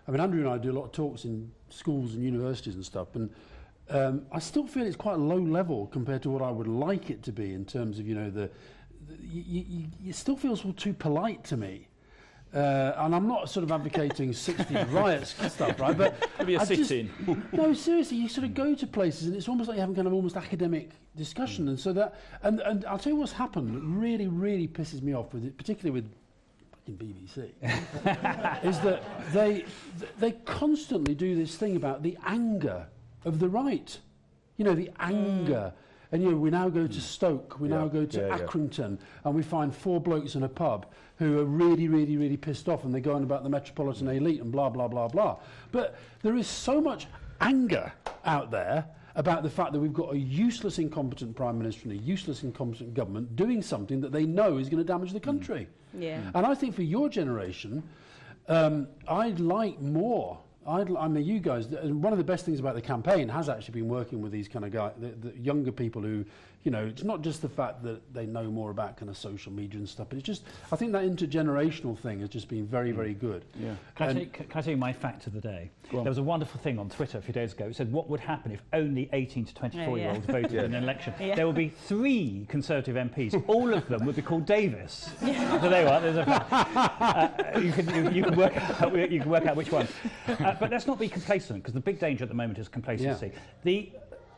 I 0.07 0.11
mean, 0.11 0.21
Andrew 0.21 0.39
and 0.39 0.49
I 0.49 0.57
do 0.57 0.71
a 0.71 0.77
lot 0.79 0.85
of 0.85 0.91
talks 0.91 1.25
in 1.25 1.51
schools 1.69 2.13
and 2.15 2.23
universities 2.23 2.75
and 2.75 2.85
stuff, 2.85 3.09
and 3.15 3.29
um, 3.89 4.25
I 4.31 4.39
still 4.39 4.65
feel 4.65 4.85
it's 4.85 4.95
quite 4.95 5.19
low 5.19 5.43
level 5.59 5.87
compared 5.87 6.21
to 6.23 6.29
what 6.29 6.41
I 6.41 6.49
would 6.49 6.67
like 6.67 7.09
it 7.09 7.21
to 7.23 7.31
be 7.31 7.53
in 7.53 7.65
terms 7.65 7.99
of, 7.99 8.07
you 8.07 8.15
know, 8.15 8.29
the, 8.29 8.49
the 9.07 9.15
you, 9.21 9.65
you, 9.67 10.09
it 10.09 10.15
still 10.15 10.37
feels 10.37 10.63
all 10.65 10.73
too 10.73 10.93
polite 10.93 11.43
to 11.45 11.57
me. 11.57 11.87
Uh, 12.53 12.93
and 12.99 13.15
I'm 13.15 13.27
not 13.27 13.49
sort 13.49 13.63
of 13.63 13.71
advocating 13.71 14.31
60 14.31 14.75
riots 14.91 15.33
and 15.39 15.51
stuff, 15.51 15.79
right? 15.79 15.97
But 15.97 16.29
Maybe 16.37 16.53
a 16.55 16.59
I 16.61 16.65
just- 16.65 16.87
sit-in. 16.87 17.09
no, 17.51 17.73
seriously, 17.73 18.17
you 18.17 18.29
sort 18.29 18.45
of 18.45 18.53
go 18.53 18.75
to 18.75 18.85
places 18.85 19.27
and 19.27 19.35
it's 19.35 19.47
almost 19.49 19.67
like 19.69 19.77
you're 19.77 19.81
having 19.81 19.95
kind 19.95 20.07
of 20.07 20.13
almost 20.13 20.37
academic 20.37 20.91
discussion, 21.15 21.67
and 21.69 21.79
so 21.79 21.91
that 21.93 22.13
and 22.43 22.59
and 22.61 22.85
I'll 22.85 22.99
tell 22.99 23.13
you 23.13 23.17
what's 23.19 23.31
happened. 23.31 23.73
that 23.75 23.81
really, 23.81 24.27
really 24.27 24.67
pisses 24.67 25.01
me 25.01 25.13
off 25.13 25.33
with 25.33 25.45
it, 25.45 25.57
particularly 25.57 25.99
with 25.99 26.11
fucking 26.71 26.97
BBC, 26.97 27.49
is 28.63 28.79
that 28.81 29.01
they 29.33 29.65
they 30.19 30.33
constantly 30.45 31.15
do 31.15 31.35
this 31.35 31.55
thing 31.55 31.75
about 31.75 32.03
the 32.03 32.15
anger 32.25 32.85
of 33.25 33.39
the 33.39 33.49
right. 33.49 33.97
You 34.57 34.65
know, 34.65 34.75
the 34.75 34.91
anger. 34.99 35.73
And 36.13 36.21
you 36.21 36.29
know, 36.29 36.37
we 36.37 36.51
now 36.51 36.69
go 36.69 36.85
to 36.85 37.01
Stoke, 37.01 37.59
we 37.59 37.67
now 37.67 37.87
go 37.87 38.05
to 38.05 38.19
yeah, 38.19 38.27
yeah. 38.27 38.37
Accrington, 38.37 38.99
and 39.25 39.33
we 39.33 39.41
find 39.41 39.75
four 39.75 39.99
blokes 39.99 40.35
in 40.35 40.43
a 40.43 40.47
pub 40.47 40.85
who 41.17 41.39
are 41.39 41.43
really, 41.43 41.87
really, 41.87 42.17
really 42.17 42.37
pissed 42.37 42.69
off, 42.69 42.83
and 42.83 42.93
they're 42.93 43.01
going 43.01 43.23
about 43.23 43.41
the 43.41 43.49
metropolitan 43.49 44.07
elite 44.07 44.39
and 44.39 44.51
blah, 44.51 44.69
blah, 44.69 44.87
blah, 44.87 45.07
blah. 45.07 45.37
But 45.71 45.97
there 46.21 46.35
is 46.35 46.45
so 46.47 46.79
much 46.79 47.07
anger 47.41 47.91
out 48.25 48.51
there 48.51 48.85
about 49.15 49.41
the 49.41 49.49
fact 49.49 49.73
that 49.73 49.79
we've 49.79 49.91
got 49.91 50.13
a 50.13 50.17
useless, 50.17 50.77
incompetent 50.77 51.35
prime 51.35 51.57
minister 51.57 51.89
and 51.89 51.99
a 51.99 52.03
useless, 52.03 52.43
incompetent 52.43 52.93
government 52.93 53.35
doing 53.35 53.63
something 53.63 53.99
that 54.01 54.11
they 54.11 54.23
know 54.23 54.57
is 54.57 54.69
going 54.69 54.83
to 54.83 54.87
damage 54.87 55.13
the 55.13 55.19
country. 55.19 55.67
Yeah. 55.97 56.19
And 56.35 56.45
I 56.45 56.53
think 56.53 56.75
for 56.75 56.83
your 56.83 57.09
generation, 57.09 57.81
um, 58.47 58.87
I'd 59.07 59.39
like 59.39 59.81
more. 59.81 60.37
I'd, 60.65 60.95
I 60.95 61.07
mean, 61.07 61.25
you 61.25 61.39
guys. 61.39 61.67
One 61.67 62.13
of 62.13 62.17
the 62.17 62.23
best 62.23 62.45
things 62.45 62.59
about 62.59 62.75
the 62.75 62.81
campaign 62.81 63.29
has 63.29 63.49
actually 63.49 63.73
been 63.81 63.89
working 63.89 64.21
with 64.21 64.31
these 64.31 64.47
kind 64.47 64.65
of 64.65 64.71
guys, 64.71 64.93
the, 64.97 65.09
the 65.29 65.37
younger 65.37 65.71
people 65.71 66.01
who, 66.01 66.25
you 66.63 66.71
know, 66.71 66.85
it's 66.85 67.03
not 67.03 67.21
just 67.21 67.41
the 67.41 67.49
fact 67.49 67.83
that 67.83 68.13
they 68.13 68.25
know 68.25 68.45
more 68.45 68.71
about 68.71 68.95
kind 68.95 69.09
of 69.09 69.17
social 69.17 69.51
media 69.51 69.79
and 69.79 69.87
stuff, 69.87 70.07
but 70.09 70.17
it's 70.17 70.25
just 70.25 70.43
I 70.71 70.77
think 70.77 70.93
that 70.93 71.03
intergenerational 71.03 71.97
thing 71.99 72.21
has 72.21 72.29
just 72.29 72.47
been 72.47 72.65
very, 72.65 72.91
very 72.91 73.13
good. 73.13 73.43
Yeah. 73.55 73.75
Can 73.95 74.07
I, 74.07 74.09
And- 74.09 74.17
tell 74.17 74.23
you, 74.23 74.29
can 74.49 74.59
I 74.59 74.61
tell 74.61 74.71
you 74.71 74.77
my 74.77 74.93
fact 74.93 75.27
of 75.27 75.33
the 75.33 75.41
day? 75.41 75.71
There 75.91 76.01
was 76.01 76.17
a 76.17 76.23
wonderful 76.23 76.59
thing 76.59 76.79
on 76.79 76.89
Twitter 76.89 77.19
a 77.19 77.21
few 77.21 77.33
days 77.33 77.53
ago. 77.53 77.65
It 77.65 77.75
said, 77.75 77.91
what 77.91 78.09
would 78.09 78.19
happen 78.19 78.51
if 78.51 78.63
only 78.71 79.09
18 79.13 79.45
to 79.45 79.53
24 79.53 79.97
year 79.99 80.09
olds 80.09 80.25
yeah. 80.27 80.31
voted 80.31 80.53
in 80.53 80.73
an 80.73 80.83
election? 80.83 81.13
Yeah. 81.23 81.35
There 81.35 81.45
would 81.45 81.55
be 81.55 81.69
three 81.69 82.45
Conservative 82.49 82.95
MPs. 82.95 83.43
All 83.47 83.73
of 83.73 83.87
them 83.87 84.05
would 84.05 84.15
be 84.15 84.21
called 84.21 84.45
Davis. 84.45 85.09
So 85.19 85.25
there 85.25 85.83
you 85.83 85.89
are. 85.89 86.01
There's 86.01 86.17
a 86.17 86.25
fact. 86.25 86.51
Uh, 87.55 87.59
you, 87.59 87.71
can, 87.71 87.93
you, 87.93 88.11
you, 88.11 88.23
can 88.23 88.35
work 88.35 88.55
out, 88.57 89.11
you 89.11 89.19
can 89.21 89.29
work 89.29 89.45
out 89.45 89.55
which 89.55 89.71
one. 89.71 89.87
Uh, 90.27 90.55
but 90.59 90.71
let's 90.71 90.87
not 90.87 90.99
be 90.99 91.07
complacent, 91.07 91.61
because 91.61 91.73
the 91.73 91.79
big 91.79 91.99
danger 91.99 92.23
at 92.23 92.29
the 92.29 92.35
moment 92.35 92.57
is 92.59 92.67
complacency. 92.67 93.31
The, 93.63 93.91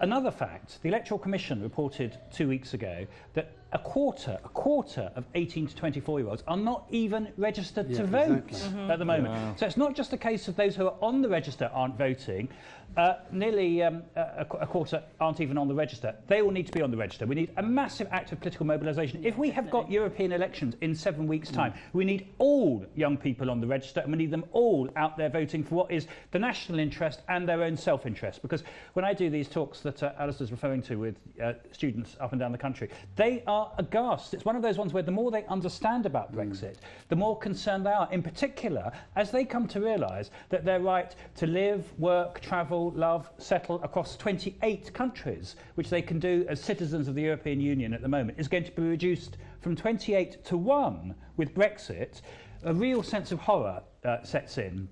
another 0.05 0.29
fact, 0.29 0.77
the 0.83 0.89
Electoral 0.89 1.19
Commission 1.19 1.63
reported 1.63 2.15
two 2.31 2.47
weeks 2.47 2.75
ago 2.75 3.07
that 3.33 3.51
a 3.75 3.77
quarter, 3.79 4.39
a 4.45 4.49
quarter 4.49 5.11
of 5.17 5.25
18 5.35 5.67
to 5.67 5.75
24 5.75 6.19
year 6.21 6.29
olds 6.29 6.43
are 6.47 6.55
not 6.55 6.85
even 6.91 7.27
registered 7.35 7.89
Yeah, 7.89 7.97
to 7.97 8.03
vote 8.05 8.45
exactly. 8.47 8.89
at 8.89 8.99
the 8.99 9.05
moment. 9.05 9.59
So 9.59 9.65
it's 9.65 9.75
not 9.75 9.95
just 9.95 10.13
a 10.13 10.17
case 10.17 10.47
of 10.47 10.55
those 10.55 10.77
who 10.77 10.87
are 10.87 10.95
on 11.01 11.21
the 11.21 11.27
register 11.27 11.69
aren't 11.73 11.97
voting. 11.97 12.47
Uh, 12.95 13.15
nearly 13.29 13.83
um, 13.83 14.03
a, 14.15 14.45
a 14.61 14.65
quarter 14.65 15.03
aren't 15.19 15.41
even 15.41 15.57
on 15.57 15.67
the 15.67 15.73
register. 15.73 16.15
They 16.27 16.41
all 16.41 16.51
need 16.51 16.67
to 16.67 16.71
be 16.71 16.81
on 16.81 16.91
the 16.91 16.95
register. 16.95 17.25
We 17.25 17.35
need 17.35 17.51
a 17.57 17.63
massive 17.63 18.07
act 18.11 18.31
of 18.31 18.39
political 18.39 18.65
mobilisation. 18.65 19.25
If 19.25 19.37
we 19.37 19.49
have 19.49 19.69
got 19.69 19.91
European 19.91 20.31
elections 20.31 20.75
in 20.79 20.95
seven 20.95 21.27
weeks' 21.27 21.51
time, 21.51 21.73
we 21.91 22.05
need 22.05 22.27
all 22.37 22.85
young 22.95 23.17
people 23.17 23.51
on 23.51 23.59
the 23.59 23.67
register 23.67 23.99
and 23.99 24.11
we 24.13 24.17
need 24.17 24.31
them 24.31 24.45
all 24.53 24.89
out 24.95 25.17
there 25.17 25.27
voting 25.27 25.61
for 25.65 25.75
what 25.75 25.91
is 25.91 26.07
the 26.31 26.39
national 26.39 26.79
interest 26.79 27.21
and 27.27 27.49
their 27.49 27.63
own 27.63 27.75
self-interest. 27.75 28.41
Because 28.41 28.63
when 28.93 29.03
I 29.03 29.13
do 29.13 29.29
these 29.29 29.49
talks 29.49 29.81
that 29.81 30.01
uh, 30.01 30.13
Alastair's 30.17 30.51
referring 30.51 30.81
to 30.83 30.95
with 30.95 31.15
uh, 31.43 31.53
students 31.73 32.15
up 32.21 32.31
and 32.31 32.39
down 32.39 32.53
the 32.53 32.57
country, 32.57 32.89
they 33.17 33.43
are 33.45 33.64
aghast. 33.77 34.33
It's 34.33 34.45
one 34.45 34.55
of 34.55 34.61
those 34.61 34.77
ones 34.77 34.93
where 34.93 35.03
the 35.03 35.11
more 35.11 35.31
they 35.31 35.45
understand 35.45 36.05
about 36.05 36.33
Brexit, 36.33 36.75
the 37.09 37.15
more 37.15 37.37
concerned 37.37 37.85
they 37.85 37.91
are, 37.91 38.07
in 38.11 38.21
particular, 38.21 38.91
as 39.15 39.31
they 39.31 39.45
come 39.45 39.67
to 39.69 39.81
realise 39.81 40.31
that 40.49 40.65
their 40.65 40.79
right 40.79 41.15
to 41.35 41.47
live, 41.47 41.85
work, 41.99 42.41
travel, 42.41 42.91
love, 42.91 43.29
settle 43.37 43.81
across 43.83 44.17
28 44.17 44.93
countries, 44.93 45.55
which 45.75 45.89
they 45.89 46.01
can 46.01 46.19
do 46.19 46.45
as 46.49 46.59
citizens 46.59 47.07
of 47.07 47.15
the 47.15 47.21
European 47.21 47.59
Union 47.59 47.93
at 47.93 48.01
the 48.01 48.07
moment, 48.07 48.39
is 48.39 48.47
going 48.47 48.63
to 48.63 48.71
be 48.71 48.83
reduced 48.83 49.37
from 49.61 49.75
28 49.75 50.43
to 50.45 50.57
1 50.57 51.15
with 51.37 51.53
Brexit. 51.53 52.21
A 52.63 52.73
real 52.73 53.03
sense 53.03 53.31
of 53.31 53.39
horror 53.39 53.81
uh, 54.03 54.23
sets 54.23 54.57
in. 54.57 54.87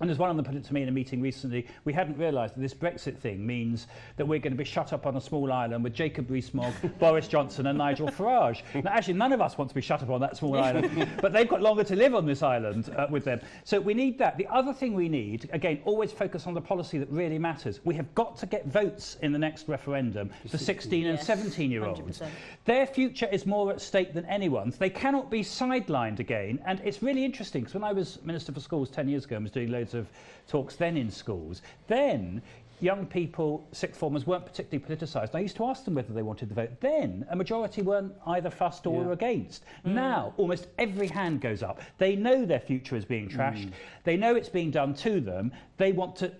And 0.00 0.10
as 0.10 0.18
one 0.18 0.30
of 0.30 0.36
them 0.36 0.44
put 0.44 0.54
it 0.54 0.64
to 0.64 0.74
me 0.74 0.82
in 0.82 0.88
a 0.88 0.92
meeting 0.92 1.20
recently, 1.20 1.66
we 1.84 1.92
hadn't 1.92 2.18
realised 2.18 2.56
that 2.56 2.60
this 2.60 2.74
Brexit 2.74 3.18
thing 3.18 3.46
means 3.46 3.86
that 4.16 4.26
we're 4.26 4.38
going 4.38 4.52
to 4.52 4.58
be 4.58 4.64
shut 4.64 4.92
up 4.92 5.06
on 5.06 5.16
a 5.16 5.20
small 5.20 5.52
island 5.52 5.84
with 5.84 5.94
Jacob 5.94 6.30
Rees-Mogg, 6.30 6.72
Boris 6.98 7.28
Johnson 7.28 7.66
and 7.66 7.78
Nigel 7.78 8.08
Farage. 8.08 8.62
Now, 8.82 8.90
actually, 8.90 9.14
none 9.14 9.32
of 9.32 9.40
us 9.40 9.56
want 9.56 9.70
to 9.70 9.74
be 9.74 9.80
shut 9.80 10.02
up 10.02 10.10
on 10.10 10.20
that 10.20 10.36
small 10.36 10.58
island, 10.58 11.08
but 11.20 11.32
they've 11.32 11.48
got 11.48 11.62
longer 11.62 11.84
to 11.84 11.96
live 11.96 12.14
on 12.14 12.26
this 12.26 12.42
island 12.42 12.92
uh, 12.96 13.06
with 13.10 13.24
them. 13.24 13.40
So 13.64 13.80
we 13.80 13.94
need 13.94 14.18
that. 14.18 14.36
The 14.36 14.46
other 14.48 14.72
thing 14.72 14.94
we 14.94 15.08
need, 15.08 15.48
again, 15.52 15.80
always 15.84 16.12
focus 16.12 16.46
on 16.46 16.54
the 16.54 16.60
policy 16.60 16.98
that 16.98 17.10
really 17.10 17.38
matters. 17.38 17.80
We 17.84 17.94
have 17.94 18.12
got 18.14 18.36
to 18.38 18.46
get 18.46 18.66
votes 18.66 19.16
in 19.22 19.32
the 19.32 19.38
next 19.38 19.68
referendum 19.68 20.30
for 20.48 20.58
16 20.58 21.06
and 21.06 21.18
17-year-olds. 21.18 22.22
Their 22.64 22.86
future 22.86 23.28
is 23.30 23.46
more 23.46 23.70
at 23.70 23.80
stake 23.80 24.14
than 24.14 24.24
anyone's. 24.26 24.76
They 24.78 24.90
cannot 24.90 25.30
be 25.30 25.42
sidelined 25.42 26.18
again. 26.18 26.60
And 26.66 26.80
it's 26.84 27.02
really 27.02 27.24
interesting 27.24 27.62
because 27.62 27.74
when 27.74 27.84
I 27.84 27.92
was 27.92 28.18
Minister 28.24 28.52
for 28.52 28.60
Schools 28.60 28.90
10 28.90 29.08
years 29.08 29.24
ago 29.24 29.36
and 29.36 29.44
was 29.44 29.52
doing 29.52 29.70
loads 29.84 29.94
of 29.94 30.08
talks 30.48 30.76
then 30.76 30.96
in 30.96 31.10
schools, 31.10 31.60
then 31.88 32.40
young 32.80 33.06
people, 33.06 33.66
sixth 33.72 33.98
formers, 33.98 34.26
weren't 34.26 34.44
particularly 34.44 34.84
politicised. 34.84 35.34
I 35.34 35.40
used 35.40 35.56
to 35.56 35.64
ask 35.64 35.84
them 35.84 35.94
whether 35.94 36.12
they 36.12 36.22
wanted 36.22 36.48
the 36.48 36.54
vote. 36.54 36.80
Then 36.80 37.24
a 37.30 37.36
majority 37.36 37.82
weren't 37.82 38.12
either 38.26 38.50
fussed 38.50 38.86
or 38.86 39.04
Yeah. 39.04 39.12
against. 39.12 39.64
Hmm. 39.84 39.94
Now 39.94 40.34
almost 40.36 40.66
every 40.78 41.06
hand 41.06 41.40
goes 41.40 41.62
up. 41.62 41.80
They 41.98 42.16
know 42.16 42.44
their 42.44 42.60
future 42.60 42.96
is 42.96 43.04
being 43.04 43.28
trashed. 43.28 43.64
Hmm. 43.66 43.70
They 44.02 44.16
know 44.16 44.34
it's 44.34 44.48
being 44.48 44.70
done 44.70 44.92
to 44.94 45.20
them. 45.20 45.52
They 45.76 45.92
want 45.92 46.16
to 46.16 46.32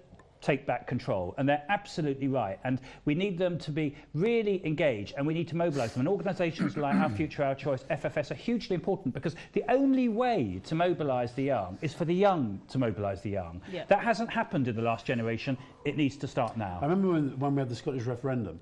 take 0.45 0.67
back 0.67 0.87
control. 0.87 1.35
And 1.39 1.49
they're 1.49 1.65
absolutely 1.69 2.29
right. 2.29 2.59
And 2.65 2.81
we 3.05 3.15
need 3.15 3.39
them 3.39 3.59
to 3.59 3.71
be 3.71 3.97
really 4.13 4.65
engaged 4.65 5.15
and 5.17 5.27
we 5.27 5.35
need 5.35 5.49
to 5.49 5.57
mobilise 5.57 5.93
them. 5.93 6.01
And 6.01 6.09
organisations 6.09 6.77
like 6.77 6.95
Our 6.95 7.11
Future, 7.11 7.43
Our 7.45 7.55
Choice, 7.55 7.85
FFS 7.91 8.31
are 8.31 8.35
hugely 8.35 8.75
important 8.75 9.15
because 9.15 9.35
the 9.53 9.65
only 9.69 10.09
way 10.09 10.61
to 10.65 10.75
mobilise 10.75 11.33
the 11.33 11.45
young 11.45 11.79
is 11.81 11.95
for 11.95 12.05
the 12.05 12.15
young 12.15 12.61
to 12.69 12.79
mobilise 12.79 13.23
the 13.23 13.31
young. 13.31 13.61
Yep. 13.73 13.89
That 13.89 14.05
hasn't 14.05 14.31
happened 14.31 14.69
in 14.69 14.77
the 14.77 14.83
last 14.83 15.07
generation. 15.07 15.57
It 15.85 15.97
needs 15.97 16.17
to 16.19 16.29
start 16.29 16.57
now. 16.57 16.79
I 16.81 16.85
remember 16.85 17.09
when, 17.09 17.39
when 17.39 17.55
we 17.55 17.61
had 17.61 17.69
the 17.69 17.77
Scottish 17.77 18.05
referendum 18.05 18.61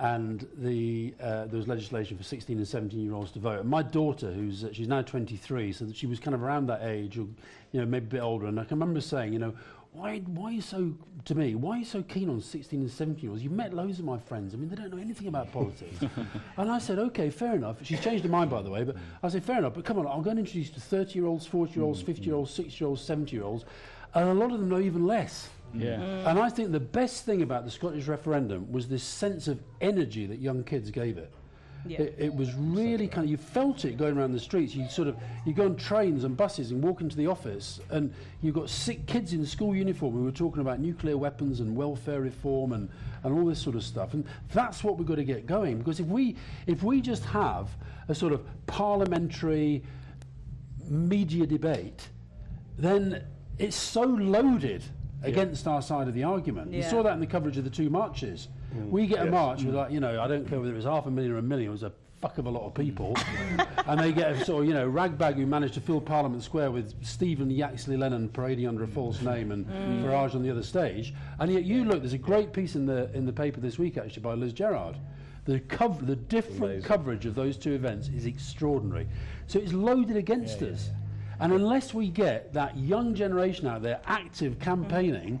and 0.00 0.46
the, 0.56 1.12
uh, 1.22 1.44
there 1.44 1.58
was 1.58 1.68
legislation 1.68 2.16
for 2.16 2.22
16 2.22 2.56
and 2.56 2.66
17 2.66 2.98
year 2.98 3.12
olds 3.12 3.32
to 3.32 3.38
vote. 3.38 3.60
And 3.60 3.68
my 3.68 3.82
daughter, 3.82 4.32
who's 4.32 4.64
uh, 4.64 4.72
she's 4.72 4.88
now 4.88 5.02
23, 5.02 5.72
so 5.72 5.84
that 5.84 5.94
she 5.94 6.06
was 6.06 6.18
kind 6.18 6.34
of 6.34 6.42
around 6.42 6.66
that 6.68 6.82
age, 6.82 7.18
or 7.18 7.26
you 7.72 7.80
know 7.80 7.84
maybe 7.84 8.06
a 8.06 8.08
bit 8.08 8.20
older, 8.22 8.46
and 8.46 8.58
I 8.58 8.64
can 8.64 8.78
remember 8.80 9.02
saying, 9.02 9.34
you 9.34 9.38
know, 9.38 9.54
why 9.92 10.18
why 10.20 10.50
are 10.50 10.52
you 10.52 10.60
so 10.62 10.94
to 11.24 11.34
me? 11.34 11.54
Why 11.54 11.76
are 11.76 11.78
you 11.78 11.84
so 11.84 12.02
keen 12.02 12.28
on 12.28 12.40
16 12.40 12.80
and 12.80 12.90
17 12.90 13.22
year 13.22 13.30
olds? 13.30 13.42
You've 13.42 13.52
met 13.52 13.74
loads 13.74 13.98
of 13.98 14.04
my 14.04 14.18
friends. 14.18 14.54
I 14.54 14.56
mean, 14.56 14.68
they 14.68 14.76
don't 14.76 14.90
know 14.90 15.00
anything 15.00 15.26
about 15.26 15.52
politics. 15.52 15.98
and 16.56 16.70
I 16.70 16.78
said, 16.78 16.98
okay, 16.98 17.28
fair 17.28 17.54
enough. 17.54 17.76
She's 17.82 18.00
changed 18.00 18.24
her 18.24 18.30
mind, 18.30 18.50
by 18.50 18.62
the 18.62 18.70
way. 18.70 18.84
But 18.84 18.96
I 19.22 19.28
said, 19.28 19.44
fair 19.44 19.58
enough. 19.58 19.74
But 19.74 19.84
come 19.84 19.98
on, 19.98 20.06
I'm 20.06 20.22
going 20.22 20.36
to 20.36 20.40
introduce 20.40 20.68
you 20.68 20.74
to 20.74 20.80
30 20.80 21.18
year 21.18 21.26
olds, 21.26 21.46
40 21.46 21.74
year 21.74 21.84
olds, 21.84 22.02
mm, 22.02 22.06
50 22.06 22.22
year 22.22 22.34
olds, 22.34 22.52
mm. 22.52 22.56
60 22.56 22.84
year 22.84 22.88
olds, 22.88 23.02
70 23.02 23.36
year 23.36 23.44
olds, 23.44 23.64
and 24.14 24.28
a 24.28 24.34
lot 24.34 24.52
of 24.52 24.60
them 24.60 24.68
know 24.68 24.80
even 24.80 25.06
less. 25.06 25.48
Yeah. 25.74 26.00
And 26.28 26.38
I 26.38 26.50
think 26.50 26.72
the 26.72 26.80
best 26.80 27.24
thing 27.24 27.42
about 27.42 27.64
the 27.64 27.70
Scottish 27.70 28.06
referendum 28.06 28.70
was 28.72 28.88
this 28.88 29.04
sense 29.04 29.48
of 29.48 29.60
energy 29.80 30.26
that 30.26 30.40
young 30.40 30.64
kids 30.64 30.90
gave 30.90 31.18
it. 31.18 31.32
Yeah. 31.86 32.02
It, 32.02 32.14
it 32.18 32.34
was 32.34 32.54
really 32.54 33.08
kind 33.08 33.24
of, 33.24 33.30
you 33.30 33.36
felt 33.36 33.84
it 33.84 33.96
going 33.96 34.16
around 34.16 34.32
the 34.32 34.40
streets. 34.40 34.74
You 34.74 34.88
sort 34.88 35.08
of, 35.08 35.16
you 35.46 35.52
go 35.52 35.64
on 35.64 35.76
trains 35.76 36.24
and 36.24 36.36
buses 36.36 36.70
and 36.70 36.82
walk 36.82 37.00
into 37.00 37.16
the 37.16 37.26
office, 37.26 37.80
and 37.90 38.12
you've 38.42 38.54
got 38.54 38.68
sick 38.68 39.06
kids 39.06 39.32
in 39.32 39.46
school 39.46 39.74
uniform 39.74 40.12
who 40.12 40.24
were 40.24 40.30
talking 40.30 40.60
about 40.60 40.78
nuclear 40.78 41.16
weapons 41.16 41.60
and 41.60 41.74
welfare 41.74 42.20
reform 42.20 42.72
and, 42.72 42.88
and 43.22 43.32
all 43.32 43.46
this 43.46 43.60
sort 43.60 43.76
of 43.76 43.82
stuff. 43.82 44.14
And 44.14 44.24
that's 44.52 44.84
what 44.84 44.98
we've 44.98 45.08
got 45.08 45.16
to 45.16 45.24
get 45.24 45.46
going. 45.46 45.78
Because 45.78 46.00
if 46.00 46.06
we, 46.06 46.36
if 46.66 46.82
we 46.82 47.00
just 47.00 47.24
have 47.24 47.68
a 48.08 48.14
sort 48.14 48.32
of 48.32 48.44
parliamentary 48.66 49.82
media 50.88 51.46
debate, 51.46 52.08
then 52.76 53.24
it's 53.58 53.76
so 53.76 54.02
loaded 54.02 54.82
against 55.22 55.66
our 55.66 55.82
side 55.82 56.08
of 56.08 56.14
the 56.14 56.24
argument. 56.24 56.72
You 56.72 56.82
saw 56.82 57.02
that 57.02 57.12
in 57.12 57.20
the 57.20 57.26
coverage 57.26 57.58
of 57.58 57.64
the 57.64 57.70
two 57.70 57.90
marches. 57.90 58.48
We 58.74 59.06
get 59.06 59.20
a 59.20 59.24
yes. 59.24 59.30
march 59.30 59.62
with 59.62 59.74
like, 59.74 59.90
you 59.90 60.00
know, 60.00 60.20
I 60.20 60.28
don't 60.28 60.48
care 60.48 60.60
whether 60.60 60.72
it 60.72 60.76
was 60.76 60.84
half 60.84 61.06
a 61.06 61.10
million 61.10 61.32
or 61.32 61.38
a 61.38 61.42
million, 61.42 61.68
it 61.68 61.72
was 61.72 61.82
a 61.82 61.92
fuck 62.20 62.38
of 62.38 62.46
a 62.46 62.50
lot 62.50 62.66
of 62.66 62.74
people. 62.74 63.16
and 63.86 64.00
they 64.00 64.12
get 64.12 64.32
a 64.32 64.44
sort 64.44 64.62
of, 64.62 64.68
you 64.68 64.74
know, 64.74 64.86
ragbag 64.86 65.36
who 65.36 65.46
managed 65.46 65.74
to 65.74 65.80
fill 65.80 66.00
Parliament 66.00 66.42
Square 66.42 66.70
with 66.72 66.94
Stephen 67.04 67.50
Yaxley 67.50 67.96
Lennon 67.96 68.28
parading 68.28 68.68
under 68.68 68.84
a 68.84 68.88
false 68.88 69.20
name 69.22 69.52
and 69.52 69.66
mm. 69.66 70.04
Farage 70.04 70.34
on 70.34 70.42
the 70.42 70.50
other 70.50 70.62
stage. 70.62 71.14
And 71.38 71.52
yet 71.52 71.64
you 71.64 71.84
look, 71.84 72.00
there's 72.00 72.12
a 72.12 72.18
great 72.18 72.52
piece 72.52 72.74
in 72.74 72.86
the 72.86 73.10
in 73.14 73.26
the 73.26 73.32
paper 73.32 73.60
this 73.60 73.78
week 73.78 73.96
actually 73.96 74.22
by 74.22 74.34
Liz 74.34 74.52
Gerard. 74.52 74.96
The, 75.46 75.58
cover, 75.60 76.04
the 76.04 76.16
different 76.16 76.64
Amazing. 76.64 76.82
coverage 76.82 77.26
of 77.26 77.34
those 77.34 77.56
two 77.56 77.72
events 77.72 78.08
is 78.08 78.26
extraordinary. 78.26 79.08
So 79.46 79.58
it's 79.58 79.72
loaded 79.72 80.16
against 80.16 80.62
us. 80.62 80.90
And 81.40 81.54
unless 81.54 81.94
we 81.94 82.08
get 82.08 82.52
that 82.52 82.76
young 82.76 83.14
generation 83.14 83.66
out 83.66 83.82
there 83.82 84.00
active 84.04 84.58
campaigning, 84.58 85.40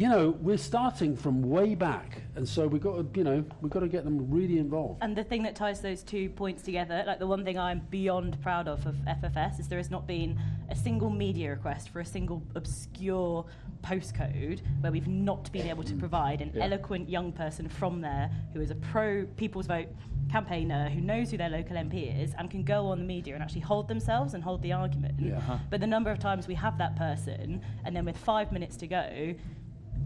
You 0.00 0.08
know, 0.08 0.30
we're 0.40 0.56
starting 0.56 1.14
from 1.14 1.42
way 1.42 1.74
back. 1.74 2.22
And 2.34 2.48
so 2.48 2.66
we've 2.66 2.80
got 2.80 2.96
to, 2.96 3.18
you 3.18 3.22
know, 3.22 3.44
we've 3.60 3.70
got 3.70 3.80
to 3.80 3.88
get 3.88 4.04
them 4.04 4.30
really 4.30 4.56
involved. 4.56 5.02
And 5.02 5.14
the 5.14 5.22
thing 5.22 5.42
that 5.42 5.54
ties 5.54 5.82
those 5.82 6.02
two 6.02 6.30
points 6.30 6.62
together, 6.62 7.04
like 7.06 7.18
the 7.18 7.26
one 7.26 7.44
thing 7.44 7.58
I'm 7.58 7.80
beyond 7.90 8.40
proud 8.40 8.66
of 8.66 8.86
of 8.86 8.94
FFS, 9.06 9.60
is 9.60 9.68
there 9.68 9.76
has 9.76 9.90
not 9.90 10.06
been 10.06 10.40
a 10.70 10.74
single 10.74 11.10
media 11.10 11.50
request 11.50 11.90
for 11.90 12.00
a 12.00 12.04
single 12.06 12.42
obscure 12.54 13.44
postcode 13.82 14.62
where 14.80 14.90
we've 14.90 15.06
not 15.06 15.52
been 15.52 15.68
able 15.68 15.82
to 15.82 15.94
provide 15.94 16.40
an 16.40 16.56
eloquent 16.58 17.06
young 17.06 17.30
person 17.30 17.68
from 17.68 18.00
there 18.00 18.30
who 18.54 18.62
is 18.62 18.70
a 18.70 18.76
pro 18.76 19.26
People's 19.36 19.66
Vote 19.66 19.88
campaigner 20.30 20.88
who 20.88 21.02
knows 21.02 21.30
who 21.30 21.36
their 21.36 21.50
local 21.50 21.76
MP 21.76 22.22
is 22.22 22.32
and 22.38 22.50
can 22.50 22.62
go 22.62 22.86
on 22.86 23.00
the 23.00 23.04
media 23.04 23.34
and 23.34 23.42
actually 23.42 23.60
hold 23.60 23.86
themselves 23.86 24.32
and 24.32 24.42
hold 24.42 24.62
the 24.62 24.72
argument. 24.72 25.20
But 25.68 25.82
the 25.82 25.86
number 25.86 26.10
of 26.10 26.18
times 26.18 26.48
we 26.48 26.54
have 26.54 26.78
that 26.78 26.96
person, 26.96 27.60
and 27.84 27.94
then 27.94 28.06
with 28.06 28.16
five 28.16 28.50
minutes 28.50 28.78
to 28.78 28.86
go, 28.86 29.34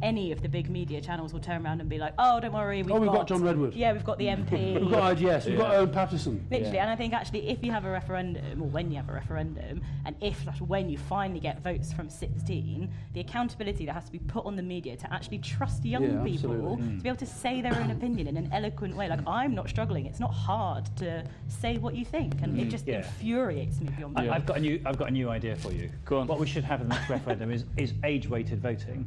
any 0.02 0.32
of 0.32 0.42
the 0.42 0.48
big 0.48 0.68
media 0.70 1.00
channels 1.00 1.32
will 1.32 1.40
turn 1.40 1.64
around 1.64 1.80
and 1.80 1.88
be 1.88 1.98
like, 1.98 2.14
"Oh, 2.18 2.40
don't 2.40 2.52
worry, 2.52 2.82
we've, 2.82 2.92
Oh, 2.92 3.00
we've 3.00 3.10
got 3.10 3.26
John 3.26 3.42
Redwood. 3.42 3.74
Yeah, 3.74 3.92
we've 3.92 4.04
got 4.04 4.18
the 4.18 4.26
MP. 4.26 4.74
We've 4.80 4.90
got 4.90 5.20
IDS, 5.20 5.46
we've 5.46 5.58
got 5.58 5.74
Owen 5.74 5.90
Paterson. 5.90 6.46
Literally, 6.50 6.78
and 6.78 6.90
I 6.90 6.96
think 6.96 7.12
actually, 7.14 7.48
if 7.48 7.62
you 7.64 7.72
have 7.72 7.84
a 7.84 7.90
referendum, 7.90 8.62
or 8.62 8.68
when 8.68 8.90
you 8.90 8.96
have 8.96 9.08
a 9.08 9.12
referendum, 9.12 9.82
and 10.04 10.14
if 10.20 10.42
slash 10.42 10.60
when 10.60 10.88
you 10.88 10.98
finally 10.98 11.40
get 11.40 11.62
votes 11.62 11.92
from 11.92 12.08
16, 12.08 12.92
the 13.12 13.20
accountability 13.20 13.86
that 13.86 13.92
has 13.92 14.04
to 14.04 14.12
be 14.12 14.18
put 14.18 14.44
on 14.44 14.56
the 14.56 14.62
media 14.62 14.96
to 14.96 15.12
actually 15.12 15.38
trust 15.38 15.84
young 15.84 16.02
Yeah, 16.02 16.22
people 16.24 16.52
absolutely. 16.52 16.96
to 16.96 17.02
be 17.02 17.08
able 17.08 17.18
to 17.18 17.26
say 17.26 17.60
their 17.60 17.74
own 17.74 17.90
opinion 17.90 18.28
in 18.28 18.36
an 18.36 18.50
eloquent 18.52 18.96
way. 18.96 19.08
Like 19.08 19.20
I'm 19.26 19.54
not 19.54 19.68
struggling; 19.68 20.06
it's 20.06 20.20
not 20.20 20.32
hard 20.32 20.84
to 20.96 21.24
say 21.48 21.78
what 21.78 21.94
you 21.94 22.04
think, 22.04 22.34
and 22.42 22.58
it 22.58 22.68
mm. 22.68 22.70
just 22.70 22.86
Yeah. 22.86 22.98
infuriates 22.98 23.80
me 23.80 23.88
beyond. 23.96 24.18
I, 24.18 24.34
I've 24.34 24.46
got 24.46 24.58
a 24.58 24.60
new 24.60 24.80
I've 24.84 24.98
got 24.98 25.08
a 25.08 25.12
new 25.12 25.30
idea 25.30 25.56
for 25.56 25.72
you. 25.72 25.90
Go 26.04 26.18
on. 26.18 26.26
What 26.26 26.40
we 26.40 26.46
should 26.46 26.64
have 26.64 26.80
in 26.80 26.88
the 26.88 26.94
next 26.94 27.08
referendum 27.08 27.50
is 27.50 27.64
is 27.76 27.94
age 28.04 28.28
weighted 28.28 28.60
voting. 28.60 29.06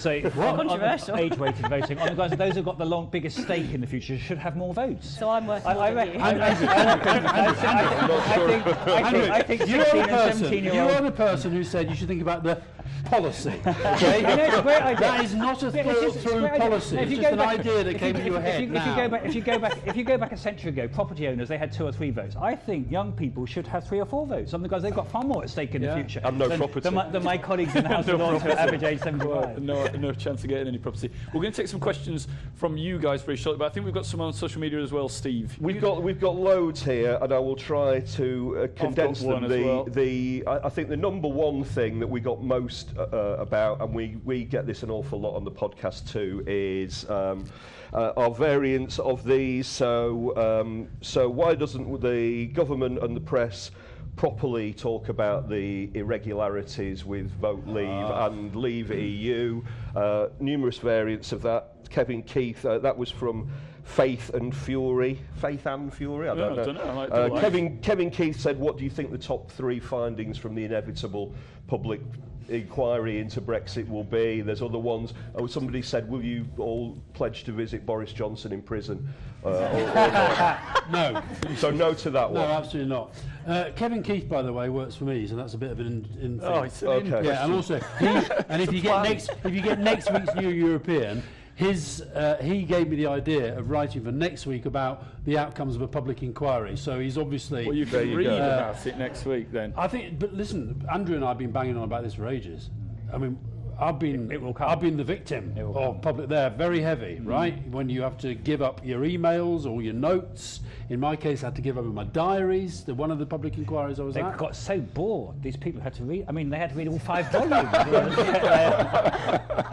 So 0.00 0.10
on- 0.16 0.42
on 0.60 0.68
Controversial. 0.68 1.16
age 1.16 1.36
weighted 1.38 1.68
voting. 1.68 1.98
On 1.98 2.08
the 2.08 2.14
guys, 2.14 2.30
those 2.30 2.54
who've 2.54 2.64
got 2.64 2.78
the 2.78 2.84
long, 2.86 3.08
biggest 3.10 3.36
stake 3.38 3.72
in 3.74 3.80
the 3.80 3.86
future 3.86 4.16
should 4.18 4.38
have 4.38 4.56
more 4.56 4.72
votes. 4.72 5.08
So 5.18 5.28
I'm 5.28 5.46
working 5.46 5.66
I, 5.68 5.72
I, 5.74 5.90
on 5.90 5.92
you. 5.92 5.98
I, 6.00 6.04
reckon- 6.04 6.20
I, 6.22 6.50
I, 6.50 6.54
think- 6.54 6.70
I 6.70 6.94
think- 6.94 7.26
I 7.26 7.52
think 7.52 8.66
I 8.66 9.42
think 9.42 9.60
Andrew, 9.60 9.66
16 9.68 9.70
and 9.70 9.70
you're 9.70 10.02
the 10.02 10.08
person, 10.08 10.38
17 10.38 10.64
year 10.64 10.72
you 10.74 10.80
are 10.80 11.02
the 11.02 11.10
person 11.10 11.52
who 11.52 11.64
said 11.64 11.88
you 11.90 11.96
should 11.96 12.08
think 12.08 12.22
about 12.22 12.42
the 12.42 12.60
policy. 13.04 13.50
Okay? 13.66 14.24
I 14.24 14.36
know, 14.36 14.62
great 14.62 14.82
idea. 14.82 15.00
That 15.00 15.24
is 15.24 15.34
not 15.34 15.62
a 15.62 15.70
Yeah, 15.70 15.82
it's 15.90 16.00
just- 16.00 16.18
thought-through 16.18 16.40
great 16.48 16.60
policy. 16.60 16.96
No, 16.96 17.02
if 17.02 17.10
It's 17.10 17.20
just 17.20 17.36
go 17.36 17.42
an 17.42 17.48
idea 17.48 17.84
that 17.84 17.94
if 17.94 18.00
came 18.00 18.16
you- 18.16 18.22
to 18.22 18.28
your 18.28 18.38
if 18.38 18.44
head 18.44 18.60
you, 18.62 18.66
now. 18.68 18.80
If 18.80 18.86
you 18.86 18.94
go 18.96 19.08
back, 19.08 19.24
if 19.26 19.34
you 19.34 19.40
go 19.42 19.58
back, 19.58 19.78
if 19.86 19.96
you 19.96 20.04
go 20.04 20.18
back 20.18 20.32
a 20.32 20.36
century 20.36 20.70
ago, 20.70 20.88
property 20.88 21.28
owners 21.28 21.48
they 21.48 21.58
had 21.58 21.72
two 21.72 21.86
or 21.86 21.92
three 21.92 22.10
votes. 22.10 22.36
I 22.40 22.54
think 22.54 22.90
young 22.90 23.12
people 23.12 23.46
should 23.46 23.66
have 23.66 23.86
three 23.86 24.00
or 24.00 24.06
four 24.06 24.26
votes. 24.26 24.50
Some 24.50 24.62
because 24.62 24.82
they've 24.82 24.94
got 24.94 25.10
far 25.10 25.22
more 25.24 25.42
at 25.42 25.50
stake 25.50 25.74
in 25.74 25.82
Yeah. 25.82 25.90
the 25.90 25.94
future. 26.00 26.20
And 26.24 26.38
no 26.38 26.48
than, 26.48 26.58
property. 26.58 26.80
Than 26.80 26.94
my, 26.94 27.08
than 27.08 27.22
my 27.24 27.38
colleagues 27.38 27.74
in 27.74 27.82
the 27.84 27.88
House 27.88 28.06
No 28.06 28.14
of 28.14 28.20
Lords 28.20 28.42
who 28.44 28.50
are 28.50 28.58
average 28.58 28.82
age 28.82 29.00
75. 29.00 29.60
no, 29.62 29.86
no 29.98 30.12
chance 30.12 30.42
of 30.42 30.48
getting 30.48 30.68
any 30.68 30.78
property. 30.78 31.10
We're 31.32 31.40
going 31.40 31.52
to 31.52 31.56
take 31.56 31.68
some 31.68 31.80
questions 31.80 32.28
from 32.54 32.76
you 32.76 32.98
guys 32.98 33.22
very 33.22 33.36
shortly, 33.36 33.58
but 33.58 33.66
I 33.66 33.68
think 33.70 33.84
we've 33.84 33.94
got 33.94 34.06
some 34.06 34.20
on 34.20 34.32
social 34.32 34.60
media 34.60 34.80
as 34.80 34.92
well, 34.92 35.08
Steve. 35.08 35.56
We've 35.60 35.80
got 35.80 36.02
we've 36.02 36.20
got 36.20 36.36
loads 36.36 36.82
here, 36.82 37.18
and 37.20 37.32
I 37.32 37.38
will 37.38 37.56
try 37.56 38.00
to 38.00 38.58
uh, 38.58 38.66
condense 38.76 39.20
them. 39.20 39.48
The 39.48 39.64
well. 39.64 39.84
the 39.84 40.44
I, 40.46 40.66
I 40.66 40.68
think 40.68 40.88
the 40.88 40.96
number 40.96 41.28
one 41.28 41.64
thing 41.64 41.98
that 42.00 42.06
we 42.06 42.20
got 42.20 42.42
most 42.42 42.90
uh, 42.96 43.02
uh, 43.02 43.36
about, 43.38 43.80
and 43.80 43.94
we 43.94 44.16
we 44.24 44.44
get 44.44 44.66
this 44.66 44.82
an 44.82 44.90
awful 44.90 45.20
lot 45.20 45.36
on 45.36 45.44
the 45.44 45.50
podcast 45.52 46.10
too, 46.10 46.44
is. 46.46 47.08
Um, 47.08 47.44
uh, 47.92 48.12
our 48.16 48.30
variants 48.30 49.00
of 49.00 49.24
these. 49.24 49.66
So, 49.66 50.36
um, 50.36 50.88
so 51.00 51.28
why 51.28 51.56
doesn't 51.56 52.00
the 52.00 52.46
government 52.46 53.02
and 53.02 53.16
the 53.16 53.20
press 53.20 53.72
properly 54.20 54.74
talk 54.74 55.08
about 55.08 55.48
the 55.48 55.88
irregularities 55.94 57.06
with 57.06 57.30
Vote 57.40 57.66
Leave 57.66 57.88
and 57.88 58.54
Leave 58.54 58.90
EU? 58.90 59.62
Uh, 59.96 60.26
numerous 60.38 60.76
variants 60.76 61.32
of 61.32 61.40
that. 61.40 61.88
Kevin 61.88 62.22
Keith, 62.24 62.62
uh, 62.66 62.78
that 62.80 62.98
was 62.98 63.10
from 63.10 63.50
Faith 63.82 64.28
and 64.34 64.54
Fury. 64.54 65.18
Faith 65.36 65.64
and 65.64 65.90
Fury? 65.90 66.28
I 66.28 66.34
don't 66.34 66.52
I 66.52 66.56
know. 66.56 66.64
dunno, 66.66 66.80
I 66.82 66.92
like 66.92 67.10
Uh, 67.10 67.40
Kevin, 67.40 67.78
Kevin 67.80 68.10
Keith 68.10 68.38
said, 68.38 68.60
What 68.60 68.76
do 68.76 68.84
you 68.84 68.90
think 68.90 69.10
the 69.10 69.16
top 69.16 69.50
three 69.50 69.80
findings 69.80 70.36
from 70.36 70.54
the 70.54 70.66
inevitable 70.66 71.32
public 71.66 72.02
inquiry 72.50 73.18
into 73.18 73.40
Brexit 73.40 73.88
will 73.88 74.04
be? 74.04 74.40
There's 74.40 74.62
other 74.62 74.78
ones. 74.78 75.14
Oh, 75.34 75.46
somebody 75.46 75.82
said, 75.82 76.08
Will 76.10 76.22
you 76.22 76.46
all 76.58 76.96
pledge 77.14 77.44
to 77.44 77.52
visit 77.52 77.86
Boris 77.86 78.12
Johnson 78.12 78.52
in 78.52 78.60
prison? 78.62 79.08
Uh, 79.44 79.48
or- 79.48 79.54
or 79.54 80.58
No, 80.92 81.22
so, 81.56 81.70
no 81.70 81.94
to 81.94 82.10
that 82.10 82.30
one. 82.30 82.42
no, 82.42 82.46
absolutely 82.48 82.90
not. 82.90 83.14
Uh, 83.46 83.70
Kevin 83.74 84.02
Keith, 84.02 84.28
by 84.28 84.42
the 84.42 84.52
way, 84.52 84.68
works 84.68 84.94
for 84.96 85.04
me, 85.04 85.26
so 85.26 85.34
that's 85.36 85.54
a 85.54 85.58
bit 85.58 85.70
of 85.70 85.80
an 85.80 85.86
in, 86.20 86.22
in 86.24 86.40
Oh, 86.42 86.62
it's 86.62 86.82
an 86.82 86.88
Okay. 86.88 87.18
in- 87.20 87.24
Yeah, 87.24 87.44
and 87.44 87.52
also, 87.54 87.78
he, 87.98 88.06
and 88.06 88.60
if 88.60 88.72
you 88.72 88.82
get 88.82 89.02
next, 89.02 89.30
if 89.44 89.54
you 89.54 89.62
get 89.62 89.78
next 89.80 90.12
week's 90.12 90.34
New 90.34 90.50
European, 90.50 91.22
his 91.60 92.00
uh, 92.00 92.38
he 92.40 92.62
gave 92.62 92.88
me 92.88 92.96
the 92.96 93.06
idea 93.06 93.56
of 93.58 93.68
writing 93.68 94.02
for 94.02 94.10
next 94.10 94.46
week 94.46 94.64
about 94.64 95.04
the 95.26 95.36
outcomes 95.36 95.76
of 95.76 95.82
a 95.82 95.88
public 95.88 96.22
inquiry. 96.22 96.74
So 96.76 96.98
he's 96.98 97.18
obviously. 97.18 97.66
Well, 97.66 97.76
you 97.76 97.84
can 97.84 98.08
you 98.08 98.16
read 98.16 98.24
go. 98.24 98.36
about 98.36 98.86
it 98.86 98.96
next 98.96 99.26
week 99.26 99.52
then. 99.52 99.74
I 99.76 99.86
think, 99.86 100.18
but 100.18 100.32
listen, 100.32 100.82
Andrew 100.90 101.16
and 101.16 101.24
I 101.24 101.28
have 101.28 101.38
been 101.38 101.52
banging 101.52 101.76
on 101.76 101.84
about 101.84 102.02
this 102.02 102.14
for 102.14 102.26
ages. 102.26 102.70
I 103.12 103.18
mean, 103.18 103.38
I've 103.80 103.98
been, 103.98 104.30
It- 104.30 104.34
it 104.34 104.42
will 104.42 104.52
come. 104.52 104.68
I've 104.68 104.80
been 104.80 104.96
the 104.96 105.04
victim 105.04 105.54
of 105.58 105.74
come. 105.74 106.00
public. 106.00 106.28
They're 106.28 106.50
very 106.50 106.80
heavy, 106.80 107.18
right? 107.22 107.66
When 107.68 107.88
you 107.88 108.02
have 108.02 108.18
to 108.18 108.34
give 108.34 108.60
up 108.62 108.84
your 108.84 109.00
emails 109.02 109.64
or 109.64 109.80
your 109.82 109.94
notes. 109.94 110.60
In 110.90 111.00
my 111.00 111.16
case, 111.16 111.42
I 111.42 111.46
had 111.46 111.56
to 111.56 111.62
give 111.62 111.78
up 111.78 111.84
my 111.86 112.04
diaries. 112.04 112.84
The 112.84 112.94
one 112.94 113.10
of 113.10 113.18
the 113.18 113.26
public 113.26 113.56
inquiries 113.56 113.98
I 113.98 114.02
was 114.02 114.14
They 114.14 114.22
at. 114.22 114.36
got 114.36 114.54
so 114.56 114.78
bored. 114.80 115.40
These 115.42 115.56
people 115.56 115.80
had 115.80 115.94
to 115.94 116.04
read. 116.04 116.26
I 116.28 116.32
mean, 116.32 116.50
they 116.50 116.58
had 116.58 116.70
to 116.70 116.76
read 116.76 116.88
all 116.88 116.98
five 116.98 117.30
volumes. 117.32 117.70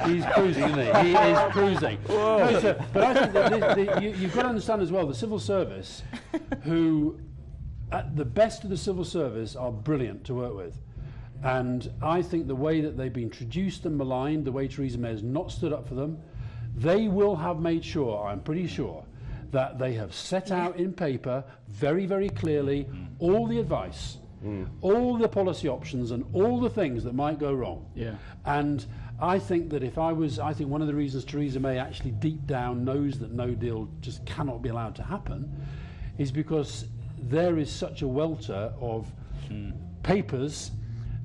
He's 0.06 0.26
cruising, 0.34 0.64
isn't 0.64 0.80
he? 1.06 1.10
He 1.10 1.16
is 1.16 1.40
cruising. 1.52 1.98
No, 2.08 2.60
so- 2.62 2.86
but 2.94 3.04
I 3.04 3.14
think 3.14 3.34
that 3.34 3.52
the, 3.52 3.84
the, 3.96 4.02
you, 4.02 4.10
you've 4.12 4.34
got 4.34 4.44
to 4.44 4.50
understand 4.50 4.82
as 4.82 4.92
well 4.92 5.06
the 5.08 5.14
civil 5.16 5.40
service, 5.40 6.04
who, 6.64 7.20
at 7.92 8.16
the 8.16 8.26
best 8.26 8.64
of 8.64 8.70
the 8.70 8.78
civil 8.78 9.04
service, 9.04 9.56
are 9.56 9.72
brilliant 9.72 10.24
to 10.26 10.34
work 10.34 10.56
with. 10.56 10.78
And 11.44 11.92
I 12.02 12.22
think 12.22 12.48
the 12.48 12.56
way 12.56 12.82
that 12.82 12.98
they've 12.98 13.14
been 13.14 13.30
traduced 13.30 13.86
and 13.86 13.98
maligned, 13.98 14.46
the 14.46 14.52
way 14.52 14.68
Theresa 14.68 14.98
May 14.98 15.10
has 15.10 15.24
not 15.24 15.52
stood 15.52 15.72
up 15.72 15.88
for 15.88 15.96
them, 15.96 16.18
they 16.76 17.08
will 17.08 17.36
have 17.36 17.60
made 17.60 17.84
sure, 17.84 18.28
I'm 18.28 18.42
pretty 18.42 18.68
sure, 18.68 19.04
that 19.52 19.80
they 19.80 19.94
have 19.94 20.14
set 20.14 20.52
out 20.52 20.78
in 20.78 20.94
paper 20.94 21.44
very, 21.70 22.06
very 22.06 22.30
clearly 22.30 22.88
all 23.20 23.48
the 23.48 23.60
advice, 23.60 24.18
all 24.82 25.18
the 25.18 25.28
policy 25.28 25.68
options, 25.68 26.12
and 26.12 26.26
all 26.34 26.60
the 26.60 26.70
things 26.70 27.04
that 27.04 27.14
might 27.14 27.40
go 27.40 27.54
wrong. 27.54 27.86
Yeah. 27.96 28.16
And 28.46 28.86
I 29.20 29.40
think 29.40 29.70
that 29.72 29.84
if 29.84 29.98
I 29.98 30.12
was, 30.12 30.38
I 30.38 30.54
think 30.54 30.70
one 30.70 30.82
of 30.82 30.88
the 30.88 30.94
reasons 30.94 31.26
Theresa 31.26 31.60
May 31.60 31.80
actually 31.80 32.12
deep 32.12 32.46
down 32.46 32.86
knows 32.86 33.18
that 33.20 33.32
no 33.32 33.52
deal 33.52 33.90
just 34.00 34.26
cannot 34.26 34.62
be 34.62 34.70
allowed 34.70 34.96
to 34.96 35.04
happen 35.04 35.52
is 36.18 36.32
because 36.32 36.86
there 37.18 37.58
is 37.58 37.72
such 37.72 38.02
a 38.04 38.08
welter 38.08 38.72
of 38.80 39.12
hmm. 39.48 39.72
papers, 40.04 40.72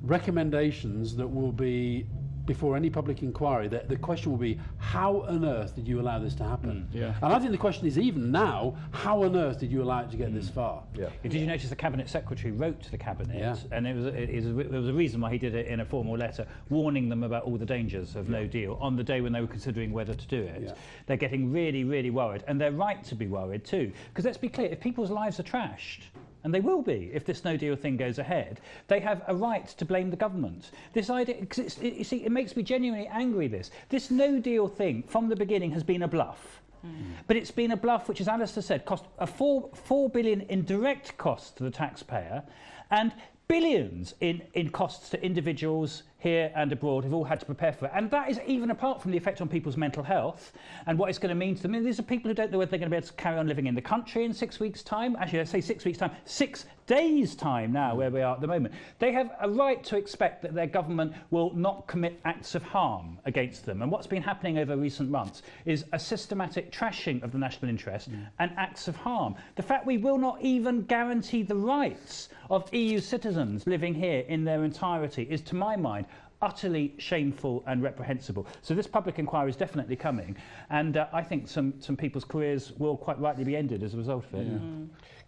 recommendations 0.03 1.15
that 1.15 1.27
will 1.27 1.51
be 1.51 2.05
before 2.45 2.75
any 2.75 2.89
public 2.89 3.23
inquiry. 3.23 3.67
That 3.67 3.87
the 3.87 3.95
question 3.95 4.31
will 4.31 4.37
be, 4.37 4.59
how 4.77 5.21
on 5.27 5.45
earth 5.45 5.75
did 5.75 5.87
you 5.87 6.01
allow 6.01 6.19
this 6.19 6.35
to 6.35 6.43
happen? 6.43 6.87
Mm, 6.91 6.99
yeah. 6.99 7.15
And 7.21 7.33
I 7.33 7.39
think 7.39 7.51
the 7.51 7.57
question 7.57 7.87
is 7.87 7.97
even 7.97 8.31
now, 8.31 8.75
how 8.91 9.23
on 9.23 9.35
earth 9.35 9.59
did 9.59 9.71
you 9.71 9.81
allow 9.81 10.01
it 10.01 10.11
to 10.11 10.17
get 10.17 10.33
this 10.33 10.49
mm. 10.49 10.55
far? 10.55 10.83
Yeah. 10.93 11.09
Did 11.21 11.33
you 11.33 11.45
notice 11.45 11.69
the 11.69 11.75
cabinet 11.75 12.09
secretary 12.09 12.51
wrote 12.51 12.81
to 12.83 12.91
the 12.91 12.97
cabinet, 12.97 13.37
Yeah. 13.37 13.55
and 13.71 13.87
it 13.87 13.95
was 13.95 14.07
it 14.07 14.29
is 14.29 14.45
a, 14.45 14.53
there 14.53 14.79
was 14.79 14.89
a 14.89 14.93
reason 14.93 15.21
why 15.21 15.31
he 15.31 15.37
did 15.37 15.55
it 15.55 15.67
in 15.67 15.79
a 15.79 15.85
formal 15.85 16.17
letter, 16.17 16.45
warning 16.69 17.09
them 17.09 17.23
about 17.23 17.43
all 17.43 17.57
the 17.57 17.65
dangers 17.65 18.15
of 18.15 18.29
no 18.29 18.45
deal 18.45 18.77
on 18.81 18.95
the 18.95 19.03
day 19.03 19.21
when 19.21 19.31
they 19.31 19.41
were 19.41 19.47
considering 19.47 19.93
whether 19.93 20.13
to 20.13 20.27
do 20.27 20.41
it. 20.41 20.63
Yeah. 20.63 20.73
They're 21.05 21.17
getting 21.17 21.51
really, 21.51 21.83
really 21.83 22.09
worried, 22.09 22.43
and 22.47 22.59
they're 22.59 22.71
right 22.71 23.01
to 23.05 23.15
be 23.15 23.27
worried 23.27 23.63
too. 23.63 23.91
Because 24.09 24.25
let's 24.25 24.37
be 24.37 24.49
clear, 24.49 24.67
if 24.67 24.81
people's 24.81 25.11
lives 25.11 25.39
are 25.39 25.43
trashed. 25.43 26.01
And 26.43 26.53
they 26.53 26.59
will 26.59 26.81
be 26.81 27.09
if 27.13 27.25
this 27.25 27.45
no 27.45 27.55
deal 27.55 27.75
thing 27.75 27.95
goes 27.95 28.19
ahead. 28.19 28.59
They 28.87 28.99
have 28.99 29.23
a 29.27 29.35
right 29.35 29.67
to 29.67 29.85
blame 29.85 30.09
the 30.09 30.17
government. 30.17 30.71
This 30.91 31.09
idea, 31.09 31.37
it, 31.37 31.81
you 31.81 32.03
see, 32.03 32.25
it 32.25 32.31
makes 32.31 32.55
me 32.55 32.63
genuinely 32.63 33.07
angry. 33.07 33.47
This 33.47 33.71
this 33.89 34.11
no 34.11 34.39
deal 34.39 34.67
thing 34.67 35.03
from 35.03 35.29
the 35.29 35.35
beginning 35.35 35.71
has 35.71 35.83
been 35.83 36.03
a 36.03 36.07
bluff. 36.07 36.61
Hmm. 36.81 36.89
But 37.27 37.37
it's 37.37 37.51
been 37.51 37.71
a 37.71 37.77
bluff 37.77 38.09
which, 38.09 38.19
as 38.19 38.27
Alistair 38.27 38.61
said, 38.61 38.85
cost 38.85 39.05
a 39.17 39.27
four, 39.27 39.69
four 39.73 40.09
billion 40.09 40.41
in 40.41 40.65
direct 40.65 41.17
costs 41.17 41.51
to 41.51 41.63
the 41.63 41.71
taxpayer 41.71 42.43
and 42.91 43.13
billions 43.47 44.13
in, 44.19 44.41
in 44.53 44.69
costs 44.69 45.09
to 45.09 45.23
individuals 45.23 46.03
here 46.23 46.51
and 46.55 46.71
abroad 46.71 47.03
who've 47.03 47.13
all 47.13 47.25
had 47.25 47.39
to 47.41 47.45
prepare 47.45 47.73
for 47.73 47.85
it. 47.85 47.91
And 47.93 48.09
that 48.11 48.31
is 48.31 48.39
even 48.47 48.71
apart 48.71 49.01
from 49.01 49.11
the 49.11 49.17
effect 49.17 49.41
on 49.41 49.49
people's 49.49 49.75
mental 49.75 50.01
health 50.01 50.53
and 50.87 50.97
what 50.97 51.09
it's 51.09 51.19
going 51.19 51.29
to 51.29 51.35
mean 51.35 51.53
to 51.55 51.61
them. 51.61 51.71
I 51.71 51.75
mean, 51.75 51.85
these 51.85 51.99
are 51.99 52.03
people 52.03 52.29
who 52.29 52.33
don't 52.33 52.49
know 52.49 52.57
whether 52.57 52.71
they're 52.71 52.79
going 52.79 52.89
to 52.89 52.93
be 52.93 52.97
able 52.97 53.07
to 53.07 53.13
carry 53.13 53.37
on 53.37 53.47
living 53.47 53.67
in 53.67 53.75
the 53.75 53.81
country 53.81 54.23
in 54.23 54.33
six 54.33 54.57
weeks' 54.57 54.83
time. 54.83 55.17
Actually, 55.19 55.39
let's 55.39 55.51
say 55.51 55.59
six 55.59 55.83
weeks' 55.83 55.97
time, 55.97 56.11
six 56.23 56.65
days' 56.87 57.35
time 57.35 57.71
now, 57.71 57.95
where 57.95 58.09
we 58.09 58.21
are 58.21 58.35
at 58.35 58.41
the 58.41 58.47
moment. 58.47 58.73
They 58.99 59.11
have 59.11 59.31
a 59.41 59.49
right 59.49 59.83
to 59.85 59.97
expect 59.97 60.41
that 60.41 60.53
their 60.53 60.67
government 60.67 61.13
will 61.29 61.53
not 61.55 61.87
commit 61.87 62.19
acts 62.25 62.55
of 62.55 62.63
harm 62.63 63.19
against 63.25 63.65
them. 63.65 63.81
And 63.81 63.91
what's 63.91 64.07
been 64.07 64.23
happening 64.23 64.57
over 64.57 64.75
recent 64.77 65.09
months 65.09 65.41
is 65.65 65.85
a 65.91 65.99
systematic 65.99 66.71
trashing 66.71 67.21
of 67.23 67.31
the 67.31 67.37
national 67.37 67.69
interest 67.69 68.11
mm. 68.11 68.25
and 68.39 68.51
acts 68.57 68.87
of 68.87 68.95
harm. 68.95 69.35
The 69.55 69.63
fact 69.63 69.85
we 69.85 69.97
will 69.97 70.17
not 70.17 70.41
even 70.41 70.83
guarantee 70.83 71.43
the 71.43 71.55
rights 71.55 72.29
of 72.49 72.73
EU 72.73 72.99
citizens 72.99 73.65
living 73.65 73.93
here 73.93 74.23
in 74.27 74.43
their 74.43 74.63
entirety 74.63 75.23
is, 75.23 75.41
to 75.41 75.55
my 75.55 75.75
mind, 75.75 76.05
utterly 76.43 76.93
shameful 76.97 77.63
and 77.67 77.81
reprehensible. 77.81 78.45
So 78.61 78.73
this 78.75 78.85
public 78.85 79.17
inquiry 79.17 79.49
is 79.49 79.55
definitely 79.55 79.95
coming, 79.95 80.35
and 80.69 80.97
uh, 80.97 81.07
I 81.13 81.23
think 81.23 81.47
some, 81.47 81.73
some 81.79 81.95
people's 81.95 82.25
careers 82.25 82.73
will 82.77 82.97
quite 82.97 83.19
rightly 83.19 83.45
be 83.45 83.55
ended 83.55 83.81
as 83.81 83.93
a 83.93 83.97
result 83.97 84.25
of 84.25 84.33
it. 84.41 84.47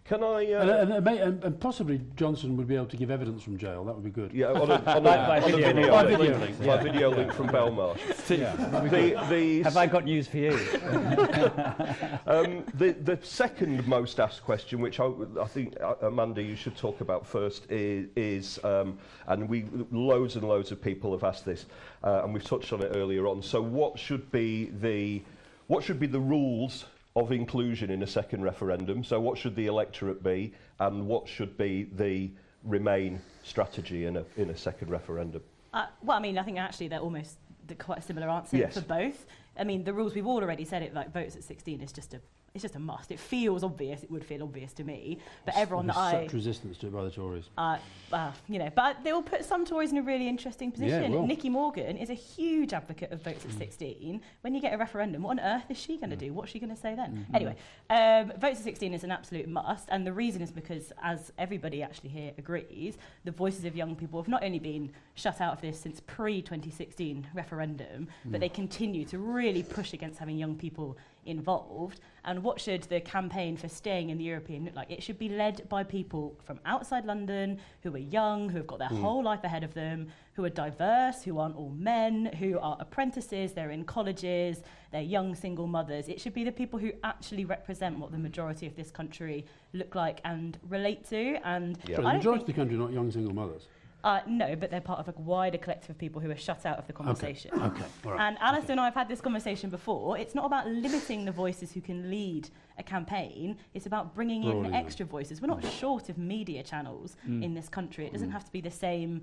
Can 0.08 0.22
I... 0.22 0.52
Uh, 0.52 0.82
and, 0.82 0.92
and, 0.92 1.08
and, 1.08 1.44
and 1.44 1.60
possibly 1.60 2.00
Johnson 2.14 2.56
would 2.56 2.68
be 2.68 2.76
able 2.76 2.86
to 2.86 2.96
give 2.96 3.10
evidence 3.10 3.42
from 3.42 3.58
jail. 3.58 3.84
That 3.84 3.94
would 3.96 4.04
be 4.04 4.10
good. 4.10 4.32
Yeah, 4.32 4.52
on 4.52 4.70
a, 4.70 4.74
on 4.86 4.98
a, 4.98 5.00
by, 5.00 5.00
by 5.00 5.40
on 5.40 5.50
video, 5.50 5.70
a 5.70 5.74
video, 5.74 5.90
by 5.90 6.04
video 6.04 6.38
link. 6.38 6.56
Yeah. 6.60 6.82
Video 6.82 7.10
link 7.10 7.32
from 7.32 7.48
Belmarsh. 7.48 8.38
yeah, 8.38 8.54
the, 8.88 9.26
the 9.28 9.62
Have 9.62 9.76
I 9.76 9.86
got 9.86 10.04
news 10.04 10.28
for 10.28 10.36
you? 10.36 10.50
um, 12.26 12.64
the, 12.74 12.96
the 13.02 13.18
second 13.22 13.86
most 13.88 14.20
asked 14.20 14.44
question, 14.44 14.80
which 14.80 15.00
I, 15.00 15.10
I 15.40 15.46
think, 15.46 15.74
uh, 15.80 15.94
Amanda, 16.02 16.40
you 16.40 16.54
should 16.54 16.76
talk 16.76 17.00
about 17.00 17.26
first, 17.26 17.66
is, 17.68 18.06
is 18.14 18.64
um, 18.64 18.98
and 19.26 19.48
we 19.48 19.64
loads 19.90 20.36
and 20.36 20.46
loads 20.46 20.70
of 20.70 20.80
people 20.80 21.10
have 21.12 21.24
asked 21.24 21.44
this, 21.44 21.66
uh, 22.04 22.20
and 22.22 22.32
we've 22.32 22.44
touched 22.44 22.72
on 22.72 22.80
it 22.80 22.92
earlier 22.94 23.26
on. 23.26 23.42
So 23.42 23.60
what 23.60 23.98
should 23.98 24.30
be 24.30 24.66
the... 24.66 25.22
What 25.66 25.82
should 25.82 25.98
be 25.98 26.06
the 26.06 26.20
rules 26.20 26.84
of 27.16 27.32
inclusion 27.32 27.90
in 27.90 28.02
a 28.02 28.06
second 28.06 28.42
referendum. 28.42 29.02
So 29.02 29.18
what 29.18 29.38
should 29.38 29.56
the 29.56 29.66
electorate 29.66 30.22
be 30.22 30.52
and 30.78 31.06
what 31.06 31.26
should 31.26 31.56
be 31.56 31.88
the 31.96 32.30
Remain 32.64 33.20
strategy 33.44 34.06
in 34.06 34.16
a, 34.16 34.24
in 34.36 34.50
a 34.50 34.56
second 34.56 34.90
referendum? 34.90 35.40
Uh, 35.72 35.86
well, 36.02 36.16
I 36.16 36.20
mean, 36.20 36.36
I 36.36 36.42
think 36.42 36.58
actually 36.58 36.88
they're 36.88 36.98
almost 36.98 37.36
the 37.68 37.76
quite 37.76 37.98
a 37.98 38.02
similar 38.02 38.28
answer 38.28 38.56
yes. 38.56 38.74
for 38.74 38.80
both. 38.80 39.24
I 39.56 39.62
mean, 39.62 39.84
the 39.84 39.92
rules 39.92 40.16
we've 40.16 40.26
all 40.26 40.42
already 40.42 40.64
said 40.64 40.82
it, 40.82 40.92
like 40.92 41.12
votes 41.12 41.36
at 41.36 41.44
16 41.44 41.80
is 41.80 41.92
just 41.92 42.12
a 42.14 42.20
it's 42.56 42.62
just 42.62 42.74
a 42.74 42.80
must. 42.80 43.10
It 43.12 43.20
feels 43.20 43.62
obvious. 43.62 44.02
It 44.02 44.10
would 44.10 44.24
feel 44.24 44.42
obvious 44.42 44.72
to 44.74 44.84
me, 44.84 45.18
but 45.44 45.54
everyone 45.56 45.86
that 45.88 45.96
I 45.96 46.24
such 46.24 46.32
resistance 46.32 46.78
to 46.78 46.86
it 46.86 46.92
by 46.92 47.04
the 47.04 47.10
Tories. 47.10 47.44
uh, 47.58 47.76
uh, 48.12 48.32
you 48.48 48.58
know, 48.58 48.70
but 48.74 49.04
they 49.04 49.12
will 49.12 49.22
put 49.22 49.44
some 49.44 49.64
Tories 49.64 49.92
in 49.92 49.98
a 49.98 50.02
really 50.02 50.26
interesting 50.26 50.72
position. 50.72 51.04
it 51.04 51.10
will. 51.10 51.26
Nicky 51.26 51.50
Morgan 51.50 51.96
is 51.98 52.08
a 52.08 52.14
huge 52.14 52.72
advocate 52.72 53.12
of 53.12 53.22
votes 53.22 53.44
at 53.44 53.52
16. 53.52 54.20
When 54.40 54.54
you 54.54 54.60
get 54.60 54.72
a 54.72 54.78
referendum, 54.78 55.22
what 55.22 55.38
on 55.38 55.40
earth 55.40 55.64
is 55.68 55.76
she 55.76 55.98
going 55.98 56.10
to 56.10 56.16
do? 56.16 56.32
What's 56.32 56.50
she 56.50 56.58
going 56.58 56.74
to 56.74 56.80
say 56.80 56.94
then? 56.94 57.26
Anyway, 57.34 57.56
um, 57.90 58.32
votes 58.38 58.58
at 58.58 58.64
16 58.64 58.94
is 58.94 59.04
an 59.04 59.10
absolute 59.10 59.48
must, 59.48 59.88
and 59.90 60.06
the 60.06 60.12
reason 60.12 60.40
is 60.40 60.50
because, 60.50 60.92
as 61.02 61.32
everybody 61.38 61.82
actually 61.82 62.08
here 62.08 62.32
agrees, 62.38 62.96
the 63.24 63.32
voices 63.32 63.66
of 63.66 63.76
young 63.76 63.94
people 63.94 64.20
have 64.20 64.28
not 64.28 64.42
only 64.42 64.58
been 64.58 64.90
shut 65.14 65.40
out 65.42 65.52
of 65.52 65.60
this 65.60 65.78
since 65.78 66.00
pre-2016 66.00 67.24
referendum, 67.34 68.08
but 68.24 68.40
they 68.40 68.48
continue 68.48 69.04
to 69.04 69.18
really 69.18 69.62
push 69.62 69.92
against 69.92 70.18
having 70.18 70.38
young 70.38 70.54
people 70.54 70.96
involved. 71.26 72.00
And 72.24 72.42
what 72.42 72.60
should 72.60 72.82
the 72.84 73.00
campaign 73.00 73.56
for 73.56 73.68
staying 73.68 74.10
in 74.10 74.18
the 74.18 74.24
European 74.24 74.64
look 74.64 74.74
like? 74.74 74.90
It 74.90 75.02
should 75.02 75.18
be 75.18 75.28
led 75.28 75.68
by 75.68 75.84
people 75.84 76.36
from 76.44 76.58
outside 76.64 77.04
London 77.04 77.58
who 77.82 77.94
are 77.94 77.98
young, 77.98 78.48
who 78.48 78.58
have 78.58 78.66
got 78.66 78.78
their 78.78 78.88
mm. 78.88 79.00
whole 79.00 79.22
life 79.22 79.44
ahead 79.44 79.62
of 79.62 79.74
them, 79.74 80.08
who 80.34 80.44
are 80.44 80.50
diverse, 80.50 81.22
who 81.22 81.38
aren't 81.38 81.56
all 81.56 81.70
men, 81.70 82.26
who 82.38 82.58
are 82.58 82.76
apprentices, 82.80 83.52
they're 83.52 83.70
in 83.70 83.84
colleges, 83.84 84.62
they're 84.90 85.02
young 85.02 85.34
single 85.34 85.66
mothers. 85.66 86.08
It 86.08 86.20
should 86.20 86.34
be 86.34 86.44
the 86.44 86.52
people 86.52 86.78
who 86.78 86.92
actually 87.04 87.44
represent 87.44 87.98
what 87.98 88.10
the 88.10 88.18
majority 88.18 88.66
of 88.66 88.74
this 88.74 88.90
country 88.90 89.46
look 89.72 89.94
like 89.94 90.20
and 90.24 90.58
relate 90.68 91.08
to. 91.10 91.36
And 91.44 91.78
Yeah. 91.86 91.96
Sorry, 91.96 92.08
the 92.08 92.14
majority 92.14 92.42
of 92.42 92.46
the 92.46 92.52
country 92.52 92.76
are 92.76 92.80
not 92.80 92.92
young 92.92 93.10
single 93.10 93.34
mothers. 93.34 93.68
Uh, 94.06 94.20
no, 94.28 94.54
but 94.54 94.70
they're 94.70 94.80
part 94.80 95.00
of 95.00 95.08
a 95.08 95.20
wider 95.20 95.58
collective 95.58 95.90
of 95.90 95.98
people 95.98 96.20
who 96.20 96.30
are 96.30 96.36
shut 96.36 96.64
out 96.64 96.78
of 96.78 96.86
the 96.86 96.92
conversation. 96.92 97.50
Okay, 97.60 97.82
all 98.04 98.12
right. 98.12 98.20
And 98.20 98.38
Alastair 98.38 98.74
and 98.74 98.80
I 98.80 98.84
have 98.84 98.94
had 98.94 99.08
this 99.08 99.20
conversation 99.20 99.68
before. 99.68 100.16
It's 100.16 100.32
not 100.32 100.44
about 100.44 100.68
limiting 100.68 101.24
the 101.24 101.32
voices 101.32 101.72
who 101.72 101.80
can 101.80 102.08
lead 102.08 102.48
a 102.78 102.84
campaign. 102.84 103.56
It's 103.74 103.86
about 103.86 104.14
bringing 104.14 104.44
in 104.44 104.50
Broadening 104.50 104.70
them. 104.70 104.80
extra 104.80 105.04
voices. 105.04 105.42
We're 105.42 105.48
not 105.48 105.60
mm. 105.60 105.72
short 105.72 106.08
of 106.08 106.18
media 106.18 106.62
channels 106.62 107.16
mm. 107.28 107.42
in 107.42 107.52
this 107.52 107.68
country. 107.68 108.06
It 108.06 108.12
doesn't 108.12 108.28
mm. 108.28 108.32
have 108.32 108.44
to 108.44 108.52
be 108.52 108.60
the 108.60 108.70
same, 108.70 109.22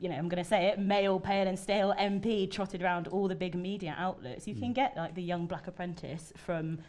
you 0.00 0.08
know, 0.08 0.16
I'm 0.16 0.28
going 0.28 0.42
to 0.42 0.48
say 0.48 0.66
it, 0.66 0.80
male, 0.80 1.20
pale 1.20 1.46
and 1.46 1.56
stale 1.56 1.94
MP 1.96 2.50
trotted 2.50 2.82
around 2.82 3.06
all 3.06 3.28
the 3.28 3.36
big 3.36 3.54
media 3.54 3.94
outlets. 3.96 4.48
You 4.48 4.56
can 4.56 4.72
get 4.72 4.96
like 4.96 5.14
the 5.14 5.22
young 5.22 5.46
black 5.46 5.68
apprentice 5.68 6.32
from 6.36 6.80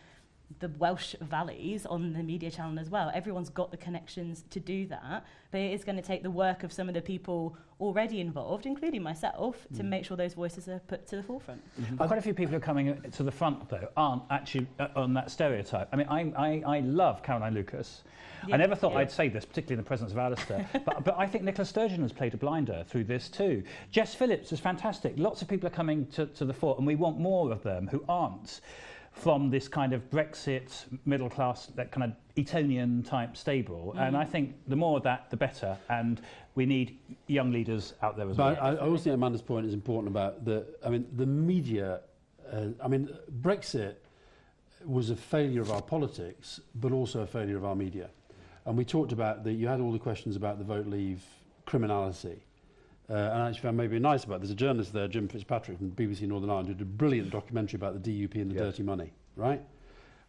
the 0.60 0.70
Welsh 0.78 1.16
valleys 1.22 1.86
on 1.86 2.14
the 2.14 2.24
media 2.24 2.52
channel 2.52 2.80
as 2.80 2.90
well. 2.90 3.12
Everyone's 3.14 3.50
got 3.50 3.72
the 3.72 3.78
connections 3.78 4.44
to 4.50 4.60
do 4.60 4.86
that, 4.88 5.26
but 5.52 5.60
it 5.60 5.74
is 5.74 5.84
going 5.84 5.96
to 5.96 6.02
take 6.02 6.24
the 6.24 6.32
work 6.32 6.64
of 6.64 6.72
some 6.72 6.88
of 6.88 6.94
the 6.94 7.02
people 7.02 7.58
already 7.80 8.22
involved, 8.22 8.66
including 8.66 9.02
myself, 9.02 9.68
to 9.76 9.84
make 9.84 10.06
sure 10.06 10.16
those 10.16 10.36
voices 10.36 10.68
are 10.68 10.80
put 10.88 11.08
to 11.08 11.16
the 11.16 11.24
forefront. 11.24 11.62
Quite 11.98 12.18
a 12.18 12.22
few 12.22 12.34
people 12.34 12.52
who 12.52 12.58
are 12.58 12.60
coming 12.60 13.02
to 13.12 13.24
the 13.24 13.32
front, 13.32 13.68
though, 13.70 13.90
aren't 13.98 14.24
actually 14.30 14.68
uh, 14.80 14.88
on 14.96 15.14
that 15.16 15.32
stereotype. 15.32 15.90
I 15.92 15.96
mean, 15.96 16.08
I, 16.08 16.32
I, 16.38 16.78
I 16.78 16.80
love 16.82 17.24
Caroline 17.24 17.56
Lucas. 17.56 18.04
Yeah, 18.48 18.56
I 18.56 18.58
never 18.58 18.76
thought 18.76 18.94
yeah. 18.94 19.00
I'd 19.00 19.12
say 19.12 19.30
this, 19.30 19.46
particularly 19.46 19.80
in 19.80 19.84
the 19.84 19.88
presence 19.88 20.12
of 20.12 20.18
Alastair, 20.18 20.68
but, 20.86 21.04
but 21.04 21.16
I 21.18 21.26
think 21.28 21.44
Nicola 21.44 21.66
Sturgeon 21.66 22.02
has 22.02 22.12
played 22.12 22.34
a 22.34 22.38
blinder 22.38 22.84
through 22.88 23.06
this 23.06 23.30
too. 23.30 23.64
Jess 23.92 24.14
Phillips 24.16 24.52
is 24.52 24.60
fantastic. 24.60 25.14
Lots 25.18 25.42
of 25.42 25.48
people 25.48 25.68
are 25.68 25.72
coming 25.72 26.06
to, 26.08 26.28
to 26.28 26.46
the 26.46 26.54
fore, 26.54 26.76
and 26.78 26.86
we 26.86 26.96
want 26.96 27.20
more 27.20 27.52
of 27.52 27.64
them 27.64 27.88
who 27.88 28.04
aren't 28.08 28.62
from 29.12 29.50
this 29.50 29.68
kind 29.68 29.94
of 29.94 30.10
Brexit 30.10 30.86
middle 31.06 31.30
class, 31.30 31.68
that 31.76 31.92
kind 31.92 32.12
of 32.12 32.12
Etonian 32.38 33.04
type 33.04 33.36
stable. 33.36 33.94
Mm. 33.96 34.08
And 34.08 34.18
I 34.18 34.26
think 34.26 34.56
the 34.68 34.76
more 34.76 34.98
of 34.98 35.04
that, 35.04 35.30
the 35.30 35.38
better. 35.38 35.78
And 35.90 36.22
we 36.56 36.66
need 36.66 36.98
young 37.28 37.52
leaders 37.52 37.94
out 38.02 38.18
there 38.18 38.30
as 38.30 38.38
but 38.38 38.58
well. 38.58 38.66
I, 38.66 38.76
I 38.76 38.88
also 38.88 39.04
think 39.04 39.14
Amanda's 39.16 39.42
point 39.42 39.66
is 39.66 39.74
important 39.74 40.10
about 40.10 40.46
the, 40.46 40.66
I 40.86 40.90
mean, 40.90 41.06
the 41.16 41.26
media, 41.26 42.02
uh, 42.52 42.68
I 42.84 42.88
mean, 42.88 43.10
Brexit 43.42 43.96
was 44.86 45.10
a 45.10 45.16
failure 45.16 45.62
of 45.62 45.72
our 45.72 45.82
politics, 45.82 46.62
but 46.76 46.92
also 46.92 47.22
a 47.22 47.28
failure 47.28 47.58
of 47.58 47.66
our 47.66 47.76
media. 47.76 48.10
And 48.66 48.78
we 48.78 48.86
talked 48.86 49.12
about 49.12 49.44
that 49.44 49.54
you 49.54 49.68
had 49.68 49.80
all 49.80 49.92
the 49.92 50.00
questions 50.00 50.36
about 50.36 50.58
the 50.58 50.64
vote 50.64 50.88
leave 50.88 51.24
criminality. 51.66 52.42
Uh, 53.12 53.16
and 53.16 53.44
I 53.44 53.48
actually 53.50 53.62
found 53.64 53.76
maybe 53.78 54.00
nice 54.00 54.24
about. 54.24 54.40
There's 54.40 54.52
a 54.52 54.56
journalist 54.56 54.94
there, 54.94 55.08
Jim 55.10 55.28
Fitzpatrick 55.28 55.78
from 55.78 55.92
BBC 55.92 56.22
Northern 56.22 56.50
Ireland, 56.50 56.70
who 56.70 56.74
did 56.76 56.84
a 56.84 56.86
brilliant 56.86 57.30
documentary 57.30 57.76
about 57.78 58.02
the 58.02 58.26
DUP 58.26 58.36
and 58.36 58.50
the 58.50 58.56
Yeah. 58.56 58.62
dirty 58.62 58.84
money, 58.84 59.12
right? 59.36 59.62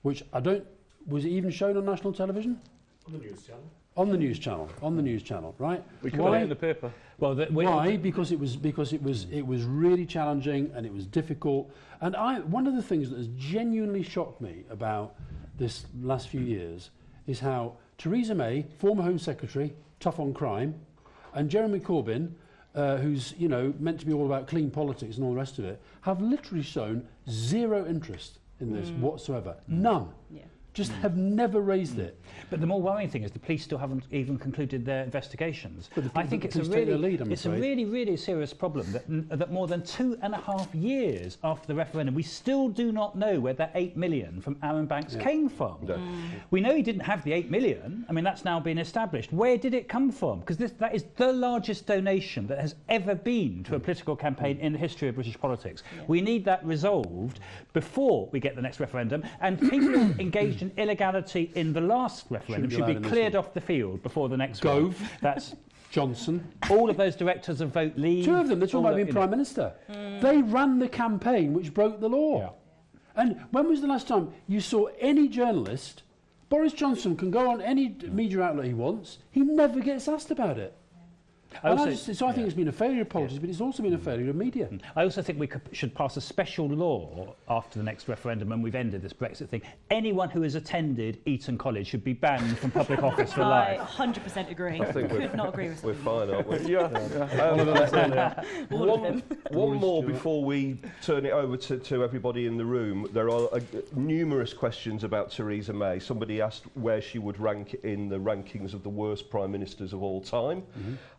Which 0.03 0.25
I 0.33 0.41
don't. 0.41 0.65
Was 1.07 1.25
it 1.25 1.29
even 1.29 1.51
shown 1.51 1.77
on 1.77 1.85
national 1.85 2.13
television? 2.13 2.59
On 3.07 3.13
the 3.13 3.19
news 3.19 3.43
channel. 3.47 3.63
On 3.97 4.09
the 4.09 4.17
news 4.17 4.39
channel. 4.41 4.69
On 4.83 4.97
the 4.97 5.03
news 5.03 5.23
channel, 5.23 5.55
right? 5.59 5.85
We 6.03 6.11
covered 6.11 6.39
it 6.39 6.43
in 6.43 6.49
the 6.49 6.57
paper. 6.57 6.91
well, 7.21 7.35
the, 7.37 7.47
we- 7.53 7.67
Why? 7.67 7.97
Because 7.97 8.33
it 8.33 8.41
was 8.41 8.57
because 8.57 8.93
it 8.93 9.03
was 9.03 9.27
it 9.31 9.47
was 9.47 9.63
really 9.65 10.05
challenging 10.07 10.73
and 10.75 10.85
it 10.85 10.93
was 10.93 11.07
difficult. 11.07 11.71
And 12.01 12.17
I 12.17 12.41
one 12.41 12.67
of 12.67 12.75
the 12.75 12.83
things 12.83 13.11
that 13.11 13.17
has 13.17 13.29
genuinely 13.37 14.03
shocked 14.03 14.41
me 14.41 14.65
about 14.71 15.15
this 15.57 15.87
last 16.01 16.29
few 16.29 16.41
years 16.41 16.91
is 17.29 17.39
how 17.39 17.75
Theresa 17.97 18.35
May, 18.35 18.67
former 18.79 19.05
Home 19.05 19.19
Secretary, 19.21 19.73
tough 20.01 20.19
on 20.19 20.35
crime, 20.35 20.75
and 21.35 21.49
Jeremy 21.49 21.79
Corbyn, 21.79 22.33
uh, 22.75 22.97
who's 22.97 23.35
you 23.39 23.49
know 23.49 23.73
meant 23.79 24.01
to 24.01 24.07
be 24.07 24.13
all 24.13 24.27
about 24.27 24.47
clean 24.47 24.71
politics 24.71 25.17
and 25.17 25.25
all 25.25 25.33
the 25.33 25.37
rest 25.37 25.59
of 25.59 25.65
it, 25.65 25.81
have 26.03 26.21
literally 26.21 26.63
shown 26.63 27.07
zero 27.29 27.87
interest 27.87 28.39
in 28.61 28.73
this 28.73 28.89
mm. 28.91 29.01
whatsoever. 29.01 29.57
Mm. 29.71 29.79
None. 29.79 30.09
Yeah. 30.31 30.43
Just 30.75 30.93
have 30.93 31.17
never 31.17 31.61
raised 31.61 31.99
it. 31.99 32.19
But 32.49 32.61
the 32.61 32.67
more 32.67 32.81
worrying 32.81 33.11
thing 33.11 33.25
is 33.25 33.31
the 33.31 33.39
police 33.39 33.63
still 33.63 33.77
haven't 33.77 34.05
even 34.11 34.39
concluded 34.39 34.87
their 34.87 35.05
investigations. 35.05 35.91
But 35.95 36.05
the- 36.05 36.19
I 36.19 36.25
think 36.25 36.43
the 36.43 36.49
it's 36.49 36.57
a 36.57 36.65
really, 36.65 36.95
lead, 36.95 37.21
I'm 37.21 37.31
it's 37.31 37.45
a 37.45 37.51
really, 37.51 37.85
really 37.85 38.17
serious 38.17 38.55
problem 38.55 38.91
that, 38.93 39.39
that 39.39 39.53
more 39.53 39.67
than 39.67 39.83
two 39.83 40.19
and 40.23 40.35
a 40.35 40.39
half 40.39 40.75
years 40.75 41.37
after 41.45 41.67
the 41.67 41.75
referendum, 41.75 42.15
we 42.15 42.23
still 42.23 42.69
do 42.69 42.91
not 42.91 43.17
know 43.17 43.39
where 43.39 43.53
that 43.55 43.73
eight 43.75 43.97
million 43.99 44.41
from 44.41 44.57
Arron 44.63 44.87
Banks 44.87 45.15
came 45.17 45.49
from. 45.49 45.77
No. 45.83 46.01
We 46.51 46.61
know 46.61 46.75
he 46.75 46.83
didn't 46.83 47.03
have 47.03 47.23
the 47.23 47.33
eight 47.33 47.51
million. 47.51 48.07
I 48.09 48.13
mean, 48.13 48.25
that's 48.25 48.45
now 48.45 48.59
been 48.59 48.79
established. 48.79 49.33
Where 49.33 49.59
did 49.59 49.75
it 49.75 49.89
come 49.89 50.11
from? 50.11 50.41
Because 50.41 50.57
that 50.57 50.95
is 50.95 51.05
the 51.17 51.33
largest 51.33 51.87
donation 51.87 52.47
that 52.47 52.59
has 52.59 52.77
ever 52.89 53.15
been 53.15 53.63
to 53.65 53.75
a 53.75 53.81
mm. 53.81 53.83
political 53.83 54.17
campaign 54.17 54.59
in 54.59 54.73
the 54.73 54.79
history 54.79 55.09
of 55.09 55.17
British 55.17 55.39
politics. 55.39 55.83
We 56.07 56.23
need 56.23 56.45
that 56.47 56.65
resolved 56.65 57.41
before 57.75 58.29
we 58.33 58.41
get 58.41 58.57
the 58.57 58.63
next 58.63 58.81
referendum. 58.81 59.23
And 59.41 59.61
people 59.61 59.95
engaged 60.19 60.62
in 60.63 60.73
illegality 60.77 61.51
in 61.55 61.73
the 61.73 61.81
last 61.81 62.27
referendum 62.31 62.71
Shouldn't 62.71 62.71
be 62.71 62.75
should 62.75 62.87
be 62.87 62.93
allowed 62.93 62.97
in 62.97 63.03
this 63.03 63.13
cleared 63.13 63.35
off 63.35 63.53
the 63.53 63.61
field 63.61 64.03
before 64.03 64.29
the 64.29 64.37
next 64.37 64.61
Gove. 64.61 65.01
one. 65.01 65.11
That's 65.21 65.55
Johnson. 65.91 66.47
all 66.71 66.89
of 66.89 66.97
those 66.97 67.17
directors 67.17 67.61
of 67.61 67.71
Vote 67.71 67.95
Leave. 67.97 68.25
Two 68.25 68.37
of 68.37 68.49
them, 68.49 68.61
they're 68.61 68.69
talking 68.69 68.81
about 68.87 68.97
being 68.97 69.09
you 69.09 69.13
know. 69.13 69.21
Prime 69.21 69.31
Minister. 69.31 69.75
Hmm. 69.93 70.21
They 70.21 70.39
ran 70.39 70.79
the 70.79 70.89
campaign 70.89 71.53
which 71.53 71.75
broke 71.75 72.01
the 72.01 72.09
law. 72.09 72.41
Yeah. 72.41 73.23
And 73.23 73.45
when 73.51 73.69
was 73.69 73.83
the 73.83 73.89
last 73.89 74.09
time 74.09 74.33
you 74.49 74.61
saw 74.61 74.87
any 74.99 75.29
journalist? 75.29 76.03
Boris 76.49 76.73
Johnson 76.73 77.17
can 77.17 77.31
go 77.31 77.51
on 77.51 77.61
any 77.61 77.97
media 78.11 78.43
outlet 78.43 78.67
he 78.67 78.75
wants, 78.75 79.19
he 79.31 79.41
never 79.41 79.81
gets 79.81 80.09
asked 80.09 80.31
about 80.31 80.59
it. 80.59 80.75
I 81.63 81.71
And 81.71 81.81
I 81.81 81.91
just, 81.91 82.15
so 82.15 82.27
I 82.27 82.33
think 82.33 82.47
it's 82.47 82.57
been 82.57 82.69
a 82.69 82.73
failure 82.73 83.03
of 83.03 83.09
politics, 83.09 83.39
but 83.39 83.49
it's 83.49 83.61
also 83.61 83.83
been 83.83 83.95
a 83.95 83.99
failure 83.99 84.31
of 84.31 84.37
media. 84.37 84.69
I 84.97 85.03
also 85.03 85.23
think 85.23 85.39
we 85.39 85.47
could, 85.47 85.63
should 85.73 85.95
pass 85.95 86.17
a 86.17 86.21
special 86.21 86.69
law 86.69 87.35
after 87.49 87.79
the 87.79 87.85
next 87.85 88.09
referendum 88.09 88.49
when 88.49 88.63
we've 88.63 88.75
ended 88.75 89.03
this 89.03 89.13
Brexit 89.13 89.49
thing. 89.49 89.63
Anyone 89.91 90.31
who 90.31 90.43
has 90.43 90.55
attended 90.55 91.19
Eton 91.27 91.59
College 91.59 91.87
should 91.87 92.05
be 92.05 92.13
banned 92.13 92.59
from 92.59 92.71
public 92.71 93.03
office 93.03 93.33
for 93.33 93.43
life. 93.43 93.79
I 93.79 94.05
life. 94.07 94.17
100% 94.17 94.51
agree. 94.51 94.81
I 94.81 94.93
think 94.93 95.11
Could 95.11 95.35
not 95.35 95.51
agree 95.51 95.69
with 95.69 95.83
We're 95.83 95.95
fine, 95.95 96.31
aren't 96.31 96.49
we? 96.49 96.59
Yeah, 96.73 96.89
yeah. 96.93 98.45
all 98.71 98.95
of 98.95 99.01
one, 99.01 99.03
them. 99.03 99.23
one 99.51 99.77
more 99.77 100.03
before 100.03 100.43
we 100.45 100.79
turn 101.03 101.27
it 101.27 101.33
over 101.33 101.57
to, 101.57 101.79
to 101.79 102.05
everybody 102.05 102.47
in 102.47 102.57
the 102.57 102.65
room. 102.65 103.09
There 103.13 103.29
are 103.29 103.49
uh, 103.53 103.61
numerous 103.95 104.55
questions 104.55 105.05
about 105.05 105.31
Theresa 105.31 105.73
May. 105.73 105.99
Somebody 105.99 106.41
asked 106.41 106.65
where 106.75 107.01
she 107.03 107.19
would 107.19 107.39
rank 107.39 107.75
in 107.83 108.09
the 108.09 108.19
rankings 108.19 108.75
of 108.75 108.83
the 108.83 108.89
worst 108.89 109.29
prime 109.29 109.53
ministers 109.53 109.93
of 109.93 110.03
all 110.03 110.21
time, 110.21 110.63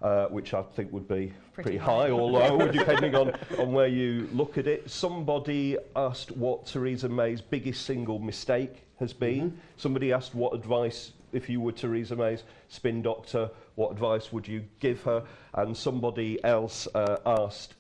uh, 0.02 0.23
which 0.32 0.54
I 0.54 0.62
think 0.62 0.92
would 0.92 1.08
be 1.08 1.34
pretty, 1.54 1.70
Pretty 1.70 1.78
high 1.78 2.04
high. 2.04 2.10
or 2.10 2.30
low, 2.32 2.68
depending 2.72 3.16
on, 3.16 3.34
on 3.58 3.72
where 3.74 3.88
you 3.88 4.30
look 4.34 4.58
at 4.58 4.68
it. 4.68 4.90
Somebody 4.90 5.78
asked 5.96 6.32
what 6.32 6.66
Theresa 6.66 7.10
May's 7.10 7.42
biggest 7.42 7.86
single 7.86 8.20
mistake 8.20 8.84
has 9.00 9.14
been. 9.14 9.60
Somebody 9.78 10.14
asked 10.14 10.34
what 10.36 10.54
advice, 10.54 11.12
if 11.32 11.50
you 11.50 11.60
were 11.62 11.72
Theresa 11.72 12.16
May's 12.16 12.44
spin 12.70 13.02
doctor, 13.02 13.50
what 13.76 13.92
advice 13.92 14.32
would 14.32 14.48
you 14.48 14.64
give 14.80 15.02
her? 15.04 15.24
And 15.54 15.76
somebody 15.76 16.44
else 16.44 16.88
uh, 16.94 17.18
asked 17.26 17.76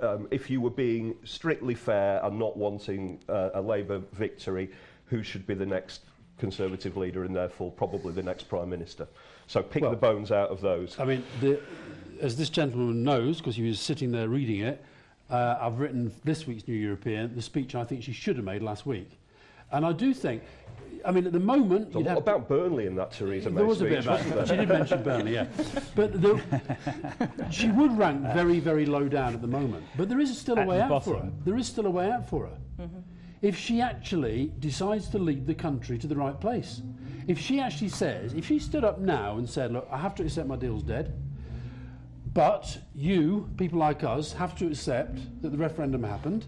um, 0.00 0.28
if 0.30 0.50
you 0.50 0.60
were 0.60 0.70
being 0.70 1.16
strictly 1.24 1.74
fair 1.74 2.20
and 2.24 2.38
not 2.38 2.56
wanting 2.56 3.20
uh, 3.28 3.50
a 3.54 3.60
Labour 3.62 4.02
victory, 4.12 4.70
who 5.06 5.22
should 5.22 5.46
be 5.46 5.54
the 5.54 5.66
next 5.66 6.02
Conservative 6.38 6.98
leader 6.98 7.24
and 7.24 7.34
therefore 7.34 7.70
probably 7.70 8.12
the 8.12 8.22
next 8.22 8.42
Prime 8.48 8.68
Minister? 8.68 9.08
So 9.46 9.62
pick 9.62 9.82
Well- 9.82 9.90
the 9.92 9.96
bones 9.96 10.32
out 10.32 10.50
of 10.50 10.60
those. 10.60 10.98
I 10.98 11.04
mean, 11.04 11.22
the, 11.40 11.60
as 12.20 12.36
this 12.36 12.50
gentleman 12.50 13.04
knows, 13.04 13.38
because 13.38 13.56
he 13.56 13.66
was 13.66 13.80
sitting 13.80 14.10
there 14.10 14.28
reading 14.28 14.60
it, 14.60 14.82
uh, 15.30 15.56
I've 15.60 15.78
written 15.80 16.12
this 16.24 16.46
week's 16.46 16.66
New 16.68 16.74
European, 16.74 17.34
the 17.34 17.42
speech 17.42 17.74
I 17.74 17.84
think 17.84 18.02
she 18.02 18.12
should 18.12 18.36
have 18.36 18.44
made 18.44 18.62
last 18.62 18.86
week. 18.86 19.10
And 19.72 19.84
I 19.84 19.92
do 19.92 20.14
think, 20.14 20.42
I 21.04 21.10
mean, 21.10 21.26
at 21.26 21.32
the 21.32 21.40
moment, 21.40 21.92
So 21.92 21.98
you'd 21.98 22.06
what 22.06 22.10
have 22.10 22.18
about 22.18 22.48
Burnley 22.48 22.86
in 22.86 22.94
that 22.96 23.10
Theresa 23.10 23.50
May 23.50 23.56
there 23.56 23.64
was 23.66 23.80
a 23.80 23.86
speech, 23.86 23.90
bit 23.90 24.04
about 24.04 24.18
wasn't 24.18 24.34
there? 24.36 24.46
She 24.46 24.56
did 24.56 24.68
mention 24.68 25.02
Burnley, 25.02 25.34
yeah. 25.34 25.46
But 25.96 26.22
the, 26.22 26.40
she 27.50 27.68
would 27.72 27.96
rank 27.98 28.22
very, 28.32 28.60
very 28.60 28.86
low 28.86 29.08
down 29.08 29.34
at 29.34 29.40
the 29.40 29.48
moment. 29.48 29.84
But 29.96 30.08
there 30.08 30.20
is 30.20 30.36
still 30.38 30.58
a 30.58 30.64
way 30.64 30.76
the 30.78 30.84
out 30.84 31.04
for 31.04 31.18
her. 31.18 31.32
There 31.44 31.56
is 31.56 31.66
still 31.66 31.86
a 31.86 31.90
way 31.90 32.10
out 32.10 32.28
for 32.28 32.46
her. 32.46 32.88
If 33.42 33.56
she 33.56 33.80
actually 33.80 34.52
decides 34.60 35.08
to 35.10 35.18
lead 35.18 35.46
the 35.46 35.54
country 35.54 35.98
to 35.98 36.06
the 36.06 36.16
right 36.16 36.38
place. 36.40 36.82
If 37.26 37.38
she 37.40 37.60
actually 37.60 37.88
says, 37.88 38.34
if 38.34 38.46
she 38.46 38.58
stood 38.58 38.84
up 38.84 39.00
now 39.00 39.38
and 39.38 39.48
said, 39.48 39.72
look, 39.72 39.88
I 39.90 39.98
have 39.98 40.14
to 40.16 40.22
accept 40.22 40.46
my 40.46 40.56
deal's 40.56 40.82
dead, 40.82 41.12
but 42.32 42.78
you, 42.94 43.48
people 43.56 43.78
like 43.78 44.04
us, 44.04 44.32
have 44.34 44.56
to 44.58 44.66
accept 44.66 45.18
that 45.42 45.50
the 45.50 45.58
referendum 45.58 46.04
happened. 46.04 46.46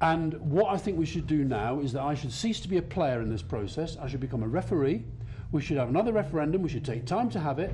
And 0.00 0.34
what 0.40 0.72
I 0.72 0.78
think 0.78 0.96
we 0.96 1.06
should 1.06 1.26
do 1.26 1.44
now 1.44 1.80
is 1.80 1.92
that 1.92 2.02
I 2.02 2.14
should 2.14 2.32
cease 2.32 2.60
to 2.60 2.68
be 2.68 2.76
a 2.76 2.82
player 2.82 3.20
in 3.20 3.28
this 3.28 3.42
process. 3.42 3.96
I 3.96 4.06
should 4.06 4.20
become 4.20 4.42
a 4.42 4.48
referee. 4.48 5.04
We 5.50 5.60
should 5.60 5.76
have 5.76 5.88
another 5.88 6.12
referendum. 6.12 6.62
We 6.62 6.68
should 6.68 6.84
take 6.84 7.04
time 7.04 7.30
to 7.30 7.40
have 7.40 7.58
it. 7.58 7.72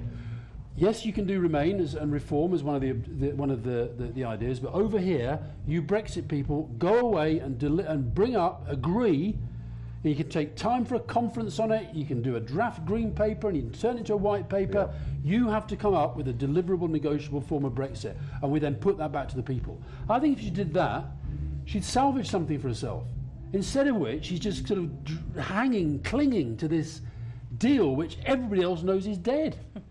Yes, 0.77 1.05
you 1.05 1.13
can 1.13 1.27
do 1.27 1.39
Remain 1.39 1.81
as, 1.81 1.95
and 1.95 2.13
reform 2.13 2.53
as 2.53 2.65
one 2.65 2.75
of 2.75 2.81
the, 2.81 2.93
the 2.93 3.33
one 3.37 3.51
of 3.51 3.63
the, 3.63 3.93
the, 3.97 4.07
the 4.07 4.25
ideas, 4.25 4.59
but 4.59 4.73
over 4.73 4.99
here, 4.99 5.39
you 5.69 5.81
Brexit 5.83 6.27
people 6.27 6.65
go 6.79 6.99
away 6.99 7.39
and 7.39 7.63
and 7.63 8.13
bring 8.13 8.35
up, 8.35 8.65
agree. 8.69 9.39
You 10.05 10.15
can 10.15 10.29
take 10.29 10.55
time 10.55 10.85
for 10.85 10.97
a 10.97 11.01
conference 11.01 11.59
on 11.59 11.73
it. 11.73 11.95
You 11.95 12.05
can 12.05 12.21
do 12.21 12.37
a 12.37 12.41
draft 12.41 12.85
green 12.85 13.11
paper 13.11 13.49
and 13.49 13.57
you 13.57 13.63
can 13.63 13.73
turn 13.73 13.97
it 13.97 14.01
into 14.01 14.13
a 14.13 14.19
white 14.19 14.51
paper. 14.51 14.93
You 15.25 15.49
have 15.49 15.67
to 15.69 15.77
come 15.77 15.95
up 15.95 16.15
with 16.15 16.29
a 16.29 16.33
deliverable, 16.33 16.91
negotiable 16.91 17.41
form 17.41 17.65
of 17.65 17.73
Brexit, 17.73 18.15
and 18.43 18.53
we 18.53 18.59
then 18.59 18.75
put 18.75 18.99
that 18.99 19.13
back 19.13 19.29
to 19.29 19.37
the 19.37 19.43
people. 19.43 19.81
I 20.11 20.21
think 20.21 20.37
if 20.37 20.45
she 20.45 20.51
did 20.51 20.75
that, 20.75 21.07
she'd 21.65 21.85
salvage 21.85 22.29
something 22.29 22.59
for 22.61 22.69
herself. 22.69 23.05
Instead 23.55 23.89
of 23.89 23.97
which, 23.97 24.27
she's 24.27 24.41
just 24.41 24.69
sort 24.69 24.81
of 24.81 24.91
hanging, 25.39 26.03
clinging 26.03 26.59
to 26.59 26.69
this 26.69 27.01
deal 27.57 27.97
which 27.97 28.19
everybody 28.27 28.63
else 28.63 28.83
knows 28.83 29.07
is 29.07 29.17
dead. 29.17 29.57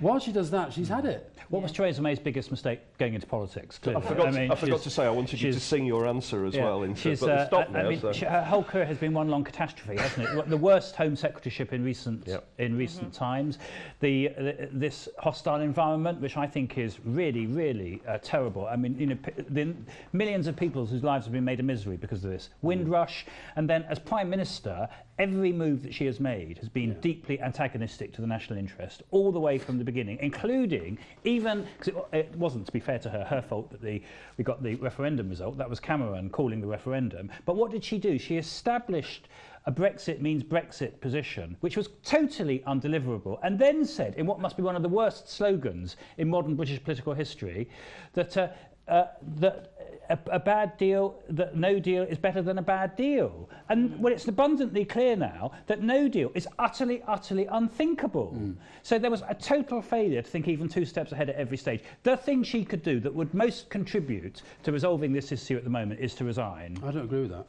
While 0.00 0.20
she 0.20 0.30
does 0.32 0.50
that, 0.52 0.72
she's 0.72 0.88
had 0.88 1.04
it. 1.04 1.32
What 1.48 1.62
was 1.62 1.72
Theresa 1.72 2.02
May's 2.02 2.18
biggest 2.18 2.50
mistake 2.50 2.80
going 2.98 3.14
into 3.14 3.26
politics? 3.26 3.78
I 3.82 3.84
Clearly. 3.84 4.06
forgot, 4.06 4.34
mean, 4.34 4.50
I 4.52 4.54
forgot 4.54 4.82
to 4.82 4.90
say 4.90 5.06
I 5.06 5.10
wanted 5.10 5.40
you 5.40 5.50
to 5.52 5.58
sing 5.58 5.86
your 5.86 6.06
answer 6.06 6.44
as 6.44 6.54
Yeah, 6.54 6.64
well. 6.64 6.82
Into, 6.82 7.00
she's, 7.00 7.20
but 7.20 7.30
uh, 7.30 7.34
it's 7.34 7.46
stopped 7.48 7.74
I, 7.74 7.80
I 7.80 7.88
mean, 7.88 8.00
so. 8.00 8.12
she, 8.12 8.26
her 8.26 8.44
whole 8.44 8.62
career 8.62 8.84
has 8.84 8.98
been 8.98 9.14
one 9.14 9.28
long 9.28 9.44
catastrophe, 9.44 9.96
hasn't 10.00 10.28
it? 10.28 10.48
the 10.50 10.56
worst 10.56 10.94
Home 10.96 11.14
Secretaryship 11.16 11.72
in 11.72 11.82
recent 11.82 12.26
Yep. 12.28 12.46
in 12.58 12.76
recent 12.76 13.12
times, 13.14 13.58
the, 14.00 14.28
the 14.36 14.68
this 14.72 15.08
hostile 15.18 15.60
environment, 15.62 16.20
which 16.20 16.36
I 16.36 16.46
think 16.46 16.76
is 16.78 16.98
really, 17.04 17.46
really 17.46 18.02
uh, 18.06 18.18
terrible. 18.22 18.66
I 18.66 18.76
mean, 18.76 18.96
you 18.98 19.06
know, 19.06 19.16
p- 19.16 19.42
the 19.48 19.74
millions 20.12 20.46
of 20.48 20.54
people 20.56 20.84
whose 20.84 21.02
lives 21.02 21.24
have 21.24 21.32
been 21.32 21.44
made 21.44 21.60
a 21.60 21.62
misery 21.64 21.96
because 21.96 22.22
of 22.24 22.30
this 22.30 22.50
Windrush, 22.60 23.24
and 23.56 23.68
then 23.68 23.84
as 23.88 23.98
Prime 23.98 24.28
Minister, 24.28 24.86
every 25.18 25.52
move 25.52 25.82
that 25.82 25.94
she 25.94 26.04
has 26.06 26.20
made 26.20 26.58
has 26.58 26.68
been 26.68 27.00
deeply 27.00 27.40
antagonistic 27.40 28.12
to 28.12 28.20
the 28.20 28.26
national 28.26 28.58
interest, 28.58 29.02
all 29.10 29.32
the 29.32 29.40
way 29.40 29.56
from 29.58 29.78
the 29.78 29.84
beginning, 29.92 30.18
including 30.20 30.98
even 31.24 31.66
because 31.78 31.88
it, 32.12 32.16
it 32.16 32.36
wasn't, 32.36 32.66
to 32.66 32.72
be 32.72 32.80
fair 32.80 32.98
to 32.98 33.08
her, 33.08 33.24
her 33.24 33.40
fault 33.40 33.70
that 33.70 33.80
the 33.80 34.02
we 34.36 34.44
got 34.44 34.62
the 34.62 34.74
referendum 34.76 35.28
result. 35.30 35.56
That 35.56 35.70
was 35.70 35.80
Cameron 35.80 36.28
calling 36.28 36.60
the 36.60 36.66
referendum. 36.66 37.30
But 37.46 37.56
what 37.56 37.70
did 37.70 37.82
she 37.82 37.98
do? 37.98 38.18
She 38.18 38.36
established 38.36 39.28
a 39.64 39.72
Brexit 39.72 40.20
means 40.20 40.42
Brexit 40.42 41.00
position, 41.00 41.56
which 41.60 41.76
was 41.76 41.88
totally 42.02 42.58
undeliverable, 42.66 43.38
and 43.42 43.58
then 43.58 43.84
said, 43.84 44.14
in 44.16 44.26
what 44.26 44.40
must 44.40 44.56
be 44.56 44.62
one 44.62 44.76
of 44.76 44.82
the 44.82 44.88
worst 44.88 45.28
slogans 45.28 45.96
in 46.16 46.28
modern 46.28 46.54
British 46.54 46.82
political 46.82 47.12
history, 47.12 47.68
that 48.14 48.36
uh, 48.36 48.48
uh, 48.88 49.06
that 49.36 49.72
a, 50.10 50.18
a 50.32 50.38
bad 50.38 50.76
deal, 50.78 51.14
that 51.28 51.56
no 51.56 51.78
deal 51.78 52.02
is 52.02 52.18
better 52.18 52.42
than 52.42 52.58
a 52.58 52.62
bad 52.62 52.96
deal. 52.96 53.48
And 53.68 53.98
well, 54.00 54.12
it's 54.12 54.26
abundantly 54.26 54.84
clear 54.84 55.16
now 55.16 55.52
that 55.66 55.82
no 55.82 56.08
deal 56.08 56.30
is 56.34 56.48
utterly, 56.58 57.02
utterly 57.06 57.46
unthinkable. 57.46 58.34
So 58.82 58.98
there 58.98 59.10
was 59.10 59.22
a 59.28 59.34
total 59.34 59.82
failure 59.82 60.22
to 60.22 60.28
think 60.28 60.48
even 60.48 60.68
two 60.68 60.84
steps 60.84 61.12
ahead 61.12 61.28
at 61.28 61.36
every 61.36 61.56
stage. 61.56 61.82
The 62.02 62.16
thing 62.16 62.42
she 62.42 62.64
could 62.64 62.82
do 62.82 63.00
that 63.00 63.14
would 63.14 63.32
most 63.34 63.68
contribute 63.68 64.42
to 64.62 64.72
resolving 64.72 65.12
this 65.12 65.32
issue 65.32 65.56
at 65.56 65.64
the 65.64 65.70
moment 65.70 66.00
is 66.00 66.14
to 66.16 66.24
resign. 66.24 66.78
I 66.82 66.90
don't 66.90 67.04
agree 67.04 67.22
with 67.22 67.30
that. 67.30 67.46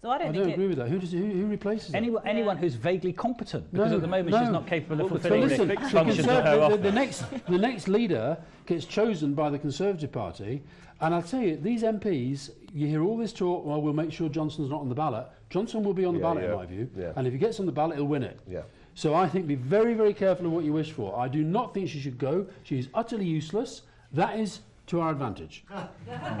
So 0.00 0.10
I 0.10 0.14
I 0.14 0.18
don't 0.18 0.32
don't 0.34 0.50
agree 0.50 0.68
with 0.68 0.78
that. 0.78 0.88
Who, 0.88 0.98
does, 1.00 1.10
who, 1.10 1.18
who 1.18 1.46
replaces 1.46 1.88
that? 1.90 1.96
Anyone, 1.96 2.26
anyone 2.26 2.56
who's 2.56 2.74
vaguely 2.76 3.12
competent, 3.12 3.70
because 3.72 3.90
No, 3.90 3.96
at 3.96 4.00
the 4.02 4.06
moment 4.06 4.36
she's 4.38 4.48
not 4.52 4.66
capable 4.66 5.04
of 5.04 5.10
Well, 5.10 5.18
the 5.18 5.28
fulfilling 5.28 5.40
But 5.42 5.50
listen, 5.50 5.68
the 5.68 5.74
the, 5.74 5.80
functions 5.90 6.26
Conserv- 6.26 6.38
of 6.38 6.44
her 6.44 6.56
the, 6.56 6.62
office. 6.62 6.76
the, 6.76 6.82
the 6.82 6.92
next, 6.92 7.24
the 7.48 7.58
next 7.58 7.88
leader 7.88 8.38
gets 8.66 8.84
chosen 8.84 9.34
by 9.34 9.50
the 9.50 9.58
Conservative 9.58 10.12
Party, 10.12 10.62
and 11.00 11.14
I'll 11.14 11.22
tell 11.22 11.40
you, 11.40 11.56
these 11.56 11.82
MPs, 11.82 12.50
you 12.72 12.86
hear 12.86 13.02
all 13.02 13.16
this 13.16 13.32
talk, 13.32 13.64
well, 13.64 13.82
we'll 13.82 13.92
make 13.92 14.12
sure 14.12 14.28
Johnson's 14.28 14.70
not 14.70 14.80
on 14.80 14.88
the 14.88 14.94
ballot. 14.94 15.26
Johnson 15.50 15.82
will 15.82 15.94
be 15.94 16.04
on 16.04 16.14
the 16.14 16.20
Yeah, 16.20 16.26
ballot, 16.26 16.42
yeah, 16.44 16.50
in 16.50 16.56
my 16.56 16.66
view, 16.66 16.90
yeah. 16.96 17.12
and 17.16 17.26
if 17.26 17.32
he 17.32 17.38
gets 17.38 17.58
on 17.58 17.66
the 17.66 17.72
ballot, 17.72 17.96
he'll 17.96 18.06
win 18.06 18.22
it. 18.22 18.38
Yeah. 18.48 18.62
So 18.94 19.14
I 19.14 19.28
think 19.28 19.48
be 19.48 19.54
very, 19.56 19.94
very 19.94 20.14
careful 20.14 20.46
of 20.46 20.52
what 20.52 20.64
you 20.64 20.72
wish 20.72 20.92
for. 20.92 21.18
I 21.18 21.26
do 21.26 21.42
not 21.42 21.74
think 21.74 21.88
she 21.88 21.98
should 22.00 22.18
go. 22.18 22.46
She 22.62 22.78
is 22.78 22.88
utterly 22.94 23.26
useless. 23.26 23.82
That 24.12 24.38
is 24.38 24.60
to 24.88 25.00
our 25.00 25.10
advantage. 25.10 25.64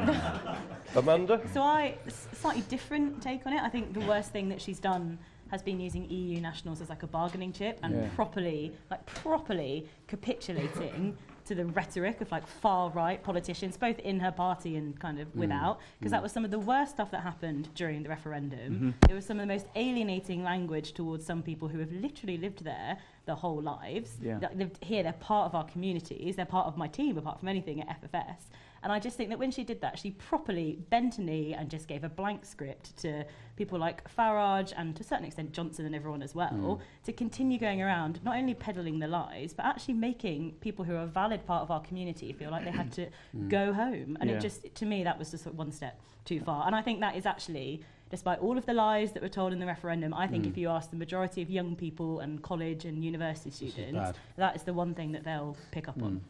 Amanda? 0.96 1.40
So 1.52 1.62
I, 1.62 1.96
slightly 2.32 2.62
different 2.62 3.22
take 3.22 3.46
on 3.46 3.52
it. 3.52 3.62
I 3.62 3.68
think 3.68 3.92
the 3.92 4.00
worst 4.00 4.30
thing 4.30 4.48
that 4.48 4.60
she's 4.60 4.80
done 4.80 5.18
has 5.50 5.62
been 5.62 5.80
using 5.80 6.08
EU 6.10 6.40
nationals 6.40 6.80
as 6.80 6.88
like 6.88 7.02
a 7.02 7.06
bargaining 7.06 7.52
chip 7.52 7.78
and 7.82 8.14
properly, 8.14 8.72
like 8.90 9.04
properly 9.06 9.86
capitulating 10.06 11.16
to 11.46 11.54
the 11.54 11.64
rhetoric 11.64 12.20
of 12.20 12.30
like 12.30 12.46
far 12.46 12.90
right 12.90 13.22
politicians, 13.22 13.76
both 13.76 13.98
in 14.00 14.20
her 14.20 14.30
party 14.30 14.76
and 14.76 14.98
kind 15.00 15.18
of 15.18 15.28
mm. 15.28 15.36
without, 15.36 15.80
because 15.98 16.10
that 16.10 16.20
mm. 16.20 16.24
was 16.24 16.32
some 16.32 16.44
of 16.44 16.50
the 16.50 16.58
worst 16.58 16.92
stuff 16.92 17.10
that 17.10 17.22
happened 17.22 17.70
during 17.74 18.02
the 18.02 18.08
referendum. 18.08 18.74
Mm-hmm. 18.74 18.90
It 19.10 19.14
was 19.14 19.24
some 19.24 19.40
of 19.40 19.48
the 19.48 19.52
most 19.52 19.66
alienating 19.74 20.44
language 20.44 20.92
towards 20.92 21.24
some 21.24 21.42
people 21.42 21.66
who 21.66 21.78
have 21.78 21.90
literally 21.90 22.36
lived 22.36 22.64
there 22.64 22.98
their 23.28 23.36
whole 23.36 23.62
lives. 23.62 24.16
Yeah. 24.20 24.40
Here, 24.82 25.04
they're 25.04 25.12
part 25.12 25.46
of 25.46 25.54
our 25.54 25.64
communities, 25.64 26.34
they're 26.34 26.44
part 26.44 26.66
of 26.66 26.76
my 26.76 26.88
team, 26.88 27.16
apart 27.16 27.38
from 27.38 27.48
anything 27.48 27.80
at 27.80 28.02
FFS. 28.02 28.48
And 28.82 28.92
I 28.92 28.98
just 28.98 29.16
think 29.16 29.28
that 29.30 29.38
when 29.38 29.50
she 29.50 29.64
did 29.64 29.80
that, 29.80 29.98
she 29.98 30.12
properly 30.12 30.78
bent 30.90 31.18
a 31.18 31.22
knee 31.22 31.54
and 31.54 31.68
just 31.68 31.88
gave 31.88 32.04
a 32.04 32.08
blank 32.08 32.44
script 32.44 32.96
to 32.98 33.24
people 33.56 33.78
like 33.78 34.08
Farage 34.14 34.72
and 34.76 34.94
to 34.96 35.02
a 35.02 35.04
certain 35.04 35.24
extent 35.24 35.52
Johnson 35.52 35.84
and 35.84 35.94
everyone 35.94 36.22
as 36.22 36.34
well 36.34 36.52
mm. 36.52 36.80
to 37.04 37.12
continue 37.12 37.58
going 37.58 37.82
around, 37.82 38.22
not 38.24 38.36
only 38.36 38.54
peddling 38.54 38.98
the 39.00 39.08
lies, 39.08 39.52
but 39.52 39.66
actually 39.66 39.94
making 39.94 40.52
people 40.60 40.84
who 40.84 40.94
are 40.94 41.02
a 41.02 41.06
valid 41.06 41.44
part 41.44 41.62
of 41.62 41.70
our 41.70 41.80
community 41.80 42.32
feel 42.32 42.50
like 42.50 42.64
they 42.64 42.70
had 42.70 42.92
to 42.92 43.06
mm. 43.36 43.48
go 43.48 43.72
home. 43.72 44.16
And 44.20 44.30
Yeah. 44.30 44.36
it 44.36 44.40
just, 44.40 44.74
to 44.76 44.86
me, 44.86 45.02
that 45.04 45.18
was 45.18 45.30
just 45.32 45.46
one 45.46 45.72
step 45.72 46.00
too 46.24 46.40
far. 46.40 46.66
And 46.66 46.76
I 46.76 46.82
think 46.82 47.00
that 47.00 47.16
is 47.16 47.26
actually, 47.26 47.82
despite 48.10 48.38
all 48.40 48.56
of 48.58 48.66
the 48.66 48.74
lies 48.74 49.12
that 49.12 49.22
were 49.22 49.28
told 49.28 49.52
in 49.52 49.58
the 49.58 49.66
referendum, 49.66 50.14
I 50.14 50.26
think 50.26 50.46
if 50.46 50.56
you 50.56 50.68
ask 50.68 50.90
the 50.90 50.96
majority 50.96 51.42
of 51.42 51.50
young 51.50 51.76
people 51.76 52.20
and 52.20 52.42
college 52.42 52.84
and 52.84 53.04
university 53.04 53.50
students, 53.50 53.92
bad. 53.98 54.16
that 54.36 54.56
is 54.56 54.62
the 54.62 54.72
one 54.72 54.94
thing 54.94 55.12
that 55.12 55.24
they'll 55.24 55.56
pick 55.70 55.88
up 55.88 56.02
on. 56.02 56.20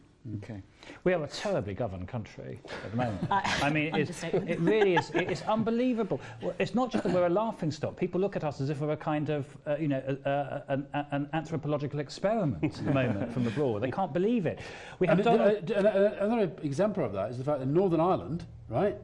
Okay. 0.43 0.61
We 1.05 1.15
are 1.15 1.25
a 1.25 1.29
terribly 1.29 1.73
governed 1.73 2.07
country 2.09 2.61
at 2.85 2.91
the 2.91 2.97
moment. 2.99 3.27
Uh, 3.31 3.41
I 3.63 3.71
mean, 3.71 3.95
it's, 3.95 4.23
it 4.25 4.61
really 4.61 4.97
is. 4.97 5.09
it- 5.11 5.31
It's 5.31 5.43
unbelievable. 5.43 6.21
Well, 6.43 6.55
it's 6.59 6.75
not 6.75 6.91
just 6.91 7.05
that 7.05 7.15
we're 7.15 7.27
a 7.27 7.31
laughing 7.31 7.71
stock. 7.71 7.97
People 7.97 8.21
look 8.21 8.37
at 8.37 8.45
us 8.45 8.61
as 8.61 8.69
if 8.69 8.81
we're 8.81 8.91
a 8.93 8.97
kind 8.97 9.31
of, 9.31 9.47
uh, 9.67 9.77
you 9.79 9.89
know, 9.89 10.03
a, 10.07 10.29
a, 10.31 10.65
an, 10.69 10.87
a- 10.93 11.07
an 11.13 11.29
anthropological 11.33 12.01
experiment 12.01 12.63
at 12.63 12.85
the 12.85 12.93
moment 12.93 13.33
from 13.33 13.47
abroad. 13.47 13.83
They 13.83 13.91
can't 13.91 14.13
believe 14.13 14.45
it. 14.45 14.59
We 14.99 15.07
have 15.07 15.19
And 15.19 15.25
Donald. 15.25 15.65
d- 15.65 15.75
and, 15.75 15.87
another 15.87 16.51
example 16.63 17.05
of 17.05 17.13
that 17.13 17.31
is 17.31 17.39
the 17.39 17.45
fact 17.45 17.61
that 17.61 17.67
Northern 17.67 18.01
Ireland, 18.01 18.45
right, 18.69 18.97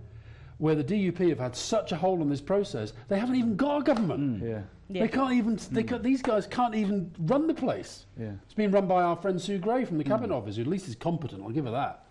where 0.58 0.74
the 0.74 0.84
DUP 0.84 1.28
have 1.28 1.38
had 1.38 1.56
such 1.56 1.92
a 1.92 1.96
hold 1.96 2.20
on 2.20 2.28
this 2.28 2.40
process, 2.40 2.92
they 3.08 3.18
haven't 3.18 3.36
even 3.36 3.56
got 3.56 3.80
a 3.80 3.84
government. 3.84 4.42
Yeah. 4.42 4.62
Yeah. 4.88 5.02
They 5.02 5.08
can't 5.08 5.32
even. 5.32 5.58
They 5.70 5.82
ca 5.82 5.98
these 5.98 6.20
guys 6.22 6.46
can't 6.46 6.74
even 6.74 7.10
run 7.20 7.46
the 7.46 7.54
place. 7.54 8.04
Yeah. 8.20 8.32
It's 8.44 8.54
been 8.54 8.70
run 8.70 8.86
by 8.86 9.02
our 9.02 9.16
friend 9.16 9.40
Sue 9.40 9.58
Gray 9.58 9.84
from 9.84 9.96
the 9.98 10.04
Cabinet 10.04 10.30
Office, 10.34 10.56
who 10.56 10.62
at 10.62 10.68
least 10.68 10.88
is 10.88 10.94
competent. 10.94 11.42
I'll 11.42 11.48
give 11.50 11.64
her 11.64 11.70
that. 11.70 12.04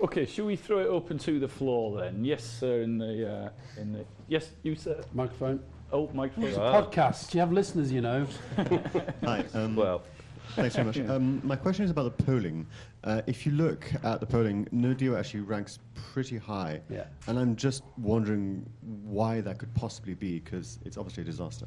Okay, 0.00 0.26
should 0.26 0.46
we 0.46 0.56
throw 0.56 0.78
it 0.78 0.86
open 0.86 1.18
to 1.18 1.38
the 1.38 1.46
floor 1.46 2.00
then? 2.00 2.24
Yes, 2.24 2.42
sir. 2.44 2.80
In 2.82 2.98
the 2.98 3.30
uh, 3.30 3.80
in 3.80 3.92
the 3.92 4.04
yes, 4.26 4.48
you 4.62 4.74
sir. 4.74 5.00
Microphone. 5.12 5.60
Oh, 5.92 6.08
microphone. 6.14 6.48
It's 6.48 6.56
a 6.56 6.60
podcast. 6.60 7.34
You 7.34 7.40
have 7.40 7.52
listeners, 7.52 7.92
you 7.92 8.00
know. 8.00 8.26
Hi. 9.24 9.44
Um, 9.52 9.76
Well, 9.76 10.02
thanks 10.50 10.74
very 10.74 10.86
much. 10.86 10.98
Um, 10.98 11.40
my 11.44 11.56
question 11.56 11.84
is 11.84 11.90
about 11.90 12.16
the 12.16 12.24
polling. 12.24 12.66
Uh, 13.04 13.22
if 13.26 13.46
you 13.46 13.52
look 13.52 13.90
at 14.04 14.20
the 14.20 14.26
polling, 14.26 14.68
No 14.70 14.94
Deal 14.94 15.16
actually 15.16 15.40
ranks 15.40 15.78
pretty 15.94 16.38
high. 16.38 16.80
Yeah. 16.88 17.04
And 17.26 17.38
I'm 17.38 17.56
just 17.56 17.82
wondering 17.96 18.68
why 19.04 19.40
that 19.40 19.58
could 19.58 19.74
possibly 19.74 20.14
be, 20.14 20.40
because 20.40 20.78
it's 20.84 20.96
obviously 20.96 21.22
a 21.22 21.26
disaster. 21.26 21.66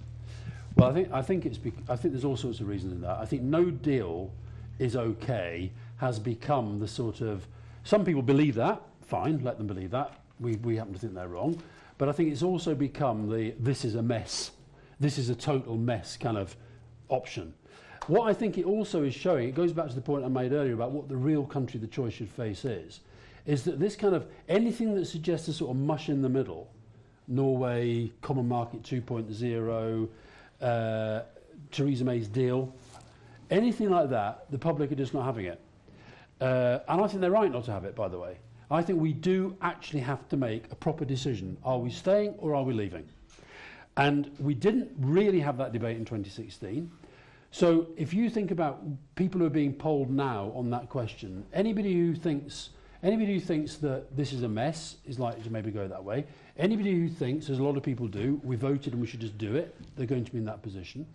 Well, 0.76 0.90
I 0.90 0.94
think 0.94 1.12
I 1.12 1.22
think 1.22 1.46
it's. 1.46 1.58
Bec- 1.58 1.90
I 1.90 1.96
think 1.96 2.14
there's 2.14 2.26
all 2.26 2.38
sorts 2.38 2.60
of 2.60 2.68
reasons 2.68 2.94
in 2.94 3.02
that. 3.02 3.18
I 3.18 3.26
think 3.26 3.44
no 3.44 3.72
deal 3.72 4.32
is 4.78 4.96
okay 4.96 5.72
has 5.98 6.20
become 6.20 6.80
the 6.80 6.88
sort 6.88 7.22
of. 7.22 7.48
Some 7.84 8.04
people 8.04 8.22
believe 8.22 8.56
that. 8.56 8.82
Fine, 9.02 9.44
let 9.44 9.58
them 9.58 9.68
believe 9.68 9.92
that. 9.92 10.20
We 10.40 10.58
we 10.58 10.76
happen 10.76 10.94
to 10.94 11.00
think 11.00 11.14
they're 11.14 11.30
wrong, 11.30 11.62
but 11.98 12.10
I 12.10 12.12
think 12.12 12.32
it's 12.32 12.44
also 12.44 12.76
become 12.76 13.30
the 13.30 13.54
this 13.60 13.86
is 13.86 13.96
a 13.96 14.02
mess. 14.02 14.52
This 15.00 15.18
is 15.18 15.30
a 15.30 15.36
total 15.36 15.78
mess 15.78 16.18
kind 16.18 16.38
of 16.38 16.56
option. 17.08 17.54
What 18.08 18.30
I 18.30 18.34
think 18.34 18.60
it 18.60 18.66
also 18.66 19.04
is 19.04 19.16
showing, 19.16 19.50
it 19.50 19.56
goes 19.56 19.74
back 19.74 19.88
to 19.90 19.96
the 19.96 20.02
point 20.02 20.24
I 20.24 20.28
made 20.28 20.52
earlier 20.52 20.74
about 20.74 20.92
what 20.92 21.10
the 21.10 21.16
real 21.16 21.44
country 21.44 21.80
the 21.80 21.88
choice 21.88 22.14
should 22.14 22.30
face 22.30 22.64
is, 22.64 23.00
is 23.48 23.64
that 23.64 23.80
this 23.80 23.96
kind 23.96 24.14
of 24.14 24.28
anything 24.48 24.94
that 24.96 25.06
suggests 25.06 25.48
a 25.48 25.54
sort 25.54 25.72
of 25.72 25.78
mush 25.78 26.10
in 26.10 26.22
the 26.22 26.30
middle, 26.30 26.70
Norway, 27.28 28.12
Common 28.22 28.48
Market 28.48 28.84
2.0, 28.84 30.08
uh, 30.62 31.22
Theresa 31.72 32.04
May's 32.04 32.28
deal, 32.28 32.72
anything 33.50 33.90
like 33.90 34.12
that, 34.12 34.52
the 34.52 34.60
public 34.60 34.92
are 34.92 34.96
just 34.96 35.16
not 35.16 35.26
having 35.26 35.46
it. 35.46 35.60
Uh, 36.40 36.80
and 36.88 37.02
I 37.02 37.08
think 37.08 37.22
they're 37.22 37.32
right 37.32 37.52
not 37.52 37.64
to 37.66 37.72
have 37.72 37.86
it, 37.86 37.96
by 37.96 38.08
the 38.08 38.20
way. 38.20 38.38
I 38.70 38.84
think 38.84 39.00
we 39.00 39.14
do 39.14 39.56
actually 39.62 40.02
have 40.02 40.28
to 40.30 40.38
make 40.38 40.72
a 40.72 40.76
proper 40.76 41.06
decision. 41.06 41.58
Are 41.64 41.80
we 41.80 41.90
staying 41.90 42.36
or 42.38 42.54
are 42.54 42.64
we 42.64 42.74
leaving? 42.74 43.08
And 43.98 44.30
we 44.40 44.54
didn't 44.54 44.92
really 45.00 45.40
have 45.40 45.58
that 45.58 45.72
debate 45.72 45.98
in 45.98 46.06
2016. 46.06 46.92
So 47.56 47.88
if 47.96 48.14
you 48.14 48.30
think 48.30 48.52
about 48.52 48.84
people 49.16 49.40
who 49.40 49.48
are 49.48 49.50
being 49.50 49.72
polled 49.72 50.10
now 50.10 50.52
on 50.54 50.70
that 50.72 50.90
question, 50.90 51.46
anybody 51.54 51.94
who 51.94 52.14
thinks 52.14 52.72
anybody 53.02 53.36
who 53.36 53.40
thinks 53.40 53.76
that 53.76 54.14
this 54.14 54.34
is 54.34 54.44
a 54.44 54.50
mess 54.50 54.98
is 55.06 55.20
likely 55.20 55.42
to 55.44 55.50
maybe 55.50 55.72
go 55.72 55.88
that 55.88 56.04
way. 56.04 56.26
Anybody 56.58 56.92
who 56.92 57.08
thinks, 57.08 57.50
as 57.50 57.60
a 57.60 57.64
lot 57.64 57.78
of 57.78 57.84
people 57.84 58.10
do, 58.10 58.42
we 58.44 58.58
voted 58.58 58.92
and 58.92 59.02
we 59.02 59.08
should 59.08 59.22
just 59.22 59.38
do 59.38 59.56
it, 59.56 59.74
they're 59.96 60.06
going 60.06 60.26
to 60.26 60.32
be 60.34 60.38
in 60.38 60.44
that 60.44 60.64
position. 60.64 61.08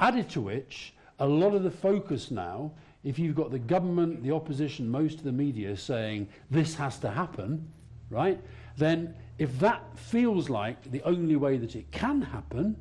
Added 0.00 0.28
to 0.30 0.40
which, 0.40 0.94
a 1.20 1.26
lot 1.26 1.54
of 1.54 1.62
the 1.62 1.70
focus 1.70 2.32
now, 2.32 2.72
if 3.04 3.16
you've 3.16 3.36
got 3.36 3.52
the 3.52 3.60
government, 3.60 4.24
the 4.24 4.32
opposition, 4.32 4.88
most 4.88 5.18
of 5.18 5.22
the 5.22 5.30
media 5.30 5.76
saying 5.76 6.26
this 6.50 6.74
has 6.74 6.98
to 6.98 7.08
happen, 7.08 7.70
right? 8.10 8.40
Then 8.78 9.14
if 9.38 9.60
that 9.60 9.96
feels 9.96 10.50
like 10.50 10.90
the 10.90 11.02
only 11.04 11.36
way 11.36 11.56
that 11.58 11.76
it 11.76 11.88
can 11.92 12.20
happen, 12.20 12.74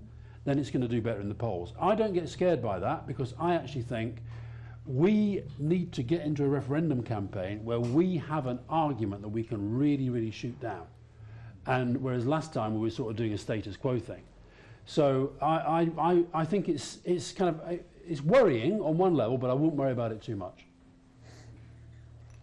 then 0.44 0.58
it's 0.58 0.70
going 0.70 0.82
to 0.82 0.88
do 0.88 1.02
better 1.02 1.22
in 1.22 1.30
the 1.30 1.36
polls. 1.36 1.74
I 1.80 1.96
don't 1.96 2.14
get 2.14 2.28
scared 2.30 2.62
by 2.62 2.80
that 2.80 3.08
because 3.08 3.34
I 3.40 3.56
actually 3.56 3.84
think 3.84 4.18
we 4.86 5.44
need 5.60 5.92
to 5.94 6.04
get 6.04 6.22
into 6.22 6.44
a 6.44 6.48
referendum 6.48 7.04
campaign 7.04 7.64
where 7.64 7.80
we 7.80 8.18
have 8.18 8.48
an 8.48 8.60
argument 8.70 9.22
that 9.22 9.30
we 9.30 9.44
can 9.44 9.78
really, 9.78 10.10
really 10.10 10.32
shoot 10.32 10.60
down. 10.60 10.88
And 11.68 12.02
whereas 12.02 12.26
last 12.26 12.54
time 12.54 12.74
we 12.74 12.80
were 12.80 12.90
sort 12.90 13.12
of 13.12 13.18
doing 13.18 13.34
a 13.34 13.38
status 13.38 13.78
quo 13.78 14.00
thing. 14.00 14.24
So 14.86 15.34
I, 15.42 15.92
I, 15.98 16.24
I, 16.34 16.46
think 16.46 16.68
it's, 16.68 16.98
it's 17.06 17.32
kind 17.32 17.56
of 17.56 17.80
it's 18.08 18.22
worrying 18.22 18.82
on 18.82 18.98
one 18.98 19.14
level, 19.14 19.38
but 19.38 19.52
I 19.52 19.54
wouldn't 19.54 19.76
worry 19.76 19.92
about 19.92 20.12
it 20.12 20.22
too 20.22 20.36
much. 20.36 20.66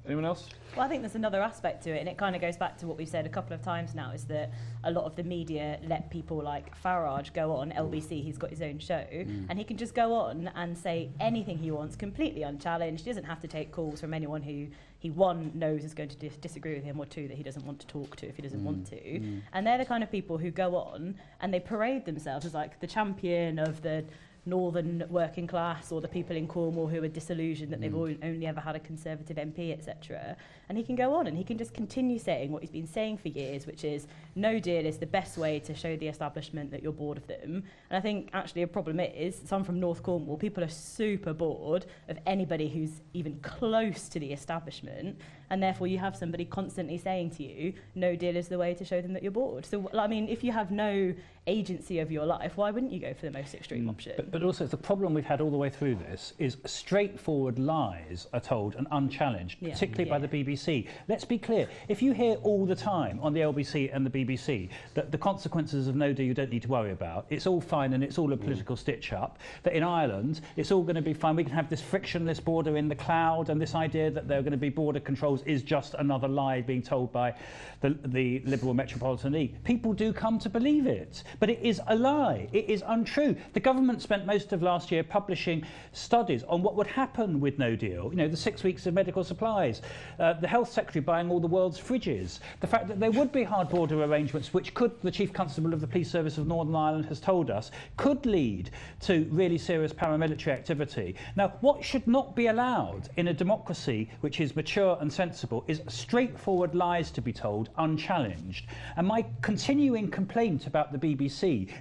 Anyone 0.09 0.25
else? 0.25 0.49
Well, 0.75 0.87
I 0.87 0.89
think 0.89 1.03
there's 1.03 1.17
another 1.17 1.43
aspect 1.43 1.85
to 1.85 1.91
it, 1.91 1.99
and 1.99 2.09
it 2.09 2.17
kind 2.17 2.35
of 2.35 2.41
goes 2.41 2.57
back 2.57 2.79
to 2.79 2.87
what 2.87 2.97
we've 2.97 3.09
said 3.09 3.27
a 3.27 3.29
couple 3.29 3.53
of 3.53 3.61
times 3.61 3.95
now, 3.95 4.13
is 4.13 4.25
that 4.25 4.51
a 4.85 4.91
lot 4.91 5.05
of 5.05 5.17
the 5.17 5.23
media 5.23 5.79
let 5.87 6.11
people 6.11 6.43
like 6.43 6.81
Farage 6.83 7.35
go 7.35 7.53
on 7.53 7.73
LBC, 7.73 8.25
he's 8.25 8.39
got 8.39 8.49
his 8.49 8.63
own 8.63 8.79
show, 8.79 9.05
mm. 9.13 9.45
and 9.51 9.59
he 9.59 9.65
can 9.65 9.77
just 9.77 9.95
go 9.95 10.15
on 10.15 10.51
and 10.55 10.79
say 10.79 11.11
anything 11.21 11.59
he 11.59 11.71
wants, 11.71 11.95
completely 11.95 12.43
unchallenged. 12.43 13.05
He 13.05 13.11
doesn't 13.11 13.25
have 13.25 13.41
to 13.41 13.49
take 13.49 13.71
calls 13.71 14.01
from 14.01 14.15
anyone 14.15 14.41
who 14.41 14.69
he, 14.99 15.11
one, 15.11 15.53
knows 15.55 15.85
is 15.85 15.93
going 15.93 16.09
to 16.09 16.17
dis- 16.17 16.37
disagree 16.37 16.75
with 16.75 16.85
him, 16.85 16.99
or 16.99 17.05
two, 17.05 17.29
that 17.29 17.37
he 17.37 17.43
doesn't 17.43 17.67
want 17.67 17.79
to 17.81 17.87
talk 17.87 18.17
to 18.17 18.27
if 18.27 18.37
he 18.37 18.43
doesn't 18.43 18.61
mm. 18.61 18.65
want 18.65 18.87
to. 18.87 18.97
Mm. 18.97 19.43
And 19.53 19.67
they're 19.67 19.79
the 19.79 19.85
kind 19.85 20.03
of 20.03 20.11
people 20.11 20.39
who 20.39 20.51
go 20.51 20.75
on 20.77 21.17
and 21.43 21.53
they 21.53 21.61
parade 21.61 22.07
themselves 22.07 22.47
as 22.47 22.55
like 22.55 22.81
the 22.81 22.87
champion 22.87 23.59
of 23.59 23.83
the 23.83 24.05
northern 24.49 25.05
working 25.09 25.47
class 25.47 25.93
or 25.93 26.01
the 26.01 26.09
people 26.09 26.37
in 26.37 26.47
Cornwall 26.47 26.87
who 26.87 27.03
are 27.03 27.09
disillusioned 27.09 27.73
that 27.73 27.81
mm. 27.81 27.83
they've 27.83 28.19
only 28.23 28.47
ever 28.47 28.61
had 28.61 28.77
a 28.77 28.81
Conservative 28.81 29.37
MP, 29.37 29.73
etc. 29.73 30.37
And 30.69 30.77
he 30.77 30.85
can 30.85 30.97
go 30.97 31.15
on 31.15 31.27
and 31.27 31.37
he 31.37 31.45
can 31.45 31.59
just 31.59 31.75
continue 31.75 32.19
saying 32.19 32.51
what 32.51 32.63
he's 32.63 32.71
been 32.71 32.87
saying 32.87 33.19
for 33.19 33.29
years, 33.29 33.67
which 33.67 33.85
is 33.85 34.07
no 34.35 34.59
deal 34.59 34.85
is 34.85 34.99
the 34.99 35.07
best 35.07 35.39
way 35.39 35.61
to 35.61 35.75
show 35.75 35.97
the 35.97 36.09
establishment 36.09 36.71
that 36.71 36.83
you're 36.83 36.93
bored 36.93 37.17
of 37.17 37.27
them. 37.27 37.63
And 37.91 37.97
I 37.97 38.01
think 38.01 38.31
actually 38.33 38.63
a 38.63 38.67
problem 38.67 39.01
is, 39.01 39.41
some 39.45 39.65
from 39.65 39.81
North 39.81 40.03
Cornwall, 40.03 40.37
people 40.37 40.65
are 40.65 40.69
super 40.69 41.33
bored 41.33 41.87
of 42.09 42.19
anybody 42.27 42.69
who's 42.69 43.01
even 43.15 43.39
close 43.41 44.09
to 44.09 44.21
the 44.21 44.33
establishment. 44.33 45.19
And 45.51 45.63
therefore 45.63 45.87
you 45.87 45.99
have 45.99 46.15
somebody 46.15 46.45
constantly 46.45 46.99
saying 46.99 47.31
to 47.31 47.43
you, 47.43 47.73
no 47.95 48.15
deal 48.15 48.37
is 48.37 48.49
the 48.49 48.59
way 48.59 48.75
to 48.75 48.85
show 48.85 49.01
them 49.01 49.15
that 49.15 49.23
you're 49.23 49.33
bored. 49.33 49.65
So, 49.65 49.91
I 49.95 50.07
mean, 50.07 50.29
if 50.29 50.45
you 50.45 50.53
have 50.53 50.71
no 50.71 51.15
agency 51.49 51.99
of 52.01 52.11
your 52.11 52.27
life, 52.27 52.57
why 52.57 52.71
wouldn't 52.71 52.93
you 52.93 53.01
go 53.01 53.15
for 53.15 53.27
the 53.27 53.33
most 53.33 53.55
extreme 53.55 53.87
mm. 53.87 53.91
option? 53.91 54.13
But, 54.17 54.31
but 54.31 54.43
also 54.43 54.67
the 54.67 54.77
problem 54.77 55.15
we've 55.15 55.25
had 55.25 55.41
all 55.41 55.51
the 55.51 55.57
way 55.57 55.71
through 55.71 55.97
this 55.97 56.35
is 56.39 56.59
straightforward 56.67 57.59
lies 57.59 58.27
are 58.33 58.41
told 58.41 58.75
and 58.75 58.87
unchallenged, 58.91 59.57
yeah. 59.61 59.73
particularly 59.73 60.09
yeah. 60.09 60.19
by 60.19 60.27
the 60.27 60.29
BBC. 60.29 60.49
BBC. 60.49 60.87
Let's 61.09 61.25
be 61.25 61.39
clear. 61.39 61.69
If 61.89 62.03
you 62.03 62.13
hear 62.13 62.35
all 62.37 62.67
the 62.67 62.75
time 62.75 63.19
on 63.23 63.33
the 63.33 63.41
LBC 63.41 63.95
and 63.95 64.05
the 64.05 64.11
BBC 64.11 64.69
that 64.95 65.11
the 65.13 65.19
consequences 65.19 65.89
of 65.89 65.97
no 65.97 66.13
deal 66.13 66.27
you 66.27 66.35
don't 66.35 66.51
need 66.51 66.63
to 66.63 66.69
worry 66.69 66.93
about, 66.93 67.27
it's 67.31 67.47
all 67.47 67.61
fine 67.61 67.93
and 67.93 68.03
it's 68.03 68.19
all 68.19 68.33
a 68.33 68.37
mm. 68.37 68.41
political 68.41 68.77
mm. 68.77 68.79
stitch 68.79 69.13
up, 69.13 69.39
that 69.63 69.73
in 69.73 69.83
Ireland 69.83 70.41
it's 70.57 70.73
all 70.73 70.83
going 70.83 70.97
to 70.97 71.03
be 71.03 71.15
fine. 71.15 71.37
We 71.37 71.45
can 71.45 71.53
have 71.53 71.69
this 71.69 71.81
frictionless 71.81 72.41
border 72.41 72.77
in 72.77 72.89
the 72.89 72.95
cloud 72.95 73.51
and 73.51 73.61
this 73.61 73.75
idea 73.75 74.11
that 74.11 74.29
there 74.29 74.39
are 74.39 74.43
going 74.43 74.53
to 74.53 74.59
be 74.59 74.69
border 74.69 75.01
controls 75.01 75.43
is 75.43 75.63
just 75.63 75.95
another 75.95 76.29
lie 76.29 76.61
being 76.61 76.83
told 76.83 77.13
by 77.13 77.35
the, 77.81 77.97
the 78.07 78.41
Liberal 78.45 78.75
Metropolitan 78.75 79.33
League. 79.33 79.63
People 79.65 79.93
do 79.93 80.13
come 80.13 80.39
to 80.39 80.49
believe 80.49 80.87
it, 80.87 81.23
but 81.41 81.51
it 81.51 81.61
is 81.63 81.81
a 81.87 81.97
lie. 81.97 82.49
It 82.53 82.69
is 82.69 82.83
untrue. 82.87 83.37
The 83.53 83.61
government 83.61 84.03
spent 84.03 84.27
most 84.27 84.53
of 84.53 84.63
last 84.63 84.91
year 84.91 85.03
publishing 85.03 85.65
studies 85.93 86.43
on 86.45 86.63
what 86.63 86.75
would 86.77 86.87
happen 86.87 87.41
with 87.41 87.59
no 87.59 87.77
deal. 87.77 88.11
You 88.11 88.17
know, 88.17 88.29
the 88.29 88.37
six 88.37 88.63
weeks 88.63 88.87
of 88.87 88.95
medical 88.95 89.25
supplies, 89.25 89.83
uh, 90.19 90.35
the 90.35 90.49
Health 90.49 90.71
Secretary 90.71 91.03
buying 91.03 91.31
all 91.31 91.41
the 91.41 91.47
world's 91.47 91.81
fridges, 91.81 92.41
the 92.61 92.67
fact 92.67 92.89
that 92.89 93.01
there 93.01 93.11
would 93.11 93.33
be 93.33 93.45
hard 93.45 93.69
border 93.69 94.03
arrangements, 94.03 94.53
which 94.53 94.75
could, 94.75 94.93
the 95.03 95.11
Chief 95.11 95.33
Constable 95.33 95.73
of 95.73 95.81
the 95.81 95.87
Police 95.87 96.11
Service 96.11 96.39
of 96.39 96.47
Northern 96.47 96.75
Ireland 96.75 97.07
has 97.07 97.21
told 97.21 97.51
us, 97.51 97.71
could 97.97 98.27
lead 98.27 98.71
to 99.01 99.29
really 99.31 99.59
serious 99.59 99.93
paramilitary 99.93 100.53
activity. 100.53 101.15
Now, 101.37 101.53
what 101.61 101.85
should 101.85 102.07
not 102.07 102.35
be 102.35 102.49
allowed 102.49 103.09
in 103.17 103.29
a 103.29 103.35
democracy 103.35 104.11
which 104.21 104.41
is 104.41 104.57
mature 104.57 104.99
and 105.01 105.13
sensible 105.13 105.65
is 105.69 105.83
straightforward 105.89 106.75
lies 106.75 107.11
to 107.13 107.21
be 107.21 107.33
told 107.33 107.71
unchallenged. 107.79 108.67
And 108.97 109.07
my 109.07 109.25
continuing 109.43 110.11
complaint 110.11 110.67
about 110.67 110.93
the 110.93 110.99
BBC 110.99 111.28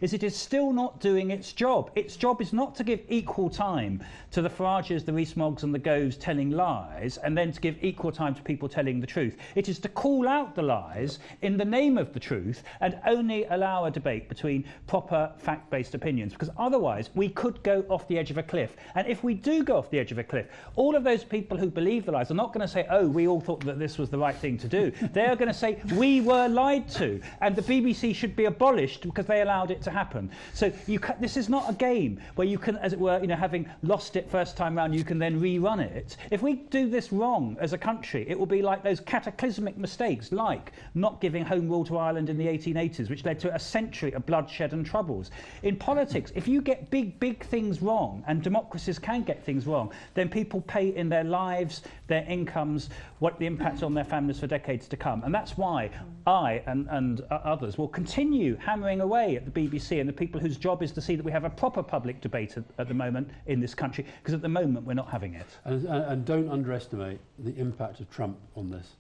is 0.02 0.14
it 0.14 0.24
is 0.24 0.36
still 0.36 0.72
not 0.72 1.00
doing 1.00 1.32
its 1.32 1.54
job. 1.54 1.92
Its 1.96 2.16
job 2.16 2.42
is 2.42 2.54
not 2.54 2.76
to 2.76 2.84
give 2.84 3.00
equal 3.10 3.50
time 3.50 4.04
to 4.32 4.42
the 4.42 4.50
Farages, 4.50 5.06
the 5.06 5.14
Rees-Moggs 5.14 5.64
and 5.64 5.74
the 5.74 5.80
Goves 5.80 6.18
telling 6.18 6.52
lies 6.52 7.18
and 7.18 7.38
then 7.38 7.52
to 7.52 7.62
give 7.62 7.76
equal 7.82 8.12
time 8.12 8.36
to 8.36 8.42
people 8.42 8.68
telling 8.68 9.00
the 9.00 9.08
truth. 9.08 9.38
It 9.56 9.70
is 9.70 9.80
to 9.80 9.90
call 9.90 10.28
out 10.28 10.56
the 10.56 10.62
lies 10.62 11.20
in 11.42 11.58
the 11.58 11.66
name 11.66 11.98
of 11.98 12.14
the 12.14 12.20
truth 12.20 12.64
and 12.82 13.00
only 13.06 13.46
allow 13.46 13.86
a 13.86 13.92
debate 13.92 14.30
between 14.30 14.66
proper 14.86 15.32
fact-based 15.38 15.96
opinions 15.96 16.34
because 16.34 16.50
otherwise 16.58 17.10
we 17.16 17.30
could 17.30 17.62
go 17.64 17.86
off 17.90 18.08
the 18.08 18.18
edge 18.18 18.32
of 18.32 18.38
a 18.38 18.44
cliff. 18.44 18.76
And 18.96 19.08
if 19.08 19.24
we 19.24 19.34
do 19.34 19.64
go 19.64 19.78
off 19.78 19.90
the 19.90 20.00
edge 20.00 20.12
of 20.12 20.18
a 20.18 20.24
cliff, 20.24 20.48
all 20.76 20.96
of 20.96 21.04
those 21.04 21.24
people 21.24 21.58
who 21.58 21.70
believe 21.70 22.06
the 22.06 22.12
lies 22.12 22.32
are 22.32 22.36
not 22.36 22.54
going 22.54 22.66
to 22.66 22.72
say, 22.72 22.86
oh, 22.90 23.08
we 23.08 23.28
all 23.28 23.42
thought 23.42 23.64
that 23.66 23.80
this 23.80 23.98
was 23.98 24.10
the 24.10 24.18
right 24.18 24.36
thing 24.36 24.58
to 24.58 24.68
do. 24.68 24.92
they 25.14 25.26
are 25.26 25.36
going 25.36 25.48
to 25.48 25.58
say, 25.58 25.82
we 25.96 26.22
were 26.22 26.48
lied 26.48 26.90
to 26.90 27.22
and 27.42 27.56
the 27.56 27.62
BBC 27.62 28.14
should 28.16 28.36
be 28.36 28.46
abolished 28.46 29.04
because 29.04 29.26
they 29.26 29.37
allowed 29.42 29.72
it 29.72 29.82
to 29.84 29.92
happen. 29.92 30.30
So 30.54 30.72
this 31.20 31.38
is 31.38 31.50
not 31.50 31.70
a 31.70 31.74
game 31.74 32.20
where 32.36 32.48
you 32.48 32.58
can, 32.58 32.78
as 32.78 32.94
it 32.94 33.00
were, 33.00 33.20
you 33.20 33.28
know, 33.28 33.36
having 33.36 33.70
lost 33.84 34.16
it 34.16 34.30
first 34.30 34.58
time 34.58 34.76
round, 34.76 34.96
you 34.96 35.04
can 35.04 35.20
then 35.20 35.40
rerun 35.40 35.80
it. 35.80 36.18
If 36.32 36.42
we 36.42 36.54
do 36.54 36.90
this 36.90 37.12
wrong 37.12 37.58
as 37.60 37.74
a 37.74 37.78
country, 37.78 38.26
it 38.28 38.38
will 38.38 38.46
be 38.46 38.62
like 38.62 38.84
those 38.84 39.00
cataclysmic 39.00 39.78
mistakes, 39.78 40.32
like 40.32 40.72
not 40.96 41.22
giving 41.22 41.44
home 41.44 41.68
rule 41.70 41.86
to 41.86 41.98
Ireland 41.98 42.30
in 42.30 42.38
the 42.38 42.48
1880s, 42.48 43.10
which 43.10 43.26
led 43.26 43.40
to 43.40 43.54
a 43.54 43.60
century 43.60 44.12
of 44.14 44.26
bloodshed 44.26 44.74
and 44.74 44.86
troubles. 44.86 45.32
In 45.64 45.76
politics, 45.76 46.32
if 46.36 46.48
you 46.48 46.62
get 46.62 46.90
big, 46.90 47.20
big 47.20 47.44
things 47.46 47.82
wrong, 47.82 48.24
and 48.28 48.42
democracies 48.42 49.00
can 49.00 49.24
get 49.24 49.44
things 49.44 49.66
wrong, 49.66 49.92
then 50.14 50.30
people 50.30 50.62
pay 50.62 50.96
in 50.96 51.10
their 51.10 51.24
lives, 51.24 51.82
their 52.08 52.26
incomes, 52.28 52.90
what 53.20 53.38
the 53.40 53.46
impact 53.46 53.84
on 53.84 53.94
their 53.94 54.04
families 54.04 54.40
for 54.40 54.48
decades 54.48 54.88
to 54.88 54.98
come. 54.98 55.24
And 55.24 55.34
that's 55.34 55.58
why 55.58 55.90
I 56.26 56.62
and, 56.68 56.88
and 56.90 57.22
uh, 57.32 57.36
others 57.44 57.78
will 57.78 57.88
continue 57.88 58.58
hammering 58.58 59.02
away 59.02 59.17
at 59.26 59.52
the 59.52 59.52
BBC 59.52 60.00
and 60.00 60.08
the 60.08 60.14
people 60.14 60.40
whose 60.40 60.58
job 60.58 60.84
is 60.84 60.92
to 60.94 61.02
see 61.02 61.16
that 61.16 61.24
we 61.24 61.32
have 61.32 61.44
a 61.44 61.50
proper 61.50 61.84
public 61.84 62.22
debate 62.22 62.58
at, 62.58 62.64
at 62.78 62.88
the 62.88 62.94
moment 62.94 63.30
in 63.48 63.60
this 63.60 63.74
country, 63.74 64.06
because 64.22 64.34
at 64.34 64.42
the 64.42 64.50
moment 64.50 64.86
we're 64.86 64.94
not 64.94 65.10
having 65.10 65.34
it. 65.34 65.48
And, 65.66 65.86
and 65.86 66.26
don't 66.26 66.50
underestimate 66.50 67.20
the 67.40 67.56
impact 67.58 68.00
of 68.00 68.10
Trump 68.10 68.38
on 68.56 68.70
this, 68.70 68.96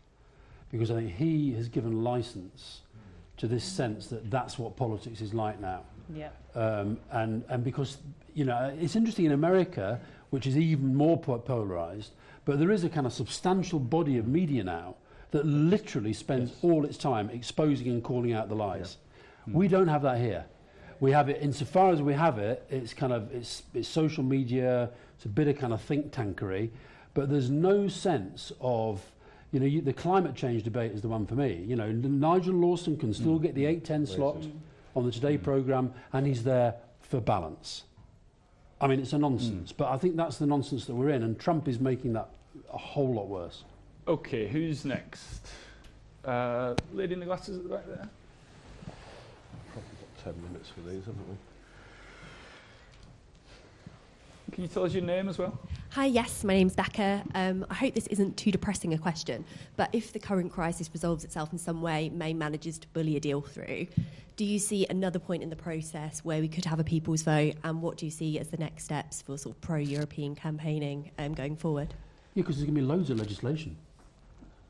because 0.71 0.91
I 0.91 0.95
think 0.95 1.15
he 1.15 1.53
has 1.53 1.69
given 1.69 2.03
license 2.03 2.81
to 3.37 3.47
this 3.47 3.63
sense 3.63 4.07
that 4.07 4.29
that's 4.31 4.57
what 4.57 4.75
politics 4.75 5.21
is 5.21 5.33
like 5.33 5.59
now. 5.59 5.83
Yeah. 6.13 6.29
Um, 6.55 6.97
and, 7.11 7.43
and 7.49 7.63
because, 7.63 7.97
you 8.33 8.45
know, 8.45 8.75
it's 8.79 8.95
interesting 8.95 9.25
in 9.25 9.31
America, 9.31 9.99
which 10.31 10.47
is 10.47 10.57
even 10.57 10.95
more 10.95 11.17
polarized, 11.17 12.13
but 12.45 12.59
there 12.59 12.71
is 12.71 12.83
a 12.83 12.89
kind 12.89 13.05
of 13.05 13.13
substantial 13.13 13.79
body 13.79 14.17
of 14.17 14.27
media 14.27 14.63
now 14.63 14.95
that 15.31 15.45
literally 15.45 16.13
spends 16.13 16.51
yes. 16.51 16.59
all 16.61 16.85
its 16.85 16.97
time 16.97 17.29
exposing 17.29 17.89
and 17.89 18.03
calling 18.03 18.33
out 18.33 18.49
the 18.49 18.55
lies. 18.55 18.97
Yeah. 18.99 19.06
Mm. 19.49 19.53
We 19.53 19.67
don't 19.67 19.87
have 19.87 20.01
that 20.03 20.19
here. 20.19 20.45
We 20.99 21.11
have 21.11 21.29
it 21.29 21.39
insofar 21.41 21.91
as 21.91 22.01
we 22.01 22.13
have 22.13 22.39
it, 22.39 22.65
it's 22.69 22.93
kind 22.93 23.13
of 23.13 23.31
it's, 23.33 23.63
it's 23.73 23.87
social 23.87 24.23
media, 24.23 24.89
it's 25.15 25.25
a 25.25 25.29
bit 25.29 25.47
of 25.47 25.57
kind 25.57 25.71
of 25.73 25.81
think 25.81 26.11
tankery, 26.11 26.71
but 27.13 27.29
there's 27.29 27.51
no 27.51 27.87
sense 27.87 28.51
of 28.59 29.01
you 29.51 29.59
know, 29.59 29.65
you, 29.65 29.81
the 29.81 29.93
climate 29.93 30.35
change 30.35 30.63
debate 30.63 30.91
is 30.91 31.01
the 31.01 31.07
one 31.07 31.25
for 31.25 31.35
me. 31.35 31.63
You 31.65 31.75
know, 31.75 31.91
Nigel 31.91 32.53
Lawson 32.53 32.97
can 32.97 33.13
still 33.13 33.39
mm. 33.39 33.43
get 33.43 33.55
the 33.55 33.63
8-10 33.63 34.07
slot 34.07 34.41
mm. 34.41 34.51
on 34.95 35.05
the 35.05 35.11
Today 35.11 35.37
mm. 35.37 35.43
programme, 35.43 35.93
and 36.11 36.27
he's 36.27 36.43
there 36.43 36.75
for 37.01 37.21
balance. 37.21 37.83
I 38.81 38.87
mean, 38.87 38.99
it's 38.99 39.13
a 39.13 39.17
nonsense, 39.17 39.71
mm. 39.71 39.77
but 39.77 39.89
I 39.89 39.97
think 39.97 40.17
that's 40.17 40.37
the 40.37 40.45
nonsense 40.45 40.85
that 40.85 40.95
we're 40.95 41.09
in, 41.09 41.23
and 41.23 41.39
Trump 41.39 41.67
is 41.67 41.79
making 41.79 42.13
that 42.13 42.29
a 42.71 42.77
whole 42.77 43.13
lot 43.13 43.27
worse. 43.27 43.63
Okay, 44.07 44.47
who's 44.47 44.83
next? 44.85 45.47
Uh, 46.25 46.75
lady 46.93 47.13
in 47.13 47.19
the 47.19 47.25
glasses 47.25 47.57
at 47.57 47.63
the 47.63 47.69
back 47.69 47.87
there. 47.87 48.09
Probably 50.27 50.41
got 50.41 50.41
10 50.41 50.43
minutes 50.51 50.69
for 50.69 50.81
these, 50.81 51.05
haven't 51.05 51.29
we? 51.29 51.35
Can 54.53 54.63
you 54.63 54.67
tell 54.69 54.85
us 54.85 54.93
your 54.93 55.03
name 55.03 55.27
as 55.29 55.37
well? 55.37 55.59
Hi, 55.91 56.05
yes, 56.05 56.43
my 56.43 56.53
name's 56.53 56.75
Becca. 56.75 57.23
Um, 57.35 57.65
I 57.69 57.73
hope 57.73 57.93
this 57.93 58.07
isn't 58.07 58.37
too 58.37 58.51
depressing 58.51 58.93
a 58.93 58.97
question, 58.97 59.45
but 59.75 59.89
if 59.93 60.13
the 60.13 60.19
current 60.19 60.51
crisis 60.51 60.89
resolves 60.93 61.23
itself 61.23 61.51
in 61.51 61.59
some 61.59 61.81
way, 61.81 62.09
May 62.09 62.33
manages 62.33 62.77
to 62.79 62.87
bully 62.89 63.17
a 63.17 63.19
deal 63.19 63.41
through, 63.41 63.87
do 64.35 64.45
you 64.45 64.59
see 64.59 64.85
another 64.89 65.19
point 65.19 65.43
in 65.43 65.49
the 65.49 65.55
process 65.55 66.23
where 66.23 66.39
we 66.39 66.47
could 66.47 66.65
have 66.65 66.79
a 66.79 66.83
people's 66.83 67.23
vote, 67.23 67.55
and 67.63 67.81
what 67.81 67.97
do 67.97 68.05
you 68.05 68.11
see 68.11 68.39
as 68.39 68.47
the 68.47 68.57
next 68.57 68.85
steps 68.85 69.21
for 69.21 69.37
sort 69.37 69.55
of 69.55 69.61
pro-European 69.61 70.35
campaigning 70.35 71.11
um, 71.17 71.33
going 71.33 71.55
forward? 71.55 71.93
Yeah, 72.33 72.43
because 72.43 72.57
there's 72.57 72.65
going 72.65 72.75
to 72.75 72.81
be 72.81 72.87
loads 72.87 73.09
of 73.09 73.19
legislation. 73.19 73.75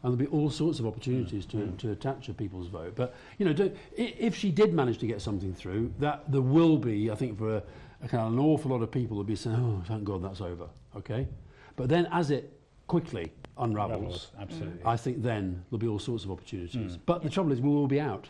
And 0.03 0.13
there'll 0.13 0.31
be 0.31 0.37
all 0.37 0.49
sorts 0.49 0.79
of 0.79 0.85
opportunities 0.85 1.45
mm. 1.45 1.49
to, 1.49 1.57
mm. 1.57 1.77
to 1.79 1.91
attach 1.91 2.27
to 2.27 2.33
people's 2.33 2.67
vote. 2.67 2.93
But, 2.95 3.15
you 3.39 3.45
know, 3.45 3.53
do, 3.53 3.71
if 3.95 4.35
she 4.35 4.51
did 4.51 4.73
manage 4.73 4.99
to 4.99 5.07
get 5.07 5.21
something 5.21 5.53
through, 5.53 5.93
that 5.99 6.31
there 6.31 6.41
will 6.41 6.77
be, 6.77 7.09
I 7.09 7.15
think, 7.15 7.37
for 7.37 7.55
a, 7.55 7.63
a 8.03 8.07
kind 8.07 8.27
of 8.27 8.33
an 8.33 8.39
awful 8.39 8.71
lot 8.71 8.83
of 8.83 8.91
people 8.91 9.17
will 9.17 9.23
be 9.23 9.35
saying, 9.35 9.55
oh, 9.55 9.83
thank 9.87 10.03
God 10.03 10.23
that's 10.23 10.39
over, 10.39 10.67
okay? 10.95 11.27
But 11.75 11.89
then 11.89 12.07
as 12.11 12.29
it 12.29 12.53
quickly 12.85 13.31
unravels, 13.57 13.99
Ravels, 13.99 14.31
absolutely. 14.39 14.85
I 14.85 14.97
think 14.97 15.23
then 15.23 15.63
there'll 15.69 15.79
be 15.79 15.87
all 15.87 15.99
sorts 15.99 16.23
of 16.23 16.31
opportunities. 16.31 16.95
Mm. 16.95 16.99
But 17.05 17.23
the 17.23 17.29
trouble 17.29 17.51
is, 17.51 17.59
we 17.59 17.69
will 17.69 17.87
be 17.87 17.99
out. 17.99 18.29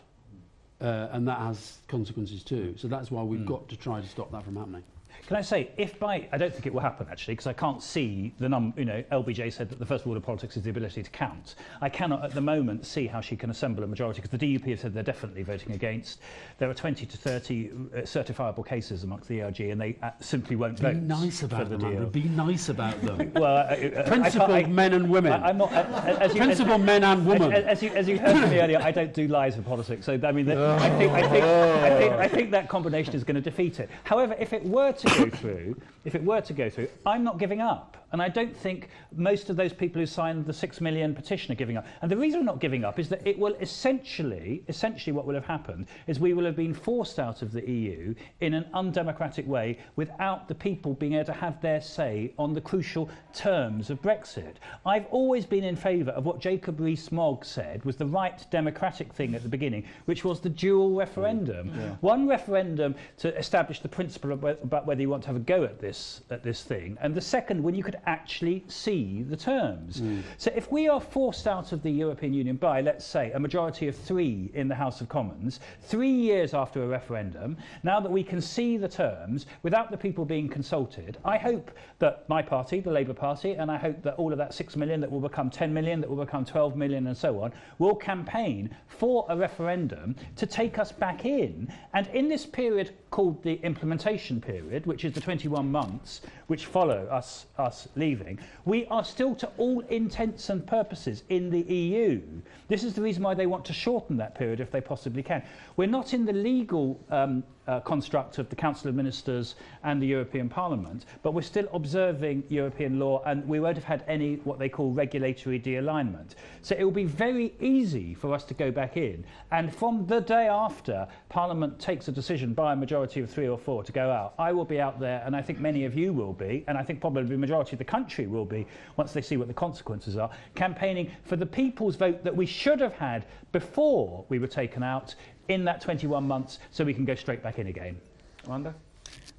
Uh, 0.80 1.08
and 1.10 1.26
that 1.26 1.38
has 1.40 1.78
consequences 1.88 2.44
too. 2.44 2.72
So 2.78 2.86
that's 2.86 3.10
why 3.10 3.22
we've 3.22 3.40
mm. 3.40 3.46
got 3.46 3.68
to 3.68 3.76
try 3.76 4.00
to 4.00 4.06
stop 4.06 4.30
that 4.30 4.44
from 4.44 4.54
happening. 4.56 4.84
Can 5.26 5.36
I 5.36 5.42
say, 5.42 5.70
if 5.76 5.98
by, 5.98 6.26
I 6.32 6.38
don't 6.38 6.52
think 6.52 6.66
it 6.66 6.72
will 6.72 6.80
happen 6.80 7.06
actually, 7.10 7.34
because 7.34 7.46
I 7.46 7.52
can't 7.52 7.82
see 7.82 8.32
the 8.38 8.48
num, 8.48 8.72
you 8.76 8.84
know, 8.84 9.02
LBJ 9.12 9.52
said 9.52 9.68
that 9.70 9.78
the 9.78 9.84
first 9.86 10.06
rule 10.06 10.16
of 10.16 10.22
politics 10.22 10.56
is 10.56 10.62
the 10.62 10.70
ability 10.70 11.02
to 11.02 11.10
count. 11.10 11.54
I 11.80 11.88
cannot 11.88 12.24
at 12.24 12.32
the 12.32 12.40
moment 12.40 12.86
see 12.86 13.06
how 13.06 13.20
she 13.20 13.36
can 13.36 13.50
assemble 13.50 13.84
a 13.84 13.86
majority, 13.86 14.20
because 14.22 14.38
the 14.38 14.56
DUP 14.56 14.68
have 14.70 14.80
said 14.80 14.94
they're 14.94 15.02
definitely 15.02 15.42
voting 15.42 15.72
against. 15.72 16.20
There 16.58 16.70
are 16.70 16.74
20 16.74 17.04
to 17.06 17.16
30 17.16 17.70
uh, 17.70 17.96
certifiable 18.02 18.66
cases 18.66 19.04
amongst 19.04 19.28
the 19.28 19.42
ERG, 19.42 19.60
and 19.60 19.80
they 19.80 19.96
uh, 20.02 20.10
simply 20.20 20.56
won't 20.56 20.76
Be 20.76 20.82
vote 20.82 20.96
nice 20.96 21.40
for 21.40 21.46
about 21.46 21.68
the 21.70 21.76
them, 21.76 21.90
deal. 21.92 22.06
Be 22.06 22.22
nice 22.24 22.68
about 22.68 23.00
them. 23.02 23.32
Well, 23.38 23.56
I, 23.58 23.92
I 23.96 24.02
Principled 24.02 24.50
I- 24.50 24.64
men 24.64 24.94
and 24.94 25.10
women. 25.10 25.32
I, 25.32 25.48
I'm 25.50 25.58
not, 25.58 25.72
uh, 25.72 26.16
as 26.20 26.34
you, 26.34 26.40
Principled 26.40 26.80
as, 26.80 26.86
men 26.86 27.04
and 27.04 27.26
women. 27.26 27.52
As, 27.52 27.64
as 27.64 27.82
you, 27.82 27.90
as 27.90 28.08
you 28.08 28.18
heard 28.18 28.36
from 28.38 28.50
me 28.50 28.60
earlier, 28.62 28.80
I 28.82 28.90
don't 28.90 29.12
do 29.12 29.28
lies 29.28 29.56
for 29.56 29.62
politics. 29.62 30.06
So 30.06 30.18
I 30.22 30.32
mean, 30.32 30.46
that, 30.46 30.58
I 30.58 30.90
think 30.98 31.12
I 31.12 31.28
think, 31.28 31.44
I 31.44 31.98
think 31.98 32.12
I 32.14 32.28
think 32.28 32.50
that 32.52 32.68
combination 32.68 33.14
is 33.14 33.24
going 33.24 33.34
to 33.36 33.40
defeat 33.40 33.78
it. 33.80 33.90
However, 34.04 34.34
if 34.38 34.52
it 34.52 34.64
were 34.64 34.92
to 34.92 35.07
go 35.08 35.30
through, 35.30 35.80
if 36.04 36.14
it 36.14 36.24
were 36.24 36.40
to 36.40 36.52
go 36.52 36.70
through, 36.70 36.88
I'm 37.06 37.24
not 37.24 37.38
giving 37.38 37.60
up. 37.60 37.96
And 38.12 38.22
I 38.22 38.28
don't 38.28 38.56
think 38.56 38.88
most 39.14 39.50
of 39.50 39.56
those 39.56 39.72
people 39.72 40.00
who 40.00 40.06
signed 40.06 40.46
the 40.46 40.52
six 40.52 40.80
million 40.80 41.14
petition 41.14 41.52
are 41.52 41.56
giving 41.56 41.76
up. 41.76 41.86
And 42.02 42.10
the 42.10 42.16
reason 42.16 42.40
I'm 42.40 42.46
not 42.46 42.60
giving 42.60 42.84
up 42.84 42.98
is 42.98 43.08
that 43.10 43.26
it 43.26 43.38
will 43.38 43.54
essentially, 43.60 44.62
essentially 44.68 45.12
what 45.12 45.26
will 45.26 45.34
have 45.34 45.44
happened 45.44 45.86
is 46.06 46.18
we 46.18 46.32
will 46.32 46.44
have 46.44 46.56
been 46.56 46.74
forced 46.74 47.18
out 47.18 47.42
of 47.42 47.52
the 47.52 47.68
EU 47.68 48.14
in 48.40 48.54
an 48.54 48.66
undemocratic 48.72 49.46
way 49.46 49.78
without 49.96 50.48
the 50.48 50.54
people 50.54 50.94
being 50.94 51.14
able 51.14 51.26
to 51.26 51.32
have 51.32 51.60
their 51.60 51.80
say 51.80 52.32
on 52.38 52.54
the 52.54 52.60
crucial 52.60 53.10
terms 53.34 53.90
of 53.90 54.00
Brexit. 54.00 54.56
I've 54.86 55.06
always 55.06 55.44
been 55.44 55.64
in 55.64 55.76
favour 55.76 56.12
of 56.12 56.24
what 56.24 56.40
Jacob 56.40 56.80
Rees-Mogg 56.80 57.44
said 57.44 57.84
was 57.84 57.96
the 57.96 58.06
right 58.06 58.44
democratic 58.50 59.12
thing 59.12 59.34
at 59.34 59.42
the 59.42 59.48
beginning, 59.48 59.84
which 60.06 60.24
was 60.24 60.40
the 60.40 60.48
dual 60.48 60.94
referendum. 60.94 61.70
Mm. 61.70 61.98
One 62.00 62.26
referendum 62.26 62.94
to 63.18 63.36
establish 63.36 63.80
the 63.80 63.88
principle 63.88 64.32
about 64.32 64.86
whether 64.86 65.00
you 65.00 65.08
want 65.08 65.22
to 65.24 65.28
have 65.28 65.36
a 65.36 65.40
go 65.40 65.64
at 65.64 65.80
this 65.80 66.22
at 66.30 66.42
this 66.42 66.62
thing, 66.62 66.96
and 67.00 67.14
the 67.14 67.20
second 67.20 67.62
when 67.62 67.74
you 67.74 67.82
could 67.82 67.97
actually 68.06 68.64
see 68.68 69.22
the 69.22 69.36
terms. 69.36 69.98
Hmm. 69.98 70.20
So 70.36 70.50
if 70.54 70.70
we 70.70 70.88
are 70.88 71.00
forced 71.00 71.46
out 71.46 71.72
of 71.72 71.82
the 71.82 71.90
European 71.90 72.32
Union 72.34 72.56
by, 72.56 72.80
let's 72.80 73.04
say, 73.04 73.32
a 73.32 73.38
majority 73.38 73.88
of 73.88 73.96
three 73.96 74.50
in 74.54 74.68
the 74.68 74.74
House 74.74 75.00
of 75.00 75.08
Commons, 75.08 75.60
three 75.82 76.10
years 76.10 76.54
after 76.54 76.82
a 76.82 76.86
referendum, 76.86 77.56
now 77.82 78.00
that 78.00 78.10
we 78.10 78.22
can 78.22 78.40
see 78.40 78.76
the 78.76 78.88
terms 78.88 79.46
without 79.62 79.90
the 79.90 79.96
people 79.96 80.24
being 80.24 80.48
consulted, 80.48 81.18
I 81.24 81.38
hope 81.38 81.70
that 81.98 82.28
my 82.28 82.42
party, 82.42 82.80
the 82.80 82.90
Labour 82.90 83.14
Party, 83.14 83.52
and 83.52 83.70
I 83.70 83.76
hope 83.76 84.02
that 84.02 84.14
all 84.14 84.32
of 84.32 84.38
that 84.38 84.54
six 84.54 84.76
million 84.76 85.00
that 85.00 85.10
will 85.10 85.20
become 85.20 85.50
10 85.50 85.72
million, 85.72 86.00
that 86.00 86.10
will 86.10 86.24
become 86.24 86.44
12 86.44 86.76
million, 86.76 87.06
and 87.06 87.16
so 87.16 87.42
on, 87.42 87.52
will 87.78 87.94
campaign 87.94 88.74
for 88.86 89.26
a 89.28 89.36
referendum 89.36 90.16
to 90.36 90.46
take 90.46 90.78
us 90.78 90.92
back 90.92 91.24
in. 91.24 91.72
And 91.94 92.06
in 92.08 92.28
this 92.28 92.46
period 92.46 92.92
called 93.10 93.42
the 93.42 93.54
implementation 93.62 94.40
period, 94.40 94.86
which 94.86 95.04
is 95.04 95.12
the 95.12 95.20
21 95.20 95.70
months 95.70 96.22
which 96.46 96.66
follow 96.66 97.06
us, 97.06 97.46
us 97.58 97.87
leaving, 97.96 98.38
we 98.64 98.86
are 98.86 99.04
still 99.04 99.34
to 99.36 99.50
all 99.58 99.80
intents 99.88 100.50
and 100.50 100.66
purposes 100.66 101.22
in 101.28 101.50
the 101.50 101.60
EU. 101.60 102.22
This 102.68 102.84
is 102.84 102.94
the 102.94 103.02
reason 103.02 103.22
why 103.22 103.34
they 103.34 103.46
want 103.46 103.64
to 103.66 103.72
shorten 103.72 104.16
that 104.18 104.34
period 104.34 104.60
if 104.60 104.70
they 104.70 104.80
possibly 104.80 105.22
can. 105.22 105.42
We're 105.76 105.86
not 105.86 106.14
in 106.14 106.24
the 106.24 106.32
legal 106.32 107.00
um, 107.10 107.44
uh, 107.68 107.80
construct 107.80 108.38
of 108.38 108.48
the 108.48 108.56
Council 108.56 108.88
of 108.88 108.94
Ministers 108.94 109.54
and 109.84 110.00
the 110.00 110.06
European 110.06 110.48
Parliament, 110.48 111.04
but 111.22 111.34
we're 111.34 111.42
still 111.42 111.68
observing 111.74 112.42
European 112.48 112.98
law 112.98 113.22
and 113.26 113.46
we 113.46 113.60
won't 113.60 113.76
have 113.76 113.84
had 113.84 114.04
any 114.08 114.36
what 114.36 114.58
they 114.58 114.70
call 114.70 114.90
regulatory 114.90 115.58
de-alignment. 115.58 116.34
So 116.62 116.74
it 116.78 116.82
will 116.82 116.90
be 116.90 117.04
very 117.04 117.54
easy 117.60 118.14
for 118.14 118.32
us 118.32 118.44
to 118.44 118.54
go 118.54 118.70
back 118.70 118.96
in. 118.96 119.24
And 119.52 119.74
from 119.74 120.06
the 120.06 120.20
day 120.20 120.48
after 120.48 121.06
Parliament 121.28 121.78
takes 121.78 122.08
a 122.08 122.12
decision 122.12 122.54
by 122.54 122.72
a 122.72 122.76
majority 122.76 123.20
of 123.20 123.30
three 123.30 123.48
or 123.48 123.58
four 123.58 123.84
to 123.84 123.92
go 123.92 124.10
out, 124.10 124.34
I 124.38 124.52
will 124.52 124.64
be 124.64 124.80
out 124.80 124.98
there 124.98 125.22
and 125.26 125.36
I 125.36 125.42
think 125.42 125.60
many 125.60 125.84
of 125.84 125.94
you 125.94 126.14
will 126.14 126.32
be, 126.32 126.64
and 126.68 126.78
I 126.78 126.82
think 126.82 127.00
probably 127.00 127.24
the 127.24 127.36
majority 127.36 127.76
of 127.78 127.86
the 127.86 127.90
country 127.90 128.26
will 128.26 128.44
be, 128.44 128.66
once 128.96 129.12
they 129.12 129.22
see 129.22 129.36
what 129.36 129.48
the 129.48 129.54
consequences 129.54 130.16
are, 130.16 130.30
campaigning 130.54 131.10
for 131.22 131.36
the 131.36 131.46
people's 131.46 131.96
vote 131.96 132.24
that 132.24 132.34
we 132.34 132.46
should 132.46 132.80
have 132.80 132.92
had 132.92 133.24
before 133.52 134.24
we 134.28 134.38
were 134.38 134.46
taken 134.48 134.82
out 134.82 135.14
in 135.48 135.64
that 135.64 135.80
21 135.80 136.26
months 136.26 136.58
so 136.70 136.84
we 136.84 136.92
can 136.92 137.04
go 137.04 137.14
straight 137.14 137.42
back 137.42 137.58
in 137.58 137.68
again. 137.68 137.98
Amanda? 138.46 138.74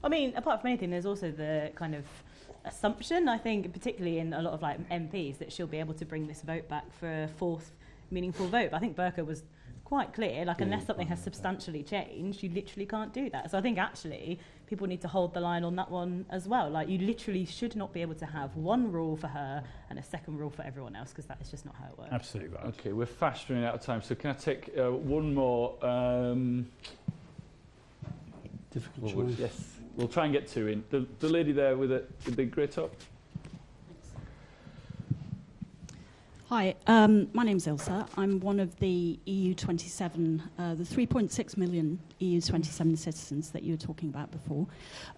I 0.04 0.10
mean, 0.10 0.34
apart 0.36 0.62
from 0.62 0.70
anything, 0.70 0.90
there's 0.90 1.06
also 1.06 1.32
the 1.32 1.72
kind 1.76 1.94
of 1.94 2.06
assumption, 2.66 3.28
I 3.28 3.38
think, 3.38 3.72
particularly 3.74 4.20
in 4.20 4.34
a 4.34 4.42
lot 4.42 4.54
of 4.54 4.62
like 4.62 4.90
MPs, 4.90 5.38
that 5.40 5.52
she'll 5.52 5.68
be 5.68 5.80
able 5.80 5.94
to 5.96 6.06
bring 6.06 6.26
this 6.28 6.42
vote 6.42 6.68
back 6.70 6.86
for 7.00 7.24
a 7.24 7.28
fourth 7.28 7.72
meaningful 8.10 8.48
vote. 8.48 8.72
But 8.72 8.78
I 8.78 8.80
think 8.80 8.96
Bercow 8.96 9.26
was 9.26 9.44
quite 9.84 10.14
clear, 10.14 10.46
like 10.46 10.62
unless 10.62 10.86
something 10.86 11.08
has 11.08 11.22
substantially 11.22 11.84
changed, 11.84 12.44
you 12.44 12.50
literally 12.52 12.86
can't 12.86 13.12
do 13.12 13.30
that. 13.32 13.52
So 13.52 13.58
I 13.58 13.62
think 13.62 13.78
actually 13.78 14.40
people 14.70 14.88
need 14.88 15.02
to 15.02 15.08
hold 15.08 15.34
the 15.34 15.40
line 15.40 15.64
on 15.64 15.76
that 15.76 15.90
one 15.90 16.26
as 16.30 16.48
well. 16.48 16.70
Like 16.70 16.88
you 16.88 17.00
literally 17.00 17.44
should 17.46 17.76
not 17.76 17.92
be 17.92 18.02
able 18.02 18.14
to 18.16 18.26
have 18.26 18.56
one 18.56 18.92
rule 18.92 19.18
for 19.18 19.28
her 19.28 19.64
and 19.90 19.98
a 19.98 20.04
second 20.04 20.38
rule 20.38 20.52
for 20.52 20.62
everyone 20.62 20.96
else 20.96 21.10
because 21.10 21.26
that 21.26 21.42
is 21.42 21.50
just 21.50 21.66
not 21.66 21.76
how 21.76 21.86
it 21.86 21.98
works. 21.98 22.12
Absolutely 22.12 22.56
right. 22.56 22.66
Okay, 22.68 22.94
we're 22.94 23.08
fast 23.08 23.50
running 23.50 23.66
out 23.66 23.74
of 23.74 23.82
time, 23.82 24.02
so 24.02 24.14
can 24.14 24.30
I 24.30 24.34
take 24.34 24.70
uh, 24.78 24.92
one 24.92 25.34
more? 25.34 25.84
Um, 25.84 26.68
Difficult 28.72 29.14
choice. 29.14 29.36
yes, 29.40 29.76
we'll 29.96 30.08
try 30.08 30.26
and 30.26 30.34
get 30.34 30.48
two 30.48 30.68
in. 30.68 30.84
The, 30.92 31.08
the 31.20 31.28
lady 31.28 31.52
there 31.52 31.76
with 31.76 31.90
the, 31.90 32.04
with 32.26 32.36
the 32.36 32.46
grey 32.46 32.68
top. 32.68 32.94
Hi, 36.50 36.74
um, 36.88 37.28
my 37.32 37.44
name's 37.44 37.68
Ilsa. 37.68 38.08
I'm 38.18 38.40
one 38.40 38.60
of 38.60 38.76
the 38.80 39.20
EU27, 39.28 40.42
uh, 40.58 40.74
the 40.74 40.84
3.6 40.84 41.58
million 41.58 42.00
EU27 42.20 42.98
citizens 42.98 43.52
that 43.52 43.62
you 43.62 43.74
were 43.74 43.78
talking 43.78 44.10
about 44.10 44.32
before. 44.32 44.66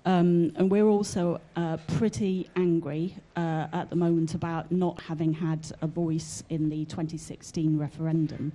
Um, 0.03 0.51
and 0.57 0.69
we're 0.69 0.89
also 0.89 1.39
uh, 1.55 1.77
pretty 1.87 2.49
angry 2.57 3.15
uh, 3.37 3.67
at 3.71 3.89
the 3.89 3.95
moment 3.95 4.33
about 4.33 4.73
not 4.73 4.99
having 4.99 5.31
had 5.31 5.71
a 5.81 5.87
voice 5.87 6.43
in 6.49 6.67
the 6.67 6.83
2016 6.83 7.77
referendum, 7.77 8.51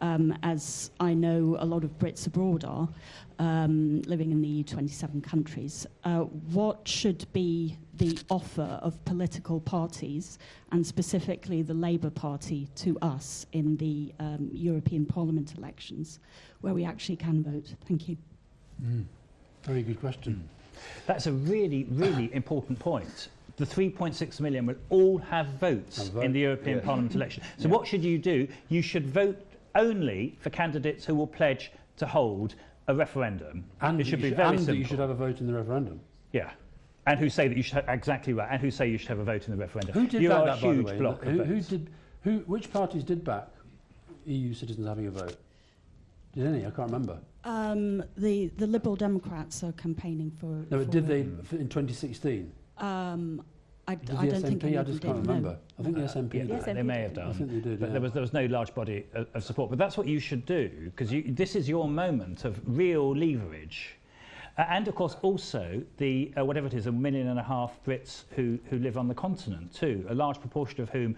um, 0.00 0.34
as 0.42 0.92
I 1.00 1.12
know 1.12 1.58
a 1.60 1.66
lot 1.66 1.84
of 1.84 1.98
Brits 1.98 2.26
abroad 2.26 2.64
are, 2.64 2.88
um, 3.38 4.02
living 4.02 4.30
in 4.30 4.40
the 4.40 4.64
EU27 4.64 5.22
countries. 5.22 5.86
Uh, 6.04 6.20
what 6.20 6.86
should 6.86 7.26
be 7.32 7.76
the 7.96 8.18
offer 8.30 8.78
of 8.82 9.02
political 9.04 9.60
parties, 9.60 10.38
and 10.72 10.86
specifically 10.86 11.62
the 11.62 11.74
Labour 11.74 12.10
Party, 12.10 12.68
to 12.76 12.98
us 13.02 13.46
in 13.52 13.76
the 13.76 14.12
um, 14.18 14.50
European 14.52 15.06
Parliament 15.06 15.54
elections, 15.56 16.18
where 16.60 16.74
we 16.74 16.84
actually 16.84 17.16
can 17.16 17.42
vote? 17.42 17.74
Thank 17.86 18.08
you. 18.08 18.16
Mm. 18.82 19.04
Very 19.64 19.82
good 19.82 20.00
question. 20.00 20.48
That's 21.06 21.26
a 21.26 21.32
really, 21.32 21.84
really 21.84 22.32
important 22.34 22.78
point. 22.78 23.28
The 23.56 23.64
3.6 23.64 24.40
million 24.40 24.66
will 24.66 24.76
all 24.90 25.18
have 25.18 25.46
votes 25.60 26.08
vote, 26.08 26.24
in 26.24 26.32
the 26.32 26.40
European 26.40 26.78
yeah. 26.78 26.84
Parliament 26.84 27.14
election. 27.14 27.42
So 27.58 27.68
Yeah. 27.68 27.74
what 27.74 27.86
should 27.86 28.02
you 28.02 28.18
do? 28.18 28.48
You 28.68 28.82
should 28.82 29.06
vote 29.06 29.40
only 29.76 30.36
for 30.40 30.50
candidates 30.50 31.04
who 31.04 31.14
will 31.14 31.26
pledge 31.26 31.70
to 31.98 32.06
hold 32.06 32.56
a 32.86 32.94
referendum. 32.94 33.64
And 33.80 34.00
it 34.00 34.06
should 34.06 34.22
be 34.22 34.30
very 34.30 34.50
and 34.50 34.58
simple. 34.58 34.74
you 34.74 34.84
should 34.84 34.98
have 34.98 35.10
a 35.10 35.14
vote 35.14 35.40
in 35.40 35.46
the 35.46 35.54
referendum. 35.54 36.00
Yeah. 36.32 36.50
And 37.06 37.18
who 37.18 37.28
say 37.28 37.48
that 37.48 37.56
you 37.56 37.62
should 37.62 37.76
have, 37.76 37.88
exactly 37.88 38.32
right. 38.32 38.48
And 38.50 38.60
who 38.60 38.70
say 38.70 38.88
you 38.88 38.98
should 38.98 39.08
have 39.08 39.18
a 39.18 39.24
vote 39.24 39.46
in 39.46 39.52
the 39.52 39.60
referendum. 39.60 39.92
Who 39.92 40.06
did 40.06 40.22
you 40.22 40.28
back 40.30 40.44
that, 40.44 40.60
by 40.62 40.74
the 40.74 40.82
way? 40.82 40.98
Who, 40.98 41.44
who, 41.44 41.60
did? 41.60 41.90
Who? 42.22 42.38
Which 42.46 42.72
parties 42.72 43.04
did 43.04 43.24
back 43.24 43.48
EU 44.24 44.54
citizens 44.54 44.86
having 44.86 45.06
a 45.06 45.10
vote? 45.10 45.36
Did 46.32 46.46
any? 46.46 46.60
I 46.60 46.70
can't 46.70 46.90
remember. 46.90 47.18
Um, 47.44 48.02
the 48.16 48.46
the 48.56 48.66
Liberal 48.66 48.96
Democrats 48.96 49.62
are 49.62 49.72
campaigning 49.72 50.30
for. 50.30 50.64
No, 50.70 50.82
for 50.82 50.90
did 50.90 51.06
they 51.06 51.20
in 51.20 51.68
2016? 51.68 52.50
Um, 52.78 53.44
I, 53.86 53.94
Did 53.96 54.16
I 54.16 54.24
the 54.26 54.32
don't 54.32 54.42
think 54.42 54.62
SNP? 54.62 54.64
any 54.64 54.78
I 54.78 54.82
just 54.82 55.02
can't 55.02 55.16
no. 55.16 55.20
remember. 55.20 55.58
I 55.78 55.82
think 55.82 55.96
the 55.96 56.02
SNP 56.02 56.34
yeah, 56.34 56.40
did. 56.40 56.48
Yes, 56.48 56.64
they 56.64 56.82
may 56.82 57.02
have 57.02 57.14
done. 57.14 57.30
I 57.30 57.32
think 57.34 57.50
they 57.50 57.60
did. 57.60 57.80
But 57.80 57.86
yeah. 57.86 57.92
there 57.92 58.00
was 58.00 58.12
there 58.12 58.22
was 58.22 58.32
no 58.32 58.46
large 58.46 58.74
body 58.74 59.06
of, 59.14 59.26
of 59.34 59.44
support. 59.44 59.70
But 59.70 59.78
that's 59.78 59.98
what 59.98 60.06
you 60.06 60.18
should 60.18 60.46
do 60.46 60.70
because 60.84 61.10
this 61.36 61.54
is 61.54 61.68
your 61.68 61.88
moment 61.88 62.44
of 62.44 62.60
real 62.66 63.14
leverage. 63.14 63.96
Uh, 64.56 64.64
and 64.68 64.86
of 64.88 64.94
course, 64.94 65.16
also 65.22 65.82
the 65.98 66.32
uh, 66.38 66.44
whatever 66.44 66.66
it 66.66 66.74
is, 66.74 66.86
a 66.86 66.92
million 66.92 67.28
and 67.28 67.38
a 67.38 67.42
half 67.42 67.72
Brits 67.86 68.24
who, 68.36 68.58
who 68.70 68.78
live 68.78 68.96
on 68.96 69.08
the 69.08 69.14
continent 69.14 69.74
too, 69.74 70.06
a 70.08 70.14
large 70.14 70.40
proportion 70.40 70.80
of 70.80 70.88
whom 70.90 71.16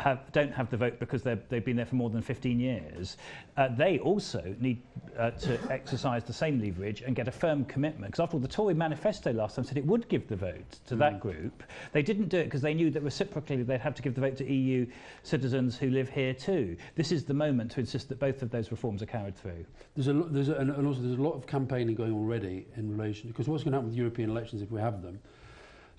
have, 0.00 0.32
don't 0.32 0.52
have 0.52 0.70
the 0.70 0.76
vote 0.76 0.98
because 0.98 1.22
they've 1.22 1.64
been 1.64 1.76
there 1.76 1.86
for 1.86 1.96
more 1.96 2.10
than 2.10 2.22
15 2.22 2.58
years, 2.58 3.16
uh, 3.56 3.68
they 3.76 3.98
also 3.98 4.54
need 4.60 4.82
uh, 5.18 5.30
to 5.32 5.58
exercise 5.70 6.24
the 6.24 6.32
same 6.32 6.60
leverage 6.60 7.02
and 7.02 7.14
get 7.14 7.28
a 7.28 7.30
firm 7.30 7.64
commitment. 7.66 8.12
Because 8.12 8.20
after 8.20 8.36
all, 8.36 8.40
the 8.40 8.48
Tory 8.48 8.74
manifesto 8.74 9.32
last 9.32 9.56
time 9.56 9.64
said 9.64 9.76
it 9.76 9.86
would 9.86 10.08
give 10.08 10.26
the 10.28 10.36
vote 10.36 10.78
to 10.86 10.94
mm. 10.94 10.98
that 10.98 11.20
group. 11.20 11.62
They 11.92 12.02
didn't 12.02 12.28
do 12.28 12.38
it 12.38 12.44
because 12.44 12.62
they 12.62 12.74
knew 12.74 12.90
that 12.90 13.02
reciprocally 13.02 13.62
they'd 13.62 13.80
have 13.80 13.94
to 13.94 14.02
give 14.02 14.14
the 14.14 14.20
vote 14.22 14.36
to 14.38 14.50
EU 14.50 14.86
citizens 15.22 15.76
who 15.76 15.90
live 15.90 16.08
here 16.08 16.32
too. 16.32 16.76
This 16.94 17.12
is 17.12 17.24
the 17.24 17.34
moment 17.34 17.72
to 17.72 17.80
insist 17.80 18.08
that 18.08 18.18
both 18.18 18.42
of 18.42 18.50
those 18.50 18.70
reforms 18.70 19.02
are 19.02 19.06
carried 19.06 19.36
through. 19.36 19.66
There's 19.94 20.08
a, 20.08 20.14
there's 20.14 20.48
a, 20.48 20.54
and 20.54 20.86
also 20.86 21.00
there's 21.00 21.18
a 21.18 21.22
lot 21.22 21.34
of 21.34 21.46
campaigning 21.46 21.94
going 21.94 22.14
already 22.14 22.66
in 22.76 22.96
relation, 22.96 23.28
because 23.28 23.48
what's 23.48 23.64
going 23.64 23.72
to 23.72 23.78
happen 23.78 23.90
with 23.90 23.98
European 23.98 24.30
elections 24.30 24.62
if 24.62 24.70
we 24.70 24.80
have 24.80 25.02
them, 25.02 25.20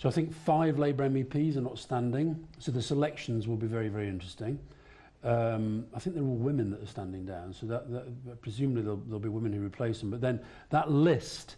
So 0.02 0.10
I 0.10 0.12
think 0.12 0.34
five 0.34 0.80
Labour 0.80 1.08
MEPs 1.08 1.58
are 1.58 1.62
not 1.62 1.78
standing, 1.78 2.48
so 2.58 2.72
the 2.72 2.82
selections 2.82 3.48
will 3.48 3.56
be 3.56 3.68
very, 3.68 3.88
very 3.88 4.10
interesting. 4.10 4.58
Um, 5.24 5.86
I 5.94 6.00
think 6.00 6.16
they're 6.16 6.26
all 6.26 6.38
women 6.38 6.72
that 6.72 6.82
are 6.82 6.88
standing 6.88 7.24
down, 7.24 7.54
so 7.54 7.68
that, 7.68 7.88
that 7.92 8.42
presumably 8.42 8.82
there'll, 8.82 8.98
there'll 8.98 9.20
be 9.20 9.30
women 9.30 9.54
who 9.54 9.64
replace 9.64 10.00
them. 10.00 10.10
But 10.10 10.20
then 10.20 10.40
that 10.72 10.90
list, 10.90 11.58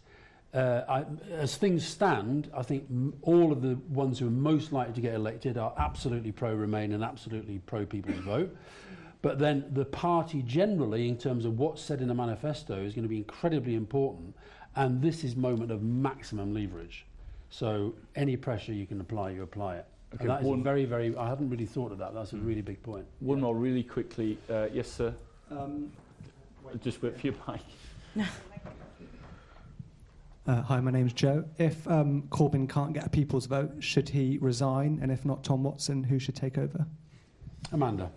uh, 0.54 0.82
I, 0.90 1.06
as 1.32 1.56
things 1.56 1.88
stand, 1.88 2.52
I 2.54 2.64
think 2.64 2.86
all 3.22 3.54
of 3.54 3.62
the 3.62 3.76
ones 3.88 4.20
who 4.20 4.28
are 4.28 4.32
most 4.32 4.74
likely 4.74 4.96
to 4.96 5.00
get 5.02 5.14
elected 5.14 5.58
are 5.58 5.74
absolutely 5.78 6.34
pro-Remain 6.34 6.92
and 6.92 7.02
absolutely 7.02 7.60
pro-people 7.60 8.14
vote. 8.24 8.54
But 9.22 9.40
then 9.40 9.64
the 9.72 9.86
party 9.86 10.42
generally, 10.42 11.08
in 11.08 11.16
terms 11.16 11.46
of 11.46 11.60
what's 11.60 11.82
said 11.82 12.02
in 12.02 12.10
the 12.10 12.14
manifesto, 12.14 12.84
is 12.84 12.94
going 12.94 13.04
to 13.04 13.10
be 13.10 13.20
incredibly 13.20 13.76
important. 13.76 14.36
And 14.76 15.02
this 15.02 15.24
is 15.24 15.38
moment 15.38 15.72
of 15.72 15.82
maximum 15.82 16.54
leverage. 16.54 17.06
So 17.54 17.94
any 18.16 18.36
pressure 18.36 18.74
you 18.74 18.88
can 18.88 19.00
apply, 19.00 19.30
you 19.30 19.44
apply 19.44 19.76
it. 19.76 19.86
Okay, 20.16 20.24
and 20.24 20.32
that 20.32 20.44
is 20.44 20.64
very, 20.64 20.86
very, 20.86 21.16
I 21.16 21.30
hadn't 21.30 21.52
really 21.52 21.68
thought 21.68 21.92
of 21.92 22.00
that. 22.00 22.16
That's 22.16 22.34
a 22.34 22.38
really 22.38 22.64
big 22.64 22.82
point. 22.82 23.06
One 23.20 23.38
yeah. 23.38 23.44
more 23.44 23.56
really 23.56 23.84
quickly. 23.84 24.40
Uh, 24.50 24.70
yes, 24.74 24.92
sir. 24.92 25.14
Um, 25.52 25.92
Just 26.82 27.04
wait 27.04 27.20
for 27.20 27.28
your 27.28 27.36
mic. 27.48 28.28
Uh, 30.46 30.62
hi, 30.62 30.78
my 30.82 30.92
name's 30.92 31.14
Joe. 31.14 31.46
If 31.58 31.88
um, 31.88 32.24
Corbyn 32.24 32.68
can't 32.68 32.92
get 32.92 33.06
a 33.06 33.10
people's 33.10 33.46
vote, 33.46 33.76
should 33.80 34.10
he 34.10 34.38
resign? 34.42 35.00
And 35.02 35.10
if 35.10 35.24
not 35.24 35.42
Tom 35.42 35.64
Watson, 35.64 36.04
who 36.04 36.20
should 36.20 36.36
take 36.36 36.58
over? 36.58 36.86
Amanda. 37.72 38.12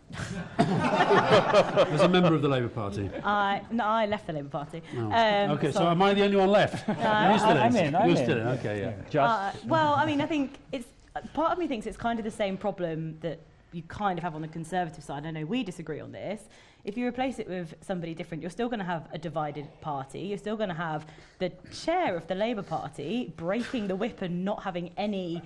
As 0.59 2.01
a 2.01 2.09
member 2.09 2.35
of 2.35 2.43
the 2.43 2.49
Labour 2.49 2.69
Party. 2.69 3.11
I, 3.25 3.63
no, 3.71 3.85
I 3.85 4.07
left 4.07 4.27
the 4.27 4.33
Labour 4.33 4.49
Party. 4.49 4.83
Oh. 4.97 5.01
Um, 5.01 5.51
okay, 5.53 5.73
so, 5.73 5.81
so 5.81 5.89
am 5.89 6.03
I 6.03 6.15
the 6.15 6.25
only 6.25 6.37
one 6.37 6.51
left? 6.51 6.89
Uh, 6.89 7.29
You're 7.31 7.39
still 7.39 7.59
I'm 7.59 7.77
in. 7.77 7.95
I'm 7.95 8.09
You're 8.09 8.17
still 8.17 8.39
in. 8.39 8.49
Okay, 8.49 8.81
yeah. 8.81 8.93
Just. 9.09 9.17
Uh, 9.17 9.53
well, 9.67 9.95
I 9.95 10.05
mean, 10.05 10.21
I 10.21 10.27
think 10.27 10.59
it's 10.73 10.87
part 11.33 11.53
of 11.53 11.59
me 11.59 11.67
thinks 11.67 11.87
it's 11.87 11.97
kind 11.97 12.19
of 12.19 12.25
the 12.25 12.31
same 12.31 12.57
problem 12.57 13.19
that 13.21 13.41
you 13.73 13.83
kind 13.83 14.19
of 14.19 14.23
have 14.23 14.35
on 14.35 14.43
the 14.43 14.49
Conservative 14.49 15.03
side. 15.03 15.27
I 15.27 15.31
know 15.31 15.45
we 15.45 15.63
disagree 15.63 16.01
on 16.01 16.13
this. 16.13 16.43
If 16.85 16.97
you 16.97 17.07
replace 17.07 17.39
it 17.39 17.49
with 17.49 17.75
somebody 17.81 18.15
different, 18.15 18.43
you're 18.43 18.51
still 18.51 18.69
going 18.69 18.79
to 18.79 18.85
have 18.85 19.09
a 19.13 19.19
divided 19.19 19.69
party. 19.81 20.21
You're 20.21 20.39
still 20.39 20.57
going 20.57 20.69
to 20.69 20.75
have 20.75 21.05
the 21.41 21.51
chair 21.73 22.17
of 22.17 22.27
the 22.29 22.35
Labour 22.35 22.63
Party 22.63 23.33
breaking 23.37 23.89
the 23.89 23.97
whip 23.97 24.23
and 24.23 24.45
not 24.45 24.63
having 24.63 24.93
any 24.97 25.43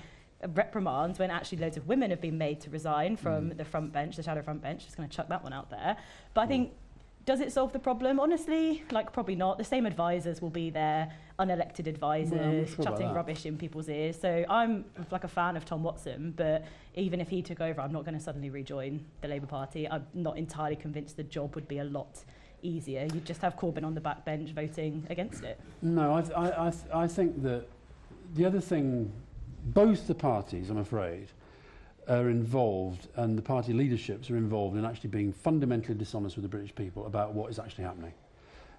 reprimands 0.48 1.18
when 1.18 1.30
actually 1.30 1.58
loads 1.58 1.76
of 1.76 1.86
women 1.86 2.10
have 2.10 2.20
been 2.20 2.38
made 2.38 2.60
to 2.60 2.70
resign 2.70 3.16
from 3.16 3.50
mm. 3.50 3.56
the 3.56 3.64
front 3.64 3.92
bench, 3.92 4.16
the 4.16 4.22
shadow 4.22 4.42
front 4.42 4.62
bench. 4.62 4.84
Just 4.84 4.96
going 4.96 5.08
to 5.08 5.14
chuck 5.14 5.28
that 5.28 5.42
one 5.42 5.52
out 5.52 5.70
there. 5.70 5.96
But 6.34 6.42
I 6.42 6.46
think, 6.46 6.72
does 7.26 7.40
it 7.40 7.52
solve 7.52 7.72
the 7.72 7.78
problem? 7.78 8.18
Honestly, 8.18 8.82
like 8.90 9.12
probably 9.12 9.34
not. 9.34 9.58
The 9.58 9.64
same 9.64 9.84
advisors 9.84 10.40
will 10.40 10.50
be 10.50 10.70
there, 10.70 11.12
unelected 11.38 11.86
advisors, 11.86 12.68
well, 12.78 12.84
sure 12.84 12.84
chatting 12.84 13.12
rubbish 13.12 13.44
in 13.44 13.58
people's 13.58 13.88
ears. 13.88 14.18
So 14.18 14.44
I'm 14.48 14.86
like 15.10 15.24
a 15.24 15.28
fan 15.28 15.56
of 15.56 15.64
Tom 15.64 15.82
Watson, 15.82 16.32
but 16.36 16.64
even 16.94 17.20
if 17.20 17.28
he 17.28 17.42
took 17.42 17.60
over, 17.60 17.80
I'm 17.80 17.92
not 17.92 18.04
going 18.04 18.16
to 18.16 18.20
suddenly 18.20 18.50
rejoin 18.50 19.04
the 19.20 19.28
Labour 19.28 19.46
Party. 19.46 19.88
I'm 19.88 20.06
not 20.14 20.38
entirely 20.38 20.76
convinced 20.76 21.16
the 21.16 21.22
job 21.22 21.54
would 21.54 21.68
be 21.68 21.78
a 21.78 21.84
lot 21.84 22.24
easier. 22.62 23.06
You'd 23.12 23.26
just 23.26 23.42
have 23.42 23.56
Corbyn 23.56 23.84
on 23.84 23.94
the 23.94 24.00
back 24.00 24.24
bench 24.24 24.50
voting 24.50 25.06
against 25.10 25.44
it. 25.44 25.60
No, 25.82 26.14
I, 26.14 26.22
th- 26.22 26.34
I, 26.34 26.66
I, 26.66 26.70
th- 26.70 26.84
I 26.92 27.06
think 27.06 27.42
that 27.42 27.66
the 28.34 28.44
other 28.44 28.60
thing 28.60 29.12
both 29.64 30.06
the 30.06 30.14
parties, 30.14 30.70
I'm 30.70 30.78
afraid, 30.78 31.28
are 32.08 32.28
involved 32.28 33.08
and 33.16 33.38
the 33.38 33.42
party 33.42 33.72
leaderships 33.72 34.30
are 34.30 34.36
involved 34.36 34.76
in 34.76 34.84
actually 34.84 35.10
being 35.10 35.32
fundamentally 35.32 35.94
dishonest 35.94 36.36
with 36.36 36.42
the 36.42 36.48
British 36.48 36.74
people 36.74 37.06
about 37.06 37.34
what 37.34 37.50
is 37.50 37.58
actually 37.58 37.84
happening. 37.84 38.12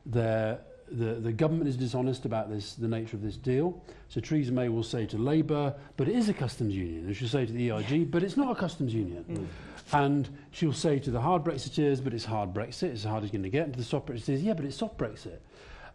They're, 0.05 0.59
the, 0.91 1.13
the 1.13 1.31
government 1.31 1.69
is 1.69 1.77
dishonest 1.77 2.25
about 2.25 2.49
this, 2.49 2.73
the 2.73 2.87
nature 2.87 3.15
of 3.15 3.23
this 3.23 3.37
deal. 3.37 3.81
So 4.09 4.19
Theresa 4.19 4.51
May 4.51 4.67
will 4.67 4.83
say 4.83 5.05
to 5.05 5.17
Labour, 5.17 5.73
but 5.95 6.09
it 6.09 6.15
is 6.15 6.27
a 6.27 6.33
customs 6.33 6.75
union. 6.75 7.05
And 7.05 7.15
she'll 7.15 7.29
say 7.29 7.45
to 7.45 7.53
the 7.53 7.71
EIG, 7.71 8.11
but 8.11 8.23
it's 8.23 8.35
not 8.35 8.51
a 8.51 8.59
customs 8.59 8.93
union. 8.93 9.23
Mm. 9.29 9.47
And 9.93 10.29
she'll 10.51 10.73
say 10.73 10.99
to 10.99 11.11
the 11.11 11.21
hard 11.21 11.43
Brexiteers, 11.43 12.03
but 12.03 12.13
it's 12.13 12.25
hard 12.25 12.53
Brexit, 12.53 12.89
it's 12.89 13.03
hard 13.05 13.23
as 13.23 13.31
going 13.31 13.43
to 13.43 13.49
get. 13.49 13.65
And 13.65 13.73
to 13.73 13.79
the 13.79 13.85
soft 13.85 14.07
Brexiteers, 14.07 14.43
yeah, 14.43 14.53
but 14.53 14.65
it's 14.65 14.77
soft 14.77 14.97
Brexit. 14.97 15.37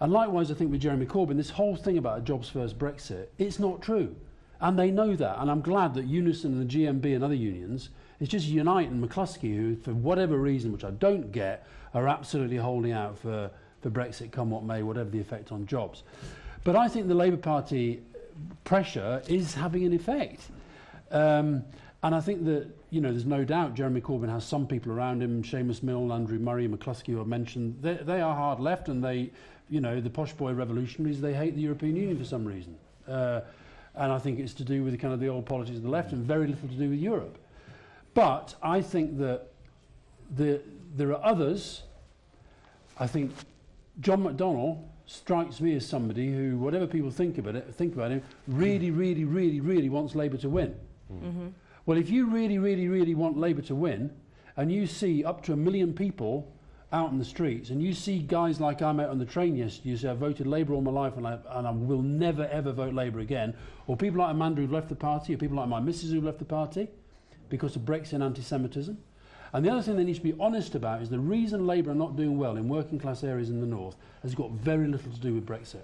And 0.00 0.12
likewise, 0.12 0.50
I 0.50 0.54
think 0.54 0.70
with 0.70 0.80
Jeremy 0.80 1.06
Corbyn, 1.06 1.36
this 1.36 1.50
whole 1.50 1.76
thing 1.76 1.98
about 1.98 2.18
a 2.18 2.20
jobs 2.22 2.48
first 2.48 2.78
Brexit, 2.78 3.28
it's 3.38 3.58
not 3.58 3.82
true. 3.82 4.14
And 4.60 4.78
they 4.78 4.90
know 4.90 5.14
that. 5.16 5.38
And 5.40 5.50
I'm 5.50 5.60
glad 5.60 5.94
that 5.94 6.06
Unison 6.06 6.52
and 6.52 6.68
the 6.68 6.74
GMB 6.74 7.14
and 7.14 7.24
other 7.24 7.34
unions, 7.34 7.90
it's 8.20 8.30
just 8.30 8.46
Unite 8.46 8.90
and 8.90 9.02
McCluskey 9.02 9.54
who, 9.54 9.76
for 9.76 9.92
whatever 9.92 10.38
reason, 10.38 10.72
which 10.72 10.84
I 10.84 10.90
don't 10.90 11.30
get, 11.32 11.66
are 11.94 12.08
absolutely 12.08 12.56
holding 12.56 12.92
out 12.92 13.18
for, 13.18 13.50
for 13.82 13.90
Brexit 13.90 14.32
come 14.32 14.50
what 14.50 14.64
may, 14.64 14.82
whatever 14.82 15.10
the 15.10 15.20
effect 15.20 15.52
on 15.52 15.66
jobs. 15.66 16.02
But 16.64 16.76
I 16.76 16.88
think 16.88 17.08
the 17.08 17.14
Labour 17.14 17.36
Party 17.36 18.02
pressure 18.64 19.22
is 19.28 19.54
having 19.54 19.84
an 19.84 19.92
effect. 19.92 20.42
Um, 21.10 21.64
and 22.02 22.14
I 22.14 22.20
think 22.20 22.44
that, 22.44 22.68
you 22.90 23.00
know, 23.00 23.10
there's 23.10 23.26
no 23.26 23.44
doubt 23.44 23.74
Jeremy 23.74 24.00
Corbyn 24.00 24.28
has 24.28 24.44
some 24.44 24.66
people 24.66 24.92
around 24.92 25.22
him, 25.22 25.42
Seamus 25.42 25.82
Milne, 25.82 26.10
Andrew 26.10 26.38
Murray, 26.38 26.68
McCluskey, 26.68 27.08
who 27.08 27.20
I've 27.20 27.26
mentioned. 27.26 27.78
They, 27.82 27.94
they 27.94 28.20
are 28.20 28.34
hard 28.34 28.60
left 28.60 28.88
and 28.88 29.02
they, 29.02 29.30
you 29.68 29.80
know, 29.80 30.00
the 30.00 30.10
posh 30.10 30.32
boy 30.32 30.52
revolutionaries, 30.52 31.20
they 31.20 31.34
hate 31.34 31.56
the 31.56 31.62
European 31.62 31.96
Union 31.96 32.18
for 32.18 32.24
some 32.24 32.44
reason. 32.44 32.76
Uh, 33.08 33.40
and 33.96 34.12
I 34.12 34.18
think 34.18 34.38
it's 34.38 34.54
to 34.54 34.64
do 34.64 34.84
with 34.84 34.92
the 34.92 34.98
kind 34.98 35.14
of 35.14 35.20
the 35.20 35.28
old 35.28 35.46
politics 35.46 35.78
of 35.78 35.82
the 35.82 35.88
left 35.88 36.12
and 36.12 36.24
very 36.24 36.46
little 36.46 36.68
to 36.68 36.74
do 36.74 36.90
with 36.90 36.98
Europe. 36.98 37.38
But 38.14 38.54
I 38.62 38.80
think 38.80 39.18
that 39.18 39.48
the, 40.34 40.60
there 40.94 41.10
are 41.12 41.24
others. 41.24 41.82
I 42.98 43.06
think 43.06 43.32
John 44.00 44.22
McDonnell 44.22 44.82
strikes 45.06 45.60
me 45.60 45.74
as 45.76 45.86
somebody 45.86 46.32
who, 46.32 46.58
whatever 46.58 46.86
people 46.86 47.10
think 47.10 47.38
about 47.38 47.56
it, 47.56 47.72
think 47.74 47.94
about 47.94 48.10
him, 48.10 48.22
really, 48.46 48.90
really, 48.90 49.24
really, 49.24 49.60
really 49.60 49.88
wants 49.88 50.14
Labour 50.14 50.36
to 50.38 50.48
win. 50.48 50.74
Mm-hmm. 51.12 51.48
Well, 51.86 51.96
if 51.96 52.10
you 52.10 52.26
really, 52.26 52.58
really, 52.58 52.88
really 52.88 53.14
want 53.14 53.38
Labour 53.38 53.62
to 53.62 53.74
win, 53.74 54.10
and 54.56 54.72
you 54.72 54.86
see 54.86 55.24
up 55.24 55.42
to 55.44 55.52
a 55.52 55.56
million 55.56 55.92
people 55.92 56.52
out 56.96 57.12
in 57.12 57.18
the 57.18 57.24
streets, 57.24 57.68
and 57.70 57.82
you 57.82 57.92
see 57.92 58.18
guys 58.18 58.58
like 58.58 58.80
I'm 58.80 58.98
out 59.00 59.10
on 59.10 59.18
the 59.18 59.26
train 59.26 59.54
yesterday, 59.54 59.90
you 59.90 59.96
say, 59.98 60.08
I 60.08 60.14
voted 60.14 60.46
Labour 60.46 60.72
all 60.72 60.80
my 60.80 60.90
life 60.90 61.16
and 61.16 61.26
I, 61.26 61.38
and 61.50 61.66
I 61.66 61.70
will 61.70 62.02
never 62.02 62.48
ever 62.48 62.72
vote 62.72 62.94
Labour 62.94 63.20
again, 63.20 63.54
or 63.86 63.96
people 63.96 64.20
like 64.20 64.30
Amanda 64.30 64.62
who've 64.62 64.72
left 64.72 64.88
the 64.88 64.96
party, 64.96 65.34
or 65.34 65.36
people 65.36 65.58
like 65.58 65.68
my 65.68 65.78
missus 65.78 66.10
who've 66.10 66.24
left 66.24 66.38
the 66.38 66.46
party 66.46 66.88
because 67.50 67.76
of 67.76 67.82
Brexit 67.82 68.14
and 68.14 68.22
anti 68.22 68.42
Semitism. 68.42 68.96
And 69.52 69.64
the 69.64 69.70
other 69.70 69.82
thing 69.82 69.96
they 69.96 70.04
need 70.04 70.16
to 70.16 70.22
be 70.22 70.34
honest 70.40 70.74
about 70.74 71.02
is 71.02 71.10
the 71.10 71.18
reason 71.18 71.66
Labour 71.66 71.92
are 71.92 71.94
not 71.94 72.16
doing 72.16 72.38
well 72.38 72.56
in 72.56 72.68
working 72.68 72.98
class 72.98 73.22
areas 73.22 73.50
in 73.50 73.60
the 73.60 73.66
north 73.66 73.96
has 74.22 74.34
got 74.34 74.50
very 74.52 74.88
little 74.88 75.12
to 75.12 75.20
do 75.20 75.34
with 75.34 75.46
Brexit. 75.46 75.82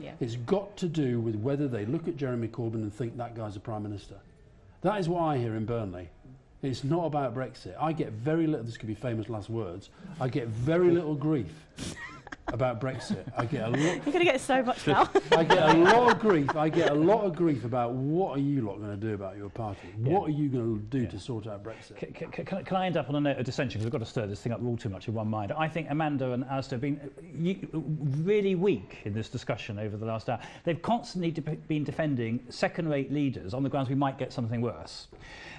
Yeah. 0.00 0.12
It's 0.20 0.36
got 0.36 0.76
to 0.78 0.88
do 0.88 1.20
with 1.20 1.36
whether 1.36 1.68
they 1.68 1.86
look 1.86 2.08
at 2.08 2.16
Jeremy 2.16 2.48
Corbyn 2.48 2.74
and 2.76 2.92
think 2.92 3.16
that 3.16 3.36
guy's 3.36 3.56
a 3.56 3.60
Prime 3.60 3.82
Minister. 3.82 4.16
That 4.82 4.98
is 5.00 5.08
what 5.08 5.22
I 5.22 5.38
hear 5.38 5.54
in 5.54 5.64
Burnley. 5.64 6.08
It's 6.66 6.84
not 6.84 7.04
about 7.04 7.34
Brexit. 7.34 7.74
I 7.80 7.92
get 7.92 8.12
very 8.12 8.46
little, 8.46 8.64
this 8.64 8.76
could 8.76 8.88
be 8.88 8.94
famous 8.94 9.28
last 9.28 9.48
words, 9.48 9.90
I 10.20 10.28
get 10.28 10.48
very 10.48 10.90
little 10.90 11.14
grief 11.14 11.52
about 12.48 12.80
Brexit. 12.80 13.24
I 13.36 13.44
get 13.44 13.66
a 13.66 13.70
lot. 13.70 13.78
You're 13.80 13.98
going 13.98 14.18
to 14.18 14.24
get 14.24 14.40
so 14.40 14.62
much 14.62 14.86
now. 14.86 15.08
I 15.32 15.44
get 15.44 15.74
a 15.74 15.78
lot 15.78 16.12
of 16.12 16.20
grief. 16.20 16.54
I 16.56 16.68
get 16.68 16.90
a 16.90 16.94
lot 16.94 17.24
of 17.24 17.34
grief 17.34 17.64
about 17.64 17.92
what 17.92 18.36
are 18.36 18.40
you 18.40 18.62
lot 18.62 18.78
going 18.78 18.90
to 18.90 18.96
do 18.96 19.14
about 19.14 19.36
your 19.36 19.48
party? 19.48 19.88
Yeah. 19.98 20.12
What 20.12 20.28
are 20.28 20.32
you 20.32 20.48
going 20.48 20.76
to 20.76 20.80
do 20.96 21.04
yeah. 21.04 21.10
to 21.10 21.18
sort 21.18 21.46
out 21.46 21.64
Brexit? 21.64 22.00
C- 22.00 22.14
c- 22.18 22.44
can, 22.44 22.64
can, 22.64 22.76
I 22.76 22.86
end 22.86 22.96
up 22.96 23.08
on 23.08 23.16
a 23.16 23.20
note 23.20 23.38
of 23.38 23.44
dissension? 23.44 23.80
Because 23.80 23.86
we've 23.86 23.92
got 23.92 24.04
to 24.04 24.10
stir 24.10 24.26
this 24.26 24.40
thing 24.40 24.52
up 24.52 24.62
all 24.64 24.76
too 24.76 24.88
much 24.88 25.08
in 25.08 25.14
one 25.14 25.28
mind. 25.28 25.52
I 25.52 25.68
think 25.68 25.88
Amanda 25.90 26.32
and 26.32 26.44
Alastair 26.44 26.78
have 26.78 26.82
been 26.82 27.00
really 28.24 28.54
weak 28.54 28.98
in 29.04 29.12
this 29.12 29.28
discussion 29.28 29.78
over 29.78 29.96
the 29.96 30.06
last 30.06 30.28
hour. 30.28 30.38
They've 30.64 30.80
constantly 30.80 31.30
de- 31.30 31.40
been 31.40 31.84
defending 31.84 32.44
second-rate 32.48 33.12
leaders 33.12 33.54
on 33.54 33.62
the 33.62 33.68
grounds 33.68 33.88
we 33.88 33.94
might 33.94 34.18
get 34.18 34.32
something 34.32 34.60
worse. 34.60 35.08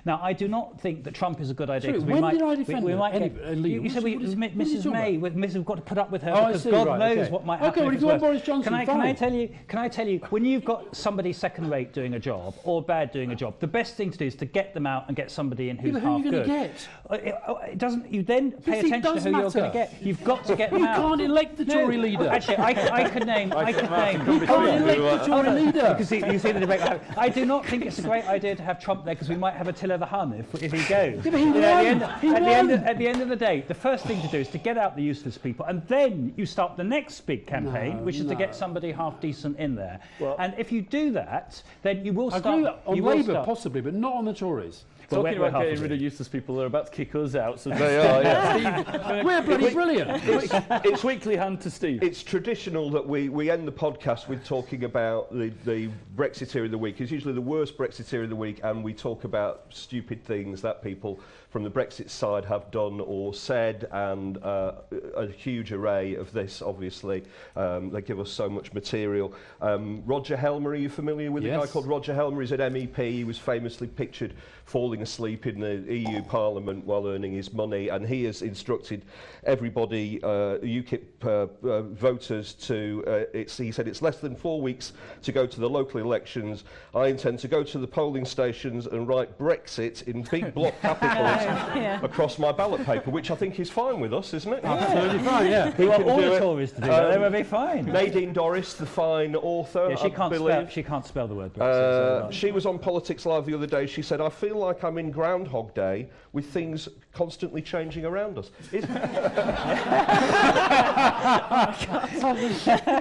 Now, 0.07 0.21
I 0.23 0.31
do 0.31 0.47
not 0.47 0.79
think 0.79 1.03
that 1.03 1.13
Trump 1.13 1.41
is 1.41 1.49
a 1.49 1.53
good 1.53 1.69
idea. 1.69 1.91
Sorry, 1.99 1.99
when 2.13 2.21
might, 2.21 2.31
did 2.31 2.41
I 2.41 2.55
defend 2.55 2.85
we, 2.85 2.93
we 2.93 2.97
might 2.97 3.13
any, 3.13 3.27
get, 3.27 3.57
you, 3.57 3.81
you 3.83 3.89
said 3.89 4.03
we, 4.03 4.15
Mrs. 4.15 4.89
May, 4.89 5.17
with 5.17 5.35
Mrs. 5.35 5.55
We've 5.55 5.65
got 5.65 5.75
to 5.75 5.81
put 5.81 5.97
up 5.97 6.11
with 6.11 6.21
her 6.21 6.31
oh, 6.33 6.47
because 6.47 6.63
God 6.63 6.71
God 6.71 6.87
right, 6.87 6.99
knows 6.99 7.17
okay. 7.25 7.29
what 7.29 7.45
might 7.45 7.57
Okay, 7.57 7.65
happen. 7.65 7.83
well, 7.83 7.89
if 7.89 7.91
if 7.91 7.95
it's 7.95 8.01
you 8.03 8.07
want. 8.07 8.21
Boris 8.21 8.41
Johnson, 8.41 8.63
can 8.63 8.73
I, 8.73 8.85
can 8.85 9.01
I 9.01 9.11
tell 9.11 9.33
you? 9.33 9.49
Can 9.67 9.79
I 9.79 9.89
tell 9.89 10.07
you? 10.07 10.19
When 10.29 10.45
you've 10.45 10.63
got 10.63 10.95
somebody 10.95 11.33
second-rate 11.33 11.91
doing 11.91 12.13
a 12.13 12.19
job 12.19 12.55
or 12.63 12.81
bad 12.81 13.11
doing 13.11 13.31
a 13.31 13.35
job, 13.35 13.59
the 13.59 13.67
best 13.67 13.95
thing 13.95 14.09
to 14.09 14.17
do 14.17 14.25
is 14.25 14.35
to 14.35 14.45
get 14.45 14.73
them 14.73 14.87
out 14.87 15.03
and 15.09 15.17
get 15.17 15.29
somebody 15.29 15.69
in 15.69 15.77
who's 15.77 15.91
but 15.91 16.01
who 16.01 16.07
are 16.07 16.11
half 16.11 16.19
you 16.25 16.31
gonna 16.31 16.43
good. 16.45 16.47
get? 16.47 16.87
Uh, 17.09 17.15
It, 17.15 17.35
uh, 17.45 17.53
it 17.73 17.77
doesn't. 17.77 18.13
You 18.13 18.23
then 18.23 18.53
pay 18.53 18.77
Yes, 18.77 18.85
attention 18.85 19.01
to 19.01 19.13
does 19.15 19.23
who 19.25 19.29
you're 19.31 19.51
going 19.51 19.71
to 19.71 19.77
get. 19.77 20.01
You've 20.01 20.23
got 20.23 20.45
to 20.45 20.55
get 20.55 20.71
them 20.71 20.83
You 20.83 20.87
out. 20.87 20.95
can't 20.95 21.21
elect 21.21 21.57
the 21.57 21.65
No, 21.65 21.73
Tory 21.81 21.97
leader. 21.97 22.29
Actually, 22.29 22.57
I, 22.57 22.69
I 23.03 23.09
could 23.09 23.25
name. 23.25 23.51
I, 23.51 23.73
could 23.73 23.91
name. 23.91 24.19
You 24.41 24.47
can't 24.47 24.89
elect 24.89 25.25
the 25.25 25.27
Tory 25.27 25.49
leader. 25.65 25.97
You, 25.99 26.31
you 26.31 26.39
see 26.39 26.53
the 26.53 26.61
debate. 26.61 26.79
I 27.17 27.27
do 27.27 27.45
not 27.45 27.65
think 27.65 27.85
it's 27.85 27.99
a 27.99 28.03
great 28.03 28.23
idea 28.25 28.55
to 28.55 28.63
have 28.63 28.79
Trump 28.79 29.03
there 29.03 29.15
because 29.15 29.27
we 29.27 29.35
might 29.35 29.53
have 29.55 29.67
a 29.67 29.73
Attila 29.77 29.96
the 29.97 30.05
Hun 30.05 30.33
if, 30.33 30.63
if 30.63 30.71
he 30.71 30.79
goes. 30.87 31.25
Yeah, 31.25 31.31
he 31.37 31.43
You 31.43 31.53
know, 31.53 31.69
at, 31.69 31.81
the 31.83 31.87
end, 31.89 32.03
at, 32.03 32.21
the 32.21 32.49
end 32.49 32.71
of, 32.71 32.83
at 32.83 32.97
the 32.97 33.07
end 33.07 33.21
of 33.21 33.29
the 33.29 33.35
day, 33.35 33.63
the 33.67 33.73
first 33.73 34.05
thing 34.05 34.21
to 34.21 34.27
do 34.27 34.37
is 34.37 34.47
to 34.49 34.57
get 34.57 34.77
out 34.77 34.95
the 34.95 35.03
useless 35.03 35.37
people, 35.37 35.65
and 35.65 35.85
then 35.87 36.33
you 36.37 36.45
start 36.45 36.77
the 36.77 36.83
next 36.83 37.21
big 37.21 37.45
campaign, 37.47 37.97
No, 37.97 38.03
which 38.03 38.17
is 38.17 38.25
to 38.27 38.35
get 38.35 38.55
somebody 38.55 38.91
half 38.91 39.19
decent 39.19 39.57
in 39.57 39.75
there. 39.75 39.99
and 40.39 40.53
if 40.57 40.71
you 40.71 40.81
do 40.81 41.11
that, 41.11 41.61
then 41.81 42.05
you 42.05 42.13
will 42.13 42.33
I 42.33 42.39
start. 42.39 42.59
agree 42.59 42.71
on 42.85 43.01
Labour, 43.01 43.31
start- 43.33 43.45
possibly, 43.45 43.81
but 43.81 43.93
not 43.93 44.13
on 44.15 44.25
the 44.25 44.33
Tories. 44.33 44.83
Well, 45.09 45.21
Talking 45.23 45.23
we're- 45.23 45.39
we're 45.39 45.47
about 45.47 45.53
half 45.59 45.61
getting 45.63 45.77
of 45.77 45.81
rid 45.83 45.91
of 45.93 46.01
useless 46.01 46.27
people, 46.27 46.55
they're 46.57 46.65
about 46.67 46.87
to 46.87 46.91
kick 46.91 47.15
us 47.15 47.33
out. 47.33 47.61
So 47.61 47.69
They 47.77 47.97
are, 47.97 48.21
yeah. 48.23 48.81
Steve, 48.83 49.25
We're 49.25 49.41
bloody 49.41 49.73
brilliant. 49.73 50.21
It's, 50.25 50.53
it's 50.85 51.03
weekly 51.05 51.37
hand 51.37 51.61
to 51.61 51.71
Steve. 51.71 52.03
It's 52.03 52.21
traditional 52.23 52.89
that 52.89 53.07
we, 53.07 53.29
we 53.29 53.49
end 53.49 53.65
the 53.65 53.71
podcast 53.71 54.27
with 54.27 54.43
talking 54.45 54.83
about 54.83 55.31
the, 55.31 55.53
the 55.63 55.89
Brexiteer 56.17 56.65
of 56.65 56.71
the 56.71 56.77
week. 56.77 56.99
It's 56.99 57.09
usually 57.11 57.33
the 57.33 57.39
worst 57.39 57.77
Brexiteer 57.77 58.23
of 58.23 58.29
the 58.29 58.35
week, 58.35 58.59
and 58.63 58.83
we 58.83 58.93
talk 58.93 59.23
about 59.23 59.73
stupid 59.77 60.23
things 60.23 60.61
that 60.61 60.83
people 60.83 61.19
from 61.57 61.63
the 61.63 61.71
Brexit 61.71 62.07
side 62.07 62.45
have 62.45 62.69
done 62.69 62.99
or 62.99 63.33
said, 63.33 63.87
and 63.91 64.37
uh, 64.43 64.73
a 65.15 65.25
huge 65.25 65.71
array 65.71 66.13
of 66.13 66.31
this, 66.31 66.61
obviously. 66.61 67.23
Um, 67.55 67.89
they 67.89 68.03
give 68.03 68.19
us 68.19 68.29
so 68.29 68.47
much 68.47 68.73
material. 68.73 69.33
Um, 69.59 70.03
Roger 70.05 70.37
Helmer, 70.37 70.69
are 70.69 70.75
you 70.75 70.87
familiar 70.87 71.31
with 71.31 71.45
a 71.45 71.49
guy 71.49 71.65
called 71.65 71.87
Roger 71.87 72.13
Helmer? 72.13 72.41
He's 72.41 72.51
an 72.51 72.59
MEP. 72.59 72.95
He 72.95 73.23
was 73.23 73.39
famously 73.39 73.87
pictured 73.87 74.35
falling 74.67 75.01
asleep 75.01 75.47
in 75.47 75.61
the 75.61 75.77
EU 75.91 76.21
Parliament 76.23 76.85
while 76.85 77.07
earning 77.07 77.31
his 77.31 77.53
money, 77.53 77.87
and 77.87 78.05
he 78.05 78.25
has 78.25 78.41
instructed 78.41 79.05
everybody, 79.45 80.21
uh, 80.21 80.57
UKIP 80.59 81.01
uh, 81.23 81.67
uh, 81.67 81.81
voters, 81.83 82.53
to. 82.53 83.03
Uh, 83.07 83.23
it's, 83.33 83.57
he 83.57 83.71
said 83.71 83.87
it's 83.87 84.01
less 84.01 84.19
than 84.19 84.35
four 84.35 84.61
weeks 84.61 84.91
to 85.23 85.31
go 85.31 85.47
to 85.47 85.59
the 85.59 85.69
local 85.69 86.01
elections. 86.01 86.65
I 86.93 87.07
intend 87.07 87.39
to 87.39 87.47
go 87.47 87.63
to 87.63 87.79
the 87.79 87.87
polling 87.87 88.25
stations 88.25 88.87
and 88.87 89.07
write 89.07 89.39
Brexit 89.39 90.03
in 90.03 90.21
big 90.23 90.53
block 90.53 90.73
capitals 90.81 91.46
Yeah. 91.47 91.99
across 92.03 92.37
my 92.39 92.51
ballot 92.51 92.85
paper, 92.85 93.09
which 93.11 93.31
I 93.31 93.35
think 93.35 93.59
is 93.59 93.69
fine 93.69 93.99
with 93.99 94.13
us, 94.13 94.33
isn't 94.33 94.51
it? 94.53 94.63
Absolutely 94.63 95.19
fine, 95.19 95.49
yeah. 95.49 95.73
We 95.77 95.87
want 95.87 96.03
all 96.03 96.17
the 96.17 96.33
it. 96.33 96.39
Tories 96.39 96.71
to 96.73 96.81
do 96.81 96.87
that. 96.87 97.09
They 97.09 97.15
Um, 97.15 97.21
will 97.21 97.29
be 97.29 97.43
fine. 97.43 97.85
Nadine 97.85 98.33
Dorries, 98.33 98.75
the 98.77 98.85
fine 98.85 99.35
author, 99.35 99.87
Yeah, 99.89 99.95
she 99.95 100.05
I 100.05 100.09
can't 100.09 100.31
believe. 100.33 100.53
spell. 100.53 100.67
She 100.69 100.83
can't 100.83 101.05
spell 101.05 101.27
the 101.27 101.35
word. 101.35 101.53
Brexit, 101.53 101.61
Uh, 101.61 102.25
so 102.27 102.31
she 102.31 102.51
was 102.51 102.65
on 102.65 102.77
Politics 102.79 103.25
Live 103.25 103.45
the 103.45 103.53
other 103.53 103.67
day. 103.67 103.85
She 103.87 104.01
said, 104.01 104.19
I 104.21 104.29
feel 104.29 104.57
like 104.57 104.83
I'm 104.83 104.97
in 104.97 105.11
Groundhog 105.11 105.73
Day 105.73 106.07
with 106.33 106.45
things 106.45 106.87
constantly 107.13 107.61
changing 107.61 108.05
around 108.05 108.37
us. 108.37 108.51
Is, 108.71 108.83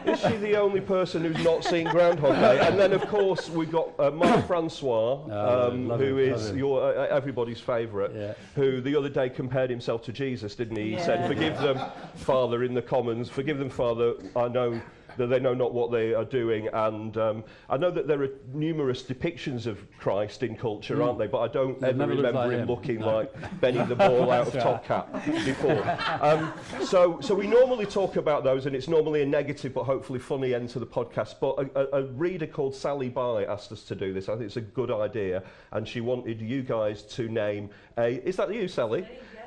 is 0.06 0.20
she 0.20 0.36
the 0.38 0.56
only 0.58 0.80
person 0.80 1.22
who's 1.24 1.42
not 1.44 1.64
seen 1.64 1.86
Groundhog 1.88 2.34
Day? 2.36 2.58
And 2.66 2.78
then, 2.78 2.92
of 2.92 3.02
course, 3.08 3.48
we've 3.50 3.70
got 3.70 3.88
uh, 3.98 4.10
Mark 4.10 4.46
Francois, 4.46 5.18
Oh, 5.30 5.68
um, 5.70 5.88
love 5.88 6.00
who 6.00 6.16
him, 6.18 6.34
is 6.34 6.52
your, 6.52 6.82
uh, 6.96 7.06
everybody's 7.08 7.60
favourite, 7.60 8.12
Yeah. 8.14 8.25
Who 8.54 8.80
the 8.80 8.96
other 8.96 9.08
day 9.08 9.28
compared 9.28 9.70
himself 9.70 10.02
to 10.04 10.12
Jesus, 10.12 10.54
didn't 10.54 10.76
he? 10.76 10.94
He 10.94 11.00
said, 11.00 11.26
Forgive 11.26 11.58
them, 11.58 11.78
Father, 12.14 12.64
in 12.64 12.74
the 12.74 12.82
Commons. 12.82 13.28
Forgive 13.28 13.58
them, 13.58 13.70
Father. 13.70 14.14
I 14.34 14.48
know 14.48 14.80
that 15.16 15.26
they 15.28 15.40
know 15.40 15.54
not 15.54 15.72
what 15.74 15.90
they 15.92 16.14
are 16.14 16.24
doing. 16.24 16.68
And 16.72 17.16
um, 17.16 17.44
I 17.68 17.76
know 17.76 17.90
that 17.90 18.06
there 18.06 18.22
are 18.22 18.28
numerous 18.52 19.02
depictions 19.02 19.66
of 19.66 19.78
Christ 19.98 20.42
in 20.42 20.56
culture, 20.56 21.02
aren't 21.02 21.18
they? 21.18 21.26
But 21.26 21.40
I 21.40 21.48
don't 21.48 21.80
They've 21.80 22.00
ever 22.00 22.06
remember 22.14 22.32
like 22.32 22.50
him 22.52 22.60
him. 22.60 22.68
looking 22.68 23.00
No. 23.00 23.16
like 23.16 23.60
Benny 23.60 23.82
the 23.84 23.94
Ball 23.96 24.30
out 24.30 24.48
of 24.48 24.52
Top 24.54 24.84
Cat 24.84 25.12
before. 25.44 25.82
Um, 26.20 26.52
so, 26.84 27.20
so 27.20 27.34
we 27.34 27.46
normally 27.46 27.86
talk 27.86 28.16
about 28.16 28.44
those, 28.44 28.66
and 28.66 28.74
it's 28.76 28.88
normally 28.88 29.22
a 29.22 29.26
negative 29.26 29.74
but 29.74 29.84
hopefully 29.84 30.18
funny 30.18 30.54
end 30.54 30.68
to 30.70 30.78
the 30.78 30.86
podcast. 30.86 31.36
But 31.40 31.58
a, 31.74 31.96
a, 31.96 32.02
a 32.02 32.06
reader 32.12 32.46
called 32.46 32.74
Sally 32.74 33.08
By 33.08 33.44
asked 33.44 33.72
us 33.72 33.82
to 33.84 33.94
do 33.94 34.12
this. 34.12 34.28
I 34.28 34.32
think 34.32 34.44
it's 34.46 34.56
a 34.56 34.60
good 34.60 34.90
idea, 34.90 35.42
and 35.72 35.86
she 35.86 36.00
wanted 36.00 36.40
you 36.40 36.62
guys 36.62 37.02
to 37.02 37.28
name 37.28 37.70
a. 37.98 38.16
Is 38.26 38.36
that 38.36 38.52
you, 38.52 38.68
Sally? 38.68 39.06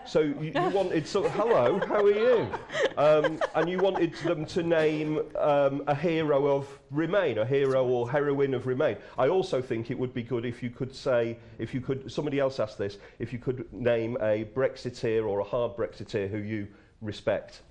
So 0.09 0.21
you, 0.21 0.51
you 0.55 0.69
wanted 0.69 1.07
sort 1.07 1.27
of 1.27 1.33
hello, 1.33 1.79
how 1.87 2.03
are 2.03 2.09
you? 2.09 2.47
Um, 2.97 3.39
and 3.53 3.69
you 3.69 3.77
wanted 3.77 4.15
them 4.15 4.43
to 4.47 4.63
name 4.63 5.19
um, 5.37 5.83
a 5.85 5.93
hero 5.93 6.47
of 6.47 6.79
Remain, 6.89 7.37
a 7.37 7.45
hero 7.45 7.85
or 7.85 8.09
heroine 8.09 8.55
of 8.55 8.65
Remain. 8.65 8.97
I 9.19 9.27
also 9.27 9.61
think 9.61 9.91
it 9.91 9.99
would 9.99 10.11
be 10.11 10.23
good 10.23 10.45
if 10.45 10.63
you 10.63 10.71
could 10.71 10.95
say, 10.95 11.37
if 11.59 11.75
you 11.75 11.79
could, 11.79 12.11
somebody 12.11 12.39
else 12.39 12.59
asked 12.59 12.79
this, 12.79 12.97
if 13.19 13.31
you 13.31 13.37
could 13.37 13.71
name 13.71 14.17
a 14.19 14.45
Brexiteer 14.55 15.27
or 15.27 15.41
a 15.41 15.43
hard 15.43 15.75
Brexiteer 15.75 16.27
who 16.27 16.39
you 16.39 16.67
respect. 17.01 17.61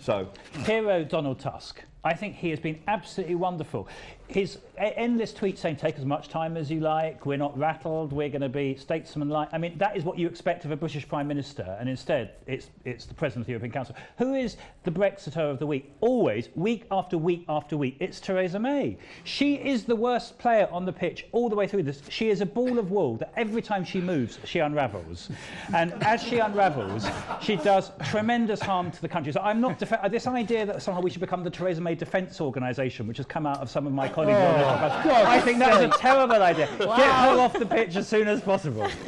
So, 0.00 0.30
Hero 0.64 1.04
Donald 1.04 1.38
Tusk. 1.38 1.82
I 2.02 2.14
think 2.14 2.36
he 2.36 2.48
has 2.50 2.60
been 2.60 2.80
absolutely 2.88 3.34
wonderful. 3.34 3.88
His 4.28 4.58
endless 4.76 5.32
tweets 5.32 5.58
saying, 5.58 5.76
take 5.76 5.96
as 5.98 6.04
much 6.04 6.28
time 6.28 6.56
as 6.56 6.70
you 6.70 6.80
like, 6.80 7.26
we're 7.26 7.38
not 7.38 7.56
rattled, 7.56 8.12
we're 8.12 8.30
going 8.30 8.40
to 8.40 8.48
be 8.48 8.74
statesmanlike. 8.74 9.50
I 9.52 9.58
mean, 9.58 9.78
that 9.78 9.96
is 9.96 10.02
what 10.02 10.18
you 10.18 10.26
expect 10.26 10.64
of 10.64 10.70
a 10.70 10.76
British 10.76 11.06
Prime 11.06 11.28
Minister, 11.28 11.76
and 11.78 11.88
instead, 11.88 12.32
it's, 12.46 12.70
it's 12.84 13.04
the 13.04 13.14
President 13.14 13.42
of 13.42 13.46
the 13.46 13.52
European 13.52 13.72
Council. 13.72 13.94
Who 14.18 14.34
is 14.34 14.56
the 14.82 14.90
Brexiter 14.90 15.50
of 15.50 15.58
the 15.58 15.66
week? 15.66 15.92
Always, 16.00 16.48
week 16.54 16.86
after 16.90 17.18
week 17.18 17.44
after 17.48 17.76
week, 17.76 17.96
it's 18.00 18.18
Theresa 18.18 18.58
May. 18.58 18.98
She 19.24 19.54
is 19.56 19.84
the 19.84 19.94
worst 19.94 20.38
player 20.38 20.68
on 20.72 20.84
the 20.86 20.92
pitch 20.92 21.26
all 21.32 21.48
the 21.48 21.56
way 21.56 21.68
through 21.68 21.84
this. 21.84 22.02
She 22.08 22.30
is 22.30 22.40
a 22.40 22.46
ball 22.46 22.78
of 22.78 22.90
wool 22.90 23.16
that 23.18 23.32
every 23.36 23.62
time 23.62 23.84
she 23.84 24.00
moves, 24.00 24.38
she 24.44 24.58
unravels. 24.58 25.30
And 25.74 25.92
as 26.02 26.22
she 26.22 26.38
unravels, 26.38 27.06
she 27.40 27.56
does 27.56 27.92
tremendous 28.06 28.60
harm 28.60 28.90
to 28.90 29.02
the 29.02 29.08
country. 29.08 29.32
So 29.32 29.40
I'm 29.42 29.60
not, 29.60 29.78
this 29.78 30.26
idea 30.26 30.66
that 30.66 30.82
somehow 30.82 31.02
we 31.02 31.10
should 31.10 31.20
become 31.20 31.44
the 31.44 31.50
Theresa 31.50 31.82
May 31.82 31.94
Defence 31.94 32.40
Organisation, 32.40 33.06
which 33.06 33.18
has 33.18 33.26
come 33.26 33.46
out 33.46 33.58
of 33.58 33.70
some 33.70 33.86
of 33.86 33.92
my 33.92 34.08
colleagues 34.14 34.38
on 34.38 34.54
this 34.54 34.92
podcast, 34.92 35.24
I 35.26 35.40
think 35.40 35.58
that 35.58 35.82
is 35.82 35.94
a 35.94 35.98
terrible 35.98 36.42
idea. 36.42 36.68
Get 36.78 36.88
her 36.88 37.40
off 37.40 37.52
the 37.58 37.66
pitch 37.66 37.96
as 37.96 38.08
soon 38.08 38.28
as 38.28 38.40
possible. 38.40 38.86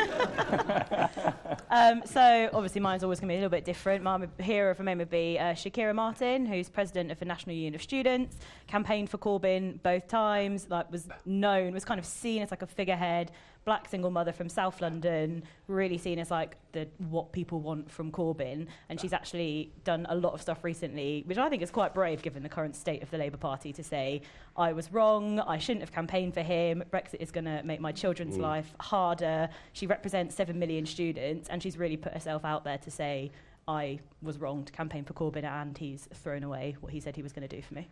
Um, 1.68 2.02
so 2.04 2.48
obviously 2.52 2.80
mine's 2.80 3.02
always 3.02 3.18
going 3.18 3.28
to 3.28 3.32
be 3.32 3.36
a 3.36 3.38
little 3.38 3.50
bit 3.50 3.64
different. 3.64 4.02
My 4.02 4.26
hero 4.38 4.74
for 4.74 4.82
me 4.84 4.94
would 4.94 5.10
be 5.10 5.38
uh, 5.38 5.52
Shakira 5.52 5.94
Martin, 5.94 6.46
who's 6.46 6.68
president 6.68 7.10
of 7.10 7.18
the 7.18 7.24
National 7.24 7.54
Union 7.56 7.74
of 7.74 7.82
Students, 7.82 8.36
campaigned 8.66 9.10
for 9.10 9.18
Corbyn 9.18 9.82
both 9.82 10.06
times, 10.06 10.68
like 10.70 10.90
was 10.92 11.08
known, 11.24 11.72
was 11.72 11.84
kind 11.84 11.98
of 11.98 12.06
seen 12.06 12.40
as 12.42 12.50
like 12.50 12.62
a 12.62 12.66
figurehead, 12.66 13.32
black 13.66 13.88
single 13.88 14.10
mother 14.12 14.32
from 14.32 14.48
South 14.48 14.80
London, 14.80 15.42
really 15.66 15.98
seen 15.98 16.20
as 16.20 16.30
like 16.30 16.56
the 16.70 16.86
what 17.10 17.32
people 17.32 17.60
want 17.60 17.90
from 17.90 18.12
Corbyn. 18.12 18.68
And 18.88 18.98
she's 18.98 19.12
actually 19.12 19.72
done 19.82 20.06
a 20.08 20.14
lot 20.14 20.32
of 20.34 20.40
stuff 20.40 20.62
recently, 20.62 21.24
which 21.26 21.36
I 21.36 21.48
think 21.50 21.62
is 21.62 21.70
quite 21.72 21.92
brave 21.92 22.22
given 22.22 22.44
the 22.44 22.48
current 22.48 22.76
state 22.76 23.02
of 23.02 23.10
the 23.10 23.18
Labour 23.18 23.36
Party 23.36 23.72
to 23.72 23.82
say, 23.82 24.22
I 24.56 24.72
was 24.72 24.92
wrong, 24.92 25.40
I 25.40 25.58
shouldn't 25.58 25.82
have 25.82 25.92
campaigned 25.92 26.32
for 26.32 26.42
him, 26.42 26.84
Brexit 26.92 27.16
is 27.20 27.32
going 27.32 27.44
to 27.44 27.60
make 27.64 27.80
my 27.80 27.90
children's 27.92 28.36
Mm. 28.38 28.42
life 28.42 28.72
harder. 28.78 29.48
She 29.72 29.86
represents 29.88 30.36
7 30.36 30.56
million 30.58 30.86
students 30.86 31.48
and 31.48 31.60
she's 31.60 31.76
really 31.76 31.96
put 31.96 32.12
herself 32.12 32.44
out 32.44 32.62
there 32.64 32.78
to 32.78 32.90
say, 32.90 33.32
I 33.66 33.98
was 34.22 34.38
wrong 34.38 34.64
to 34.64 34.72
campaign 34.72 35.02
for 35.04 35.12
Corbyn 35.12 35.42
and 35.44 35.76
he's 35.76 36.08
thrown 36.14 36.44
away 36.44 36.76
what 36.80 36.92
he 36.92 37.00
said 37.00 37.16
he 37.16 37.22
was 37.22 37.32
going 37.32 37.48
to 37.48 37.56
do 37.56 37.62
for 37.62 37.74
me. 37.74 37.88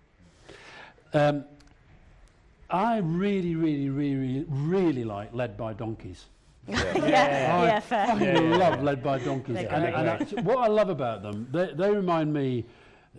Um, 1.14 1.44
I 2.74 2.98
really, 2.98 3.54
really, 3.54 3.88
really, 3.88 4.44
really 4.48 5.04
like 5.04 5.32
Led 5.32 5.56
by 5.56 5.74
Donkeys. 5.74 6.24
yeah, 6.68 6.76
I 6.76 7.66
yeah, 7.66 7.80
fair. 7.80 8.06
fucking 8.08 8.26
Yeah, 8.26 8.40
yeah, 8.40 8.56
love. 8.56 8.82
Led 8.82 9.00
by 9.00 9.18
Donkeys. 9.20 9.54
They're 9.54 9.72
And, 9.72 9.84
and 9.84 10.10
I, 10.10 10.42
what 10.42 10.58
I 10.58 10.66
love 10.66 10.88
about 10.88 11.22
them, 11.22 11.46
they, 11.52 11.72
they 11.72 11.90
remind 11.90 12.32
me 12.32 12.64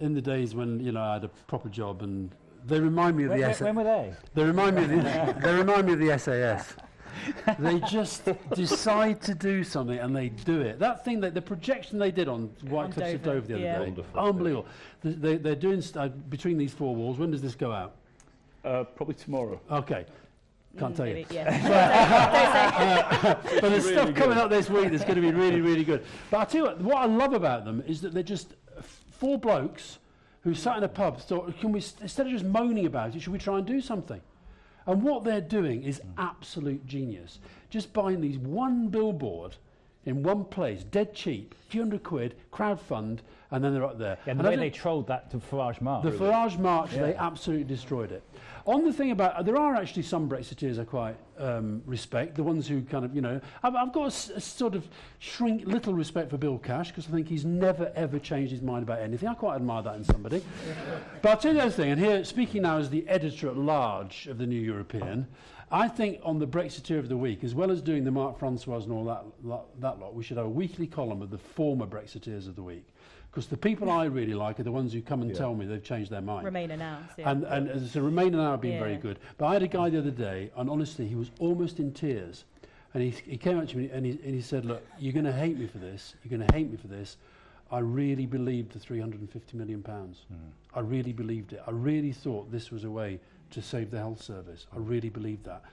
in 0.02 0.14
the 0.14 0.22
days 0.22 0.54
when 0.56 0.82
you 0.82 0.92
know 0.92 1.02
I 1.02 1.14
had 1.14 1.24
a 1.24 1.30
proper 1.48 1.70
job, 1.70 2.02
and 2.02 2.36
they 2.66 2.82
remind 2.82 3.16
me 3.16 3.24
of 3.24 3.30
When, 3.30 3.40
the 3.40 3.46
when, 3.46 3.54
SAS. 3.56 3.62
when 3.64 3.76
were 3.76 3.84
they? 3.86 4.14
They 4.34 4.44
remind 4.44 4.76
me 4.76 4.84
of 4.84 4.90
the, 4.90 5.36
they 5.42 5.54
remind 5.54 5.88
me 5.88 5.94
of 5.94 6.00
the 6.00 6.18
SAS. 6.20 6.76
they 7.58 7.80
just 7.82 8.28
decide 8.56 9.22
to 9.22 9.34
do 9.34 9.64
something 9.64 10.00
and 10.00 10.14
they 10.14 10.28
do 10.28 10.60
it. 10.60 10.80
That 10.80 11.06
thing 11.06 11.22
that 11.22 11.34
the 11.34 11.42
projection 11.42 11.98
they 11.98 12.12
did 12.12 12.28
on 12.28 12.50
White 12.68 12.86
On 12.88 12.92
Cliffs 12.92 13.14
of 13.14 13.24
Dover, 13.24 13.36
Dover 13.40 13.48
the 13.48 13.54
other 13.54 13.64
yeah. 13.64 13.80
day, 13.80 13.86
Wonderful. 13.86 14.20
unbelievable. 14.20 14.66
They, 15.02 15.12
they, 15.14 15.38
they're 15.38 15.56
doing 15.56 15.82
st- 15.82 15.96
uh, 15.98 16.10
between 16.10 16.58
these 16.58 16.74
four 16.74 16.94
walls. 16.94 17.18
When 17.18 17.32
does 17.32 17.42
this 17.42 17.56
go 17.56 17.72
out? 17.72 17.96
Uh, 18.66 18.84
probably 18.84 19.14
tomorrow. 19.14 19.62
Okay, 19.70 20.06
can't 20.80 20.94
Mm, 20.94 20.98
tell 20.98 21.06
maybe, 21.06 21.20
you. 21.22 21.26
Yeah. 21.36 23.34
Don't 23.44 23.62
but 23.62 23.70
there's 23.70 23.86
Really 23.86 23.96
stuff 23.96 24.16
coming 24.16 24.38
up 24.40 24.50
this 24.50 24.70
week 24.70 24.90
that's 24.90 25.04
going 25.04 25.16
to 25.16 25.22
be 25.22 25.32
really, 25.32 25.62
really 25.62 25.84
good. 25.84 26.04
But 26.32 26.40
I 26.40 26.46
tell 26.46 26.62
you 26.62 26.68
what, 26.68 26.82
what 26.82 26.98
I 26.98 27.06
love 27.06 27.34
about 27.34 27.64
them 27.64 27.84
is 27.86 28.02
that 28.02 28.14
they're 28.14 28.24
just 28.24 28.56
four 29.12 29.38
blokes 29.38 30.00
who 30.42 30.56
sat 30.56 30.78
in 30.78 30.84
a 30.84 30.88
pub. 30.90 31.20
Thought, 31.22 31.60
can 31.60 31.72
we 31.72 31.84
instead 32.02 32.26
of 32.26 32.32
just 32.32 32.44
moaning 32.46 32.88
about 32.88 33.16
it, 33.16 33.22
should 33.22 33.34
we 33.34 33.40
try 33.40 33.58
and 33.60 33.68
do 33.68 33.80
something? 33.80 34.22
And 34.88 35.02
what 35.04 35.24
they're 35.24 35.42
doing 35.42 35.84
is 35.84 36.02
absolute 36.18 36.86
genius. 36.86 37.40
Just 37.70 37.94
buying 37.94 38.20
these 38.22 38.38
one 38.38 38.88
billboard 38.90 39.56
in 40.06 40.22
one 40.22 40.46
place, 40.46 40.84
dead 40.84 41.14
cheap, 41.14 41.56
a 41.68 41.72
few 41.72 41.82
hundred 41.82 42.04
quid, 42.04 42.36
crowdfund, 42.54 43.20
and 43.52 43.64
then 43.64 43.74
they're 43.74 43.86
up 43.86 43.98
there. 43.98 44.18
Yeah, 44.26 44.32
and 44.32 44.40
And 44.40 44.46
the 44.48 44.50
way 44.52 44.56
they 44.56 44.70
trolled 44.70 45.08
that 45.08 45.32
to 45.32 45.38
Farage 45.38 45.82
March. 45.82 46.04
the 46.04 46.12
Farage 46.12 46.60
march, 46.60 46.94
Yeah. 46.94 47.04
they 47.04 47.16
absolutely 47.16 47.64
destroyed 47.64 48.12
it. 48.12 48.24
On 48.68 48.84
the 48.84 48.92
thing 48.92 49.12
about, 49.12 49.46
there 49.46 49.58
are 49.58 49.76
actually 49.76 50.02
some 50.04 50.28
Brexiteers 50.28 50.80
I 50.80 50.86
quite 50.86 51.16
um, 51.38 51.84
respect. 51.86 52.36
The 52.36 52.44
ones 52.44 52.68
who 52.68 52.82
kind 52.82 53.06
of, 53.06 53.16
you 53.16 53.22
know, 53.22 53.40
I've, 53.62 53.76
I've 53.76 53.94
got 53.94 54.08
a 54.08 54.42
sort 54.42 54.74
of 54.74 54.88
shrink 55.20 55.66
little 55.66 55.94
respect 55.94 56.32
for 56.32 56.38
Bill 56.38 56.58
Cash 56.58 56.90
because 56.90 57.08
I 57.08 57.12
think 57.12 57.28
he's 57.28 57.46
never 57.46 57.92
ever 57.96 58.18
changed 58.18 58.52
his 58.52 58.64
mind 58.64 58.82
about 58.84 59.00
anything. 59.00 59.30
I 59.30 59.36
quite 59.36 59.56
admire 59.56 59.84
that 59.84 59.96
in 59.96 60.04
somebody. 60.04 60.44
but 61.22 61.30
I'll 61.30 61.38
tell 61.38 61.52
you 61.52 61.60
the 61.60 61.66
other 61.66 61.72
thing, 61.72 61.92
and 61.92 62.00
here, 62.02 62.24
speaking 62.24 62.64
now 62.64 62.78
as 62.78 62.90
the 62.90 63.08
editor 63.08 63.50
at 63.50 63.58
large 63.58 64.28
of 64.28 64.40
the 64.40 64.48
New 64.48 64.60
European, 64.60 65.28
I 65.72 65.88
think 65.88 66.20
on 66.24 66.40
the 66.40 66.48
Brexiteer 66.48 67.00
of 67.00 67.10
the 67.10 67.18
Week, 67.18 67.44
as 67.44 67.56
well 67.56 67.72
as 67.72 67.82
doing 67.82 68.04
the 68.04 68.12
Marc 68.12 68.38
Francois 68.38 68.78
and 68.78 68.92
all 68.92 69.06
that, 69.06 69.24
that, 69.46 69.64
that 69.82 70.00
lot, 70.00 70.14
we 70.14 70.24
should 70.24 70.38
have 70.38 70.46
a 70.46 70.50
weekly 70.50 70.88
column 70.88 71.22
of 71.22 71.32
the 71.32 71.38
former 71.38 71.88
Brexiteers 71.88 72.48
of 72.48 72.56
the 72.56 72.64
Week. 72.64 72.86
Because 73.32 73.48
the 73.48 73.58
people 73.58 73.92
I 73.92 74.06
really 74.06 74.34
like 74.34 74.60
are 74.62 74.64
the 74.64 74.72
ones 74.72 74.94
who 74.94 75.02
come 75.02 75.22
and 75.22 75.32
yeah. 75.32 75.38
tell 75.38 75.54
me 75.56 75.66
they've 75.66 75.84
changed 75.84 76.10
their 76.10 76.22
mind. 76.22 76.48
Remainer 76.48 76.78
now. 76.78 77.00
Yeah. 77.18 77.32
And, 77.32 77.44
and 77.44 77.68
as 77.68 77.92
so 77.92 78.02
Remainer 78.02 78.34
now 78.34 78.52
have 78.52 78.62
been 78.62 78.74
yeah. 78.74 78.80
very 78.80 78.96
good. 78.96 79.20
But 79.38 79.48
I 79.48 79.54
had 79.54 79.64
a 79.64 79.68
guy 79.68 79.90
the 79.90 79.98
other 79.98 80.12
day, 80.12 80.52
and 80.56 80.70
honestly, 80.70 81.06
he 81.06 81.16
was 81.16 81.32
almost 81.40 81.80
in 81.80 81.92
tears. 81.92 82.46
And 82.94 83.04
he, 83.04 83.10
he 83.10 83.36
came 83.36 83.60
up 83.60 83.68
to 83.68 83.78
me 83.78 83.90
and 83.92 84.06
he, 84.06 84.12
and 84.12 84.34
he 84.34 84.42
said, 84.42 84.64
look, 84.64 84.82
you're 84.98 85.12
going 85.12 85.26
to 85.26 85.34
hate 85.34 85.58
me 85.60 85.68
for 85.68 85.80
this. 85.80 86.16
You're 86.24 86.38
going 86.38 86.48
to 86.48 86.56
hate 86.56 86.72
me 86.72 86.78
for 86.78 86.88
this. 86.88 87.18
I 87.70 87.80
really 87.80 88.26
believed 88.26 88.72
the 88.72 88.80
350 88.80 89.58
million 89.58 89.84
pounds. 89.84 90.20
Mm. 90.32 90.38
I 90.74 90.80
really 90.80 91.12
believed 91.12 91.52
it. 91.52 91.62
I 91.68 91.72
really 91.72 92.14
thought 92.14 92.50
this 92.54 92.72
was 92.72 92.86
a 92.86 92.90
way 92.90 93.20
to 93.56 93.62
save 93.62 93.92
the 93.92 93.98
health 93.98 94.22
service. 94.22 94.68
I 94.74 94.78
really 94.78 95.10
believe 95.10 95.44
that. 95.44 95.64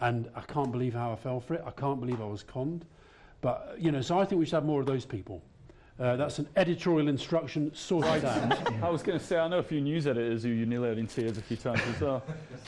And 0.00 0.28
I 0.34 0.40
can't 0.40 0.72
believe 0.72 0.94
how 0.94 1.12
I 1.12 1.16
fell 1.16 1.40
for 1.40 1.54
it. 1.54 1.62
I 1.66 1.70
can't 1.70 2.00
believe 2.00 2.20
I 2.20 2.24
was 2.26 2.42
conned. 2.42 2.84
But, 3.40 3.76
you 3.78 3.92
know, 3.92 4.00
so 4.00 4.18
I 4.18 4.24
think 4.24 4.38
we 4.38 4.46
should 4.46 4.54
have 4.54 4.64
more 4.64 4.80
of 4.80 4.86
those 4.86 5.04
people. 5.04 5.42
Uh, 6.00 6.16
that's 6.16 6.38
an 6.38 6.48
editorial 6.56 7.08
instruction 7.08 7.70
sorted 7.74 8.24
out. 8.24 8.72
I 8.82 8.88
was 8.88 9.02
going 9.02 9.18
to 9.18 9.24
say, 9.24 9.36
I 9.38 9.46
know 9.46 9.58
a 9.58 9.62
few 9.62 9.80
news 9.80 10.06
editors 10.06 10.42
who 10.42 10.48
you 10.48 10.64
nearly 10.66 10.88
had 10.88 10.98
in 10.98 11.06
tears 11.06 11.36
a 11.38 11.42
few 11.42 11.56
times 11.56 11.82
as 11.94 12.00
well. 12.00 12.22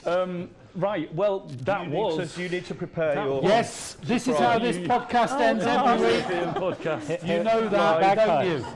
Um, 0.05 0.51
right, 0.77 1.13
well, 1.15 1.49
that 1.63 1.87
you 1.87 1.91
was... 1.93 2.35
to- 2.35 2.43
you 2.43 2.49
need 2.49 2.67
to 2.67 2.75
prepare 2.75 3.15
your- 3.15 3.43
Yes, 3.43 3.97
this 4.03 4.29
is 4.29 4.37
how 4.37 4.59
this 4.59 4.77
podcast 4.77 5.33
Oh, 5.33 5.43
ends 5.43 5.65
every 5.65 6.07
week. 6.07 6.25
Podcast. 6.55 7.27
You 7.27 7.43
know 7.43 7.69
that, 7.69 8.01
Right. 8.01 8.15
don't 8.15 8.47
you? 8.47 8.67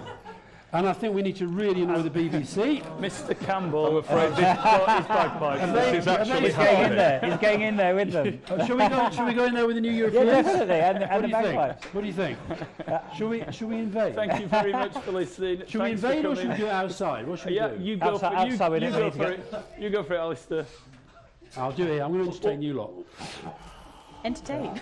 And 0.70 0.86
I 0.86 0.92
think 0.92 1.14
we 1.14 1.22
need 1.22 1.36
to 1.36 1.46
really 1.46 1.82
annoy 1.82 2.02
the 2.02 2.10
BBC. 2.10 2.82
Mr. 3.00 3.38
Campbell, 3.46 3.86
I'm 3.86 3.96
afraid 3.96 4.30
this- 4.32 4.40
got 4.40 4.98
his 4.98 5.06
bagpipes. 5.06 5.60
They- 5.72 5.72
This 5.72 5.98
is 6.00 6.04
have 6.04 6.20
actually 6.20 6.40
He's 6.48 6.56
getting 6.56 6.90
in 6.90 6.96
there. 6.96 7.20
He's 7.20 7.36
getting 7.38 7.60
in 7.62 7.76
there 7.78 7.94
with 7.94 8.12
them. 8.12 8.40
Uh, 8.50 8.66
shall 8.66 8.76
we 8.76 8.88
go? 8.88 9.10
Shall 9.10 9.26
we 9.26 9.32
go 9.32 9.44
in 9.46 9.54
there 9.54 9.66
with 9.66 9.76
the 9.76 9.80
new 9.80 9.90
Europeans? 9.90 10.26
definitely, 10.26 10.74
and- 10.80 11.04
and 11.04 11.10
what 11.10 11.22
the 11.22 11.28
do 11.28 11.36
you 11.36 11.42
think? 11.42 11.56
bagpipes. 11.56 11.94
What 11.94 12.00
do 12.02 12.06
you 12.06 12.12
think? 12.12 12.38
shall 13.16 13.28
we? 13.28 13.44
Shall 13.50 13.68
we 13.68 13.76
invade? 13.76 14.14
Thank 14.14 14.40
you 14.40 14.46
very 14.46 14.72
much 14.72 14.92
for 14.92 15.12
listening. 15.12 15.62
Should 15.66 15.80
we 15.80 15.88
Thanks 15.96 16.00
for 16.02 16.06
invade 16.08 16.26
or 16.26 16.36
should 16.36 16.44
we 16.44 16.50
coming. 16.50 16.60
do 16.60 16.66
it 16.66 16.70
outside? 16.72 17.26
What 17.26 17.38
should 17.38 17.48
we 17.48 17.56
Yeah, 17.56 17.68
do? 17.68 17.82
you 17.82 17.96
go 17.96 18.06
Outside- 18.10 18.28
for 18.28 18.46
you, 18.46 18.52
outside, 18.52 18.68
we 18.72 18.78
you 18.84 18.90
go 18.90 19.10
for 19.10 19.30
it. 19.30 19.54
You 19.78 19.90
go 19.90 20.02
for 20.02 20.14
it, 20.14 20.18
Alastair. 20.18 20.66
I'll 21.56 21.72
do 21.72 21.84
it. 21.86 22.00
I'm 22.02 22.12
going 22.12 22.24
to 22.24 22.30
entertain 22.30 22.60
you 22.60 22.74
lot. 22.74 22.90
Entertain. 24.22 24.78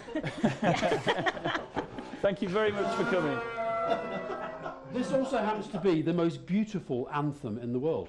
Thank 2.22 2.42
you 2.42 2.48
very 2.48 2.72
much 2.72 2.92
for 2.96 3.04
coming. 3.04 3.38
This 4.92 5.12
also 5.12 5.38
happens 5.38 5.68
to 5.68 5.78
be 5.78 6.02
the 6.02 6.12
most 6.12 6.46
beautiful 6.46 7.08
anthem 7.12 7.58
in 7.58 7.72
the 7.72 7.78
world. 7.78 8.08